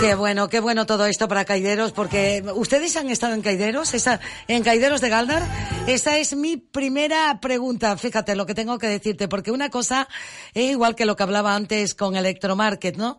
[0.00, 4.20] Qué bueno, qué bueno todo esto para Caideros, porque ustedes han estado en Caideros, esa,
[4.46, 5.42] en Caideros de Galdar.
[5.86, 7.96] Esa es mi primera pregunta.
[7.96, 10.06] Fíjate lo que tengo que decirte, porque una cosa
[10.52, 13.18] es igual que lo que hablaba antes con Electromarket, ¿no?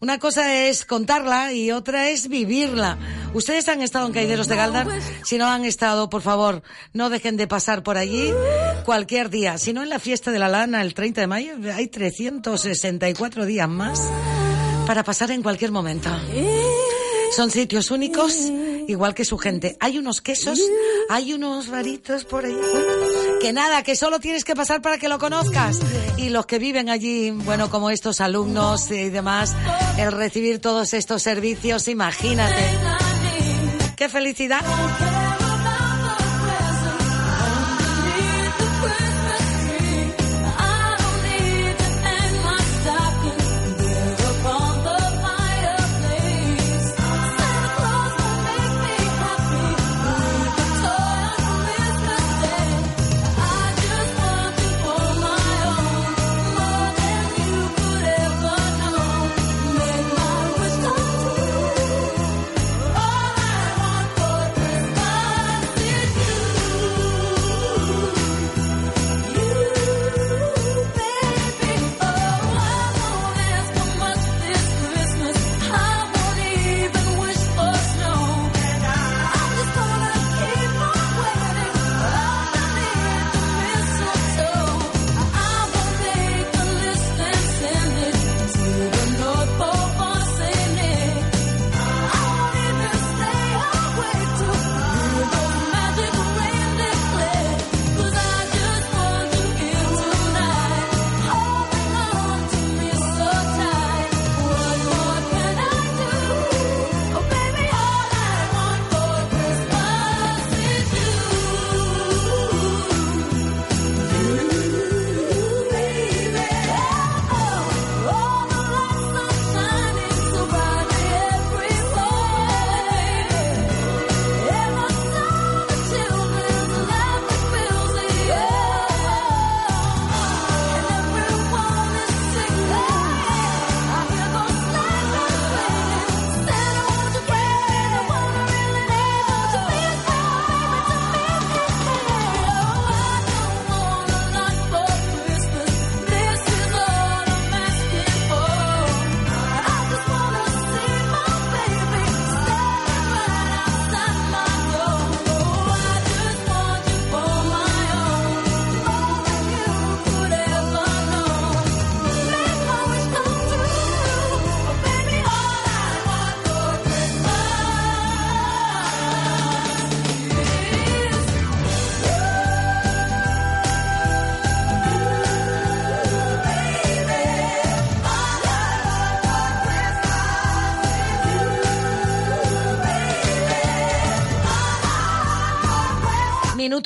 [0.00, 2.98] Una cosa es contarla y otra es vivirla.
[3.34, 4.88] Ustedes han estado en Caideros de Galdar.
[5.24, 6.62] Si no han estado, por favor,
[6.94, 8.32] no dejen de pasar por allí
[8.84, 9.58] cualquier día.
[9.58, 13.68] Si no, en la fiesta de la lana, el 30 de mayo, hay 364 días
[13.68, 14.10] más
[14.86, 16.10] para pasar en cualquier momento.
[17.34, 18.34] Son sitios únicos,
[18.86, 19.76] igual que su gente.
[19.80, 20.58] Hay unos quesos,
[21.08, 22.56] hay unos raritos por ahí.
[23.40, 25.80] Que nada, que solo tienes que pasar para que lo conozcas.
[26.16, 29.54] Y los que viven allí, bueno, como estos alumnos y demás,
[29.98, 32.62] el recibir todos estos servicios, imagínate.
[33.96, 34.60] ¡Qué felicidad!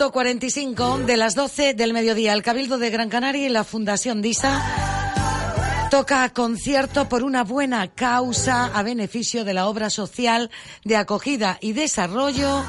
[0.09, 2.33] Minuto 45 de las 12 del mediodía.
[2.33, 4.59] El Cabildo de Gran Canaria y la Fundación DISA
[5.91, 10.51] toca concierto por una buena causa a beneficio de la obra social
[10.85, 12.65] de acogida y desarrollo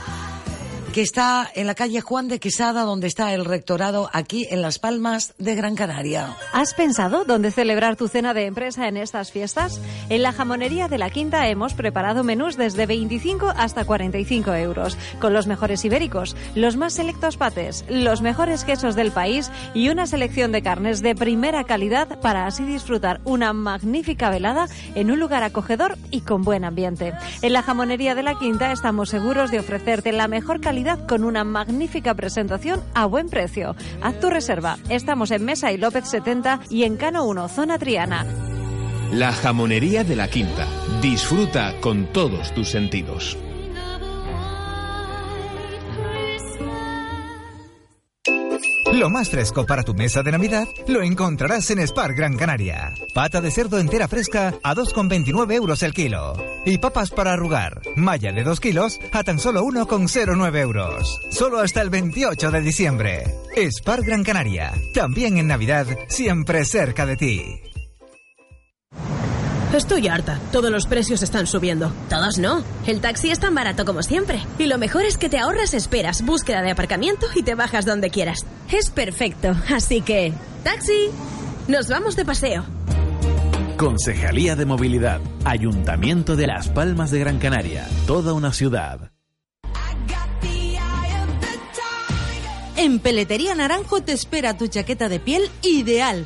[0.92, 4.80] que está en la calle Juan de Quesada, donde está el rectorado, aquí en Las
[4.80, 6.36] Palmas de Gran Canaria.
[6.54, 9.80] ¿Has pensado dónde celebrar tu cena de empresa en estas fiestas?
[10.10, 15.34] En la jamonería de la Quinta hemos preparado menús desde 25 hasta 45 euros, con
[15.34, 20.52] los mejores ibéricos, los más selectos pates, los mejores quesos del país y una selección
[20.52, 25.98] de carnes de primera calidad para así disfrutar una magnífica velada en un lugar acogedor
[26.10, 27.14] y con buen ambiente.
[27.44, 31.44] En la jamonería de la Quinta estamos seguros de ofrecerte la mejor calidad con una
[31.44, 33.76] magnífica presentación a buen precio.
[34.02, 34.78] Haz tu reserva.
[34.90, 38.26] Estamos en Mesa y López 70 y en Cano 1, zona Triana.
[39.12, 40.68] La jamonería de la Quinta.
[41.02, 43.38] Disfruta con todos tus sentidos.
[48.94, 52.94] Lo más fresco para tu mesa de Navidad lo encontrarás en Spar Gran Canaria.
[53.14, 56.34] Pata de cerdo entera fresca a 2,29 euros el kilo.
[56.66, 61.20] Y papas para arrugar, malla de 2 kilos a tan solo 1,09 euros.
[61.32, 63.24] Solo hasta el 28 de diciembre.
[63.72, 64.74] Spar Gran Canaria.
[64.94, 67.62] También en Navidad, siempre cerca de ti.
[69.74, 70.40] Estoy harta.
[70.52, 71.92] Todos los precios están subiendo.
[72.10, 72.64] Todos no.
[72.88, 74.42] El taxi es tan barato como siempre.
[74.58, 78.10] Y lo mejor es que te ahorras esperas, búsqueda de aparcamiento y te bajas donde
[78.10, 78.46] quieras.
[78.72, 79.56] Es perfecto.
[79.70, 80.34] Así que...
[80.64, 81.12] ¡Taxi!
[81.68, 82.66] Nos vamos de paseo.
[83.78, 85.22] Concejalía de Movilidad.
[85.46, 87.88] Ayuntamiento de Las Palmas de Gran Canaria.
[88.08, 89.12] Toda una ciudad.
[92.76, 96.26] En Peletería Naranjo te espera tu chaqueta de piel ideal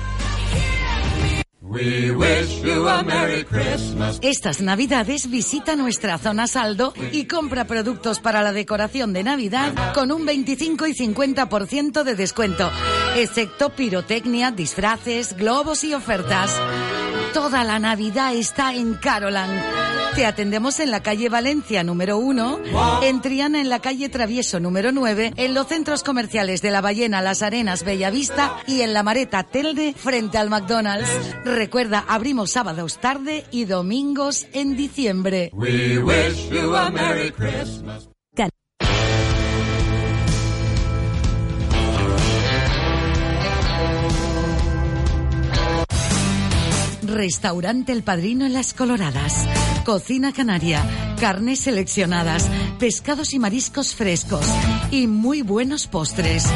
[4.21, 10.11] Estas navidades visita nuestra zona saldo y compra productos para la decoración de Navidad con
[10.11, 12.69] un 25 y 50% de descuento,
[13.15, 16.59] excepto pirotecnia, disfraces, globos y ofertas.
[17.33, 19.49] Toda la Navidad está en Carolan.
[20.15, 22.59] Te atendemos en la calle Valencia número 1,
[23.03, 27.21] en Triana en la calle Travieso número 9, en los centros comerciales de La Ballena,
[27.21, 31.09] Las Arenas, Bellavista y en La Mareta Telde frente al McDonald's.
[31.45, 35.51] Recuerda, abrimos sábados tarde y domingos en diciembre.
[47.21, 49.45] Restaurante El Padrino en Las Coloradas.
[49.85, 52.49] Cocina canaria, carnes seleccionadas,
[52.79, 54.43] pescados y mariscos frescos
[54.89, 56.47] y muy buenos postres.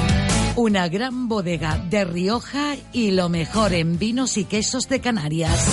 [0.55, 5.67] Una gran bodega de Rioja y lo mejor en vinos y quesos de Canarias.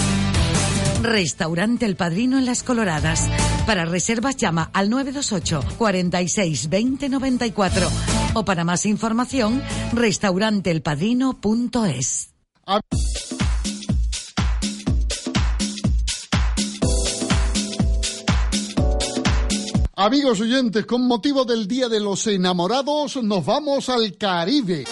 [1.00, 3.30] Restaurante El Padrino en Las Coloradas.
[3.64, 7.88] Para reservas llama al 928 46 20 94
[8.34, 9.62] o para más información
[9.94, 12.28] restauranteelpadrino.es.
[20.04, 24.84] Amigos oyentes, con motivo del Día de los Enamorados, nos vamos al Caribe.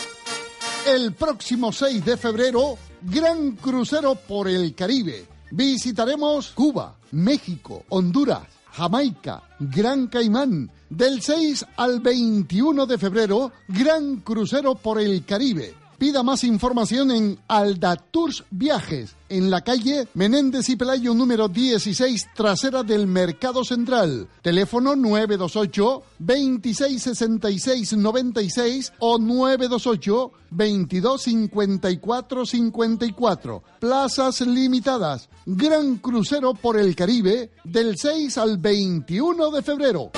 [0.87, 5.27] El próximo 6 de febrero, gran crucero por el Caribe.
[5.51, 10.71] Visitaremos Cuba, México, Honduras, Jamaica, Gran Caimán.
[10.89, 15.75] Del 6 al 21 de febrero, gran crucero por el Caribe.
[16.01, 22.29] Pida más información en Alda Tours Viajes, en la calle Menéndez y Pelayo número 16,
[22.35, 24.27] trasera del Mercado Central.
[24.41, 33.63] Teléfono 928 2666 96 o 928 2254 54.
[33.79, 35.29] Plazas limitadas.
[35.45, 40.11] Gran crucero por el Caribe del 6 al 21 de febrero.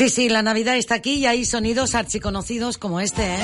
[0.00, 3.38] Sí, sí, la Navidad está aquí y hay sonidos archiconocidos como este, ¿eh?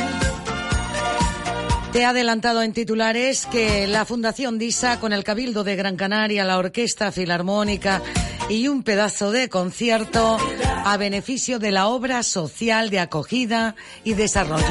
[1.93, 6.47] Te he adelantado en titulares que la Fundación DISA, con el Cabildo de Gran Canaria,
[6.47, 8.01] la Orquesta Filarmónica
[8.49, 10.39] y un pedazo de concierto
[10.83, 14.65] a beneficio de la obra social de acogida y desarrollo.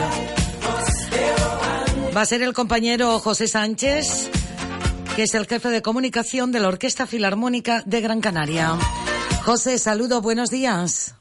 [2.17, 4.31] Va a ser el compañero José Sánchez,
[5.15, 8.73] que es el jefe de comunicación de la Orquesta Filarmónica de Gran Canaria.
[9.43, 11.15] José, saludo, buenos días.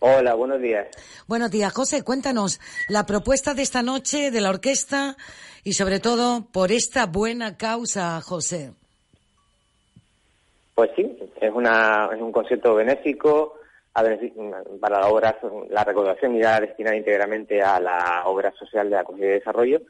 [0.00, 0.86] Hola, buenos días.
[1.26, 2.04] Buenos días, José.
[2.04, 5.16] Cuéntanos la propuesta de esta noche de la orquesta
[5.64, 8.72] y sobre todo por esta buena causa, José.
[10.76, 13.54] Pues sí, es, una, es un concierto benéfico
[14.80, 15.36] para la obra,
[15.70, 19.80] la recaudación irá destinada íntegramente a la obra social de acogida y desarrollo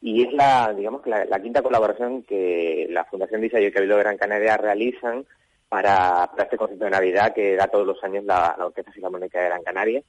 [0.00, 3.96] y es la, digamos, la, la quinta colaboración que la Fundación DISA y el Cabildo
[3.96, 5.26] de Gran Canaria realizan
[5.68, 9.46] para, este concierto de Navidad que da todos los años la, la Orquesta Filarmónica de
[9.46, 10.02] Gran Canaria,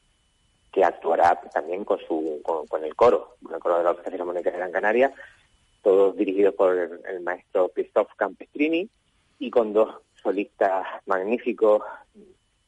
[0.72, 4.58] que actuará también con, su, con, el coro, el coro de la Orquesta Filarmónica de
[4.58, 5.14] Gran Canaria,
[5.82, 8.90] todos dirigidos por el, maestro Christophe Campestrini
[9.40, 11.82] y con dos solistas magníficos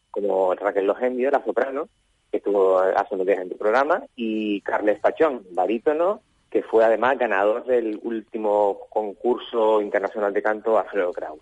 [0.09, 1.87] como Raquel Logendio, la soprano,
[2.29, 7.17] que estuvo hace unos días en tu programa, y Carles Pachón, barítono, que fue además
[7.17, 11.39] ganador del último concurso internacional de canto Alfredo Kraus.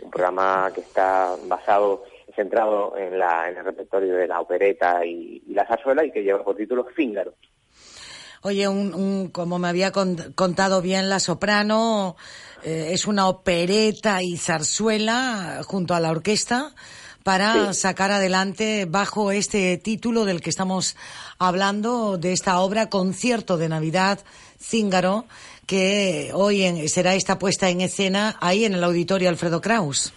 [0.00, 2.04] Un programa que está basado,
[2.34, 6.42] centrado en, la, en el repertorio de la opereta y, la zarzuela y que lleva
[6.42, 7.34] por título Fíngaro.
[8.42, 12.16] Oye, un, como me había contado bien la soprano,
[12.62, 16.74] eh, es una opereta y zarzuela junto a la orquesta
[17.24, 20.94] para sacar adelante bajo este título del que estamos
[21.38, 24.20] hablando de esta obra Concierto de Navidad
[24.60, 25.24] Cíngaro
[25.66, 30.12] que hoy será esta puesta en escena ahí en el auditorio Alfredo Kraus.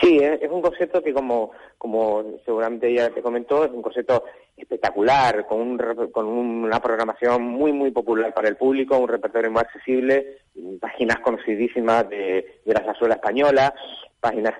[0.00, 4.24] Sí, es un concepto que como, como seguramente ya te comentó, es un concepto
[4.56, 5.78] espectacular, con, un,
[6.10, 10.38] con una programación muy, muy popular para el público, un repertorio muy accesible,
[10.80, 13.74] páginas conocidísimas de, de la zarzuela española,
[14.20, 14.54] páginas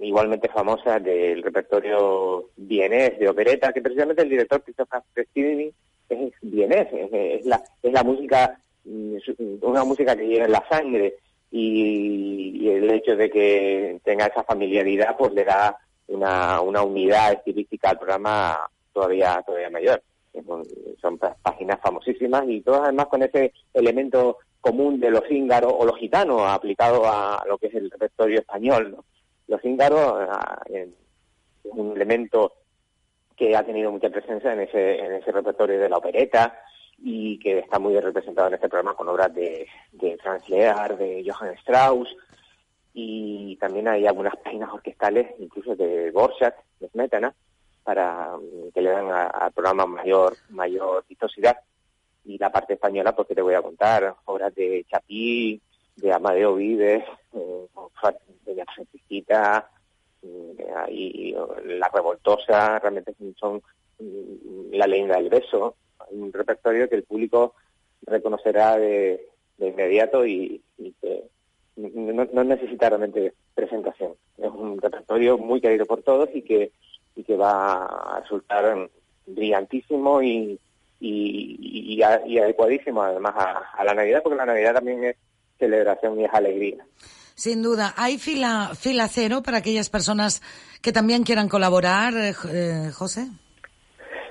[0.00, 5.72] igualmente famosas del repertorio vienés de opereta, que precisamente el director Christopher Prestini
[6.08, 8.58] es vienés, es, la, es la música,
[9.62, 11.16] una música que lleva en la sangre
[11.50, 15.76] y, el hecho de que tenga esa familiaridad pues le da
[16.08, 18.58] una, una unidad estilística al programa
[18.92, 20.02] todavía, todavía mayor.
[21.00, 25.96] Son páginas famosísimas y todas además con ese elemento común de los íngaros o los
[25.96, 28.96] gitanos aplicado a lo que es el repertorio español.
[29.48, 30.28] Los íngaros
[30.68, 30.88] eh,
[31.64, 32.52] es un elemento
[33.36, 36.58] que ha tenido mucha presencia en ese, en ese repertorio de la opereta
[37.02, 41.24] y que está muy representado en este programa con obras de, de Franz Lear, de
[41.26, 42.14] Johann Strauss
[42.92, 47.34] y también hay algunas páginas orquestales, incluso de Borchardt, de Smetana,
[47.84, 51.56] para mm, que le dan al programa mayor mayor vistosidad.
[52.24, 55.60] Y la parte española porque te voy a contar obras de Chapí,
[55.96, 57.66] de Amadeo Vives, eh,
[58.44, 59.70] de la Francisquita,
[60.22, 63.62] mm, y La Revoltosa, realmente son
[64.00, 65.76] mm, La Leyenda del Beso,
[66.10, 67.54] un repertorio que el público
[68.06, 69.26] reconocerá de,
[69.58, 70.62] inmediato y,
[71.00, 71.24] que
[71.76, 74.12] no, necesita realmente presentación.
[74.38, 76.72] Es un repertorio muy querido por todos y que,
[77.14, 78.88] y que va a resultar
[79.26, 80.58] brillantísimo y,
[81.00, 85.16] y, adecuadísimo además a, la Navidad, porque la Navidad también es
[85.58, 86.84] celebración y es alegría.
[87.34, 87.94] Sin duda.
[87.96, 90.42] ¿Hay fila, fila cero para aquellas personas
[90.82, 93.28] que también quieran colaborar, eh, José?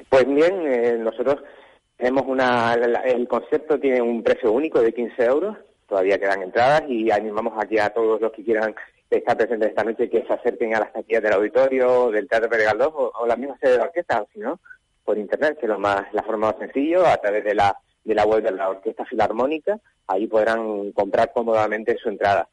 [0.09, 1.37] Pues bien, eh, nosotros
[1.99, 2.75] tenemos una.
[2.75, 5.57] el concepto tiene un precio único de 15 euros.
[5.85, 8.73] Todavía quedan entradas y animamos aquí a todos los que quieran
[9.09, 12.65] estar presentes esta noche que se acerquen a las taquillas del auditorio, del Teatro Pere
[12.85, 14.59] o, o la misma sede de la orquesta, si no,
[15.03, 18.15] por internet, que es lo más, la forma más sencilla, a través de la, de
[18.15, 22.47] la web de la Orquesta Filarmónica, ahí podrán comprar cómodamente su entrada.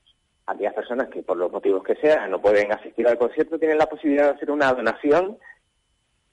[0.47, 3.87] Aquellas personas que por los motivos que sean no pueden asistir al concierto tienen la
[3.87, 5.39] posibilidad de hacer una donación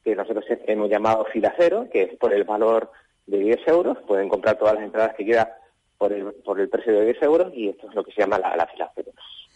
[0.03, 2.89] que nosotros hemos llamado fila cero, que es por el valor
[3.25, 5.47] de 10 euros, pueden comprar todas las entradas que quieran
[5.97, 8.39] por el, por el precio de 10 euros y esto es lo que se llama
[8.39, 8.69] la, la.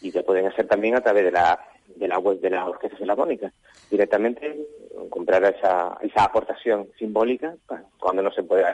[0.01, 1.59] Y se pueden hacer también a través de la,
[1.95, 3.51] de la web de la Orquesta Filarmónica.
[3.89, 4.57] Directamente
[5.09, 7.55] comprar esa, esa aportación simbólica
[7.99, 8.65] cuando no se puede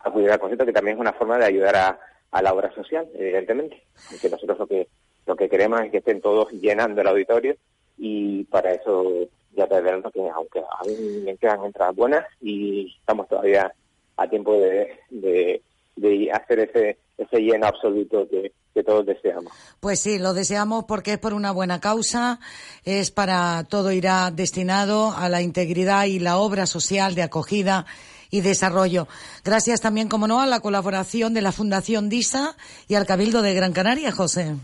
[0.00, 3.82] acudir al concierto, que también es una forma de ayudar a, la obra social, evidentemente.
[4.20, 4.88] Que nosotros lo que
[5.26, 7.54] lo que queremos es que estén todos llenando el auditorio
[7.98, 12.96] y para eso ya te adelanto que aunque a mí me quedan entradas buenas y
[12.98, 13.70] estamos todavía
[14.18, 19.52] a tiempo de, de, hacer ese, ese lleno absoluto que todos deseamos.
[19.80, 22.40] Pues sí, lo deseamos porque es por una buena causa,
[22.84, 27.86] es para todo irá destinado a la integridad y la obra social de acogida
[28.30, 29.08] y desarrollo.
[29.44, 33.54] Gracias también, como no, a la colaboración de la Fundación DISA y al Cabildo de
[33.54, 34.56] Gran Canaria, José.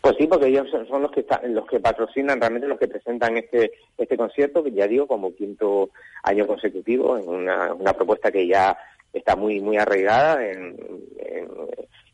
[0.00, 3.72] Pues sí, porque ellos son los que los que patrocinan realmente los que presentan este
[3.98, 5.90] este concierto, que ya digo como quinto
[6.22, 8.78] año consecutivo, en una, propuesta que ya
[9.12, 10.76] está muy muy arraigada en,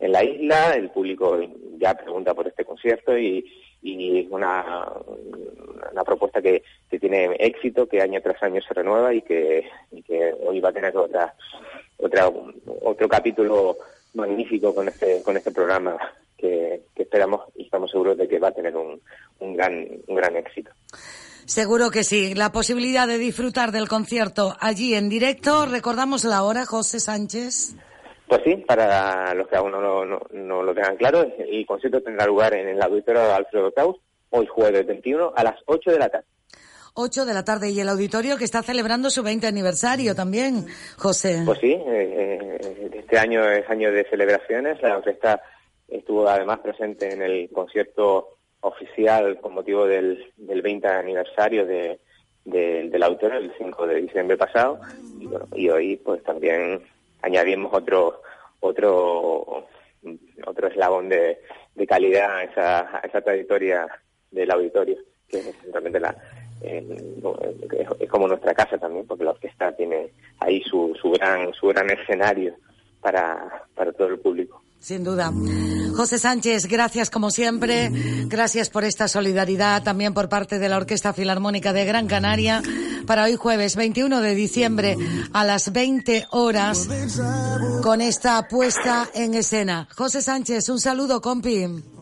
[0.00, 1.38] en, la isla, el público
[1.78, 3.44] ya pregunta por este concierto y,
[3.82, 4.92] y es una,
[5.92, 9.64] una propuesta que, que tiene éxito, que año tras año se renueva y que,
[10.04, 11.34] que hoy va a tener otra,
[11.98, 12.30] otra
[12.82, 13.76] otro capítulo
[14.14, 15.96] magnífico con este con este programa
[16.38, 19.00] que, que esperamos y estamos seguros de que va a tener un,
[19.40, 20.70] un gran un gran éxito.
[21.44, 22.34] Seguro que sí.
[22.34, 25.66] La posibilidad de disfrutar del concierto allí en directo.
[25.66, 27.76] Recordamos la hora, José Sánchez.
[28.26, 32.02] Pues sí, para los que aún no, lo- no, no lo tengan claro, el concierto
[32.02, 33.96] tendrá lugar en el auditorio de Alfredo Kraus,
[34.30, 36.26] hoy jueves 21 a las 8 de la tarde.
[36.96, 40.66] 8 de la tarde y el auditorio que está celebrando su 20 aniversario también,
[40.96, 41.42] José.
[41.44, 44.80] Pues sí, eh, eh, este año es año de celebraciones.
[44.82, 45.40] La orquesta
[45.88, 52.00] estuvo además presente en el concierto oficial con motivo del, del 20 aniversario de,
[52.44, 54.80] de- del auditorio, el 5 de diciembre pasado.
[55.20, 56.82] Y, bueno, y hoy pues también
[57.22, 58.22] añadimos otro
[58.60, 59.66] otro
[60.46, 61.40] otro eslabón de,
[61.74, 63.86] de calidad a esa, a esa trayectoria
[64.30, 64.96] del auditorio,
[65.28, 66.16] que es realmente la,
[66.66, 70.10] es, como nuestra casa también, porque la orquesta tiene
[70.40, 72.54] ahí su, su gran su gran escenario
[73.00, 74.62] para, para todo el público.
[74.78, 75.32] Sin duda.
[75.96, 77.90] José Sánchez, gracias como siempre.
[78.26, 82.62] Gracias por esta solidaridad también por parte de la Orquesta Filarmónica de Gran Canaria
[83.06, 84.96] para hoy jueves 21 de diciembre
[85.32, 86.88] a las 20 horas
[87.82, 89.88] con esta puesta en escena.
[89.96, 91.95] José Sánchez, un saludo, compi.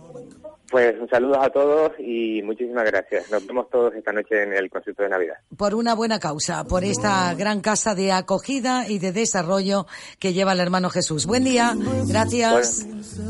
[0.75, 3.31] Pues un saludo a todos y muchísimas gracias.
[3.31, 5.37] Nos vemos todos esta noche en el concierto de Navidad.
[5.57, 9.87] Por una buena causa, por esta gran casa de acogida y de desarrollo
[10.19, 11.27] que lleva el hermano Jesús.
[11.27, 11.77] Buen día,
[12.09, 12.85] gracias.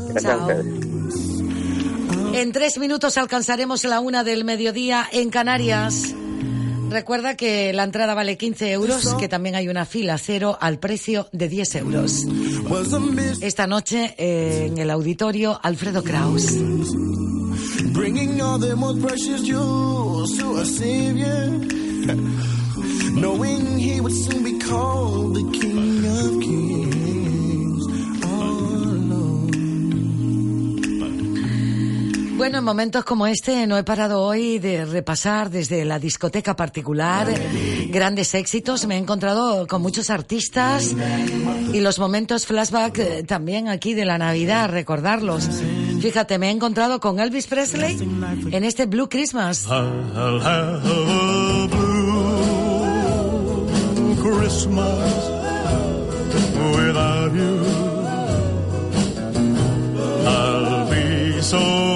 [0.09, 0.65] Gracias a ustedes.
[2.33, 6.15] En tres minutos alcanzaremos la una del mediodía en Canarias.
[6.89, 11.27] Recuerda que la entrada vale 15 euros, que también hay una fila cero al precio
[11.31, 12.25] de 10 euros.
[13.39, 16.51] Esta noche eh, en el auditorio Alfredo Kraus.
[17.95, 21.47] Bringing all the most precious jewels to our Savior,
[23.21, 26.65] knowing He would soon be called the King of Kings.
[32.37, 37.27] Bueno, en momentos como este no he parado hoy de repasar desde la discoteca particular
[37.89, 38.85] grandes éxitos.
[38.87, 40.93] Me he encontrado con muchos artistas
[41.73, 45.49] y los momentos flashback eh, también aquí de la Navidad, recordarlos.
[46.05, 47.97] Fíjate, me he encontrado con Elvis Presley
[48.51, 49.65] en este Blue Christmas.
[49.65, 53.25] I'll have a blue
[54.21, 55.31] Christmas
[56.77, 57.65] without you.
[60.27, 61.94] I'll be so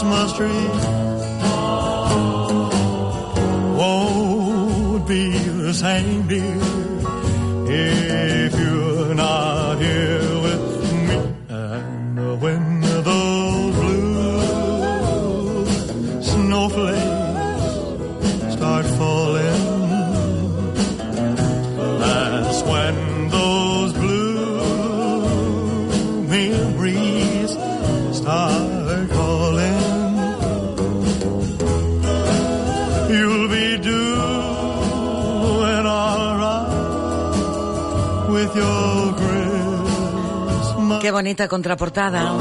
[0.00, 0.68] Christmas tree
[3.76, 6.54] won't be the same, dear,
[7.66, 8.07] if
[41.08, 42.36] Qué bonita contraportada.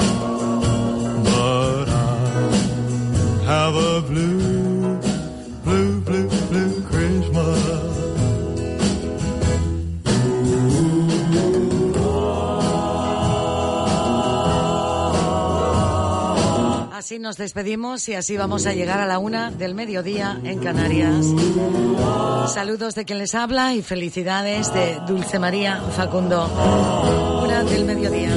[16.91, 21.25] Así nos despedimos y así vamos a llegar a la una del mediodía en Canarias.
[22.53, 26.49] Saludos de quien les habla y felicidades de Dulce María Facundo.
[27.43, 28.27] Una del mediodía.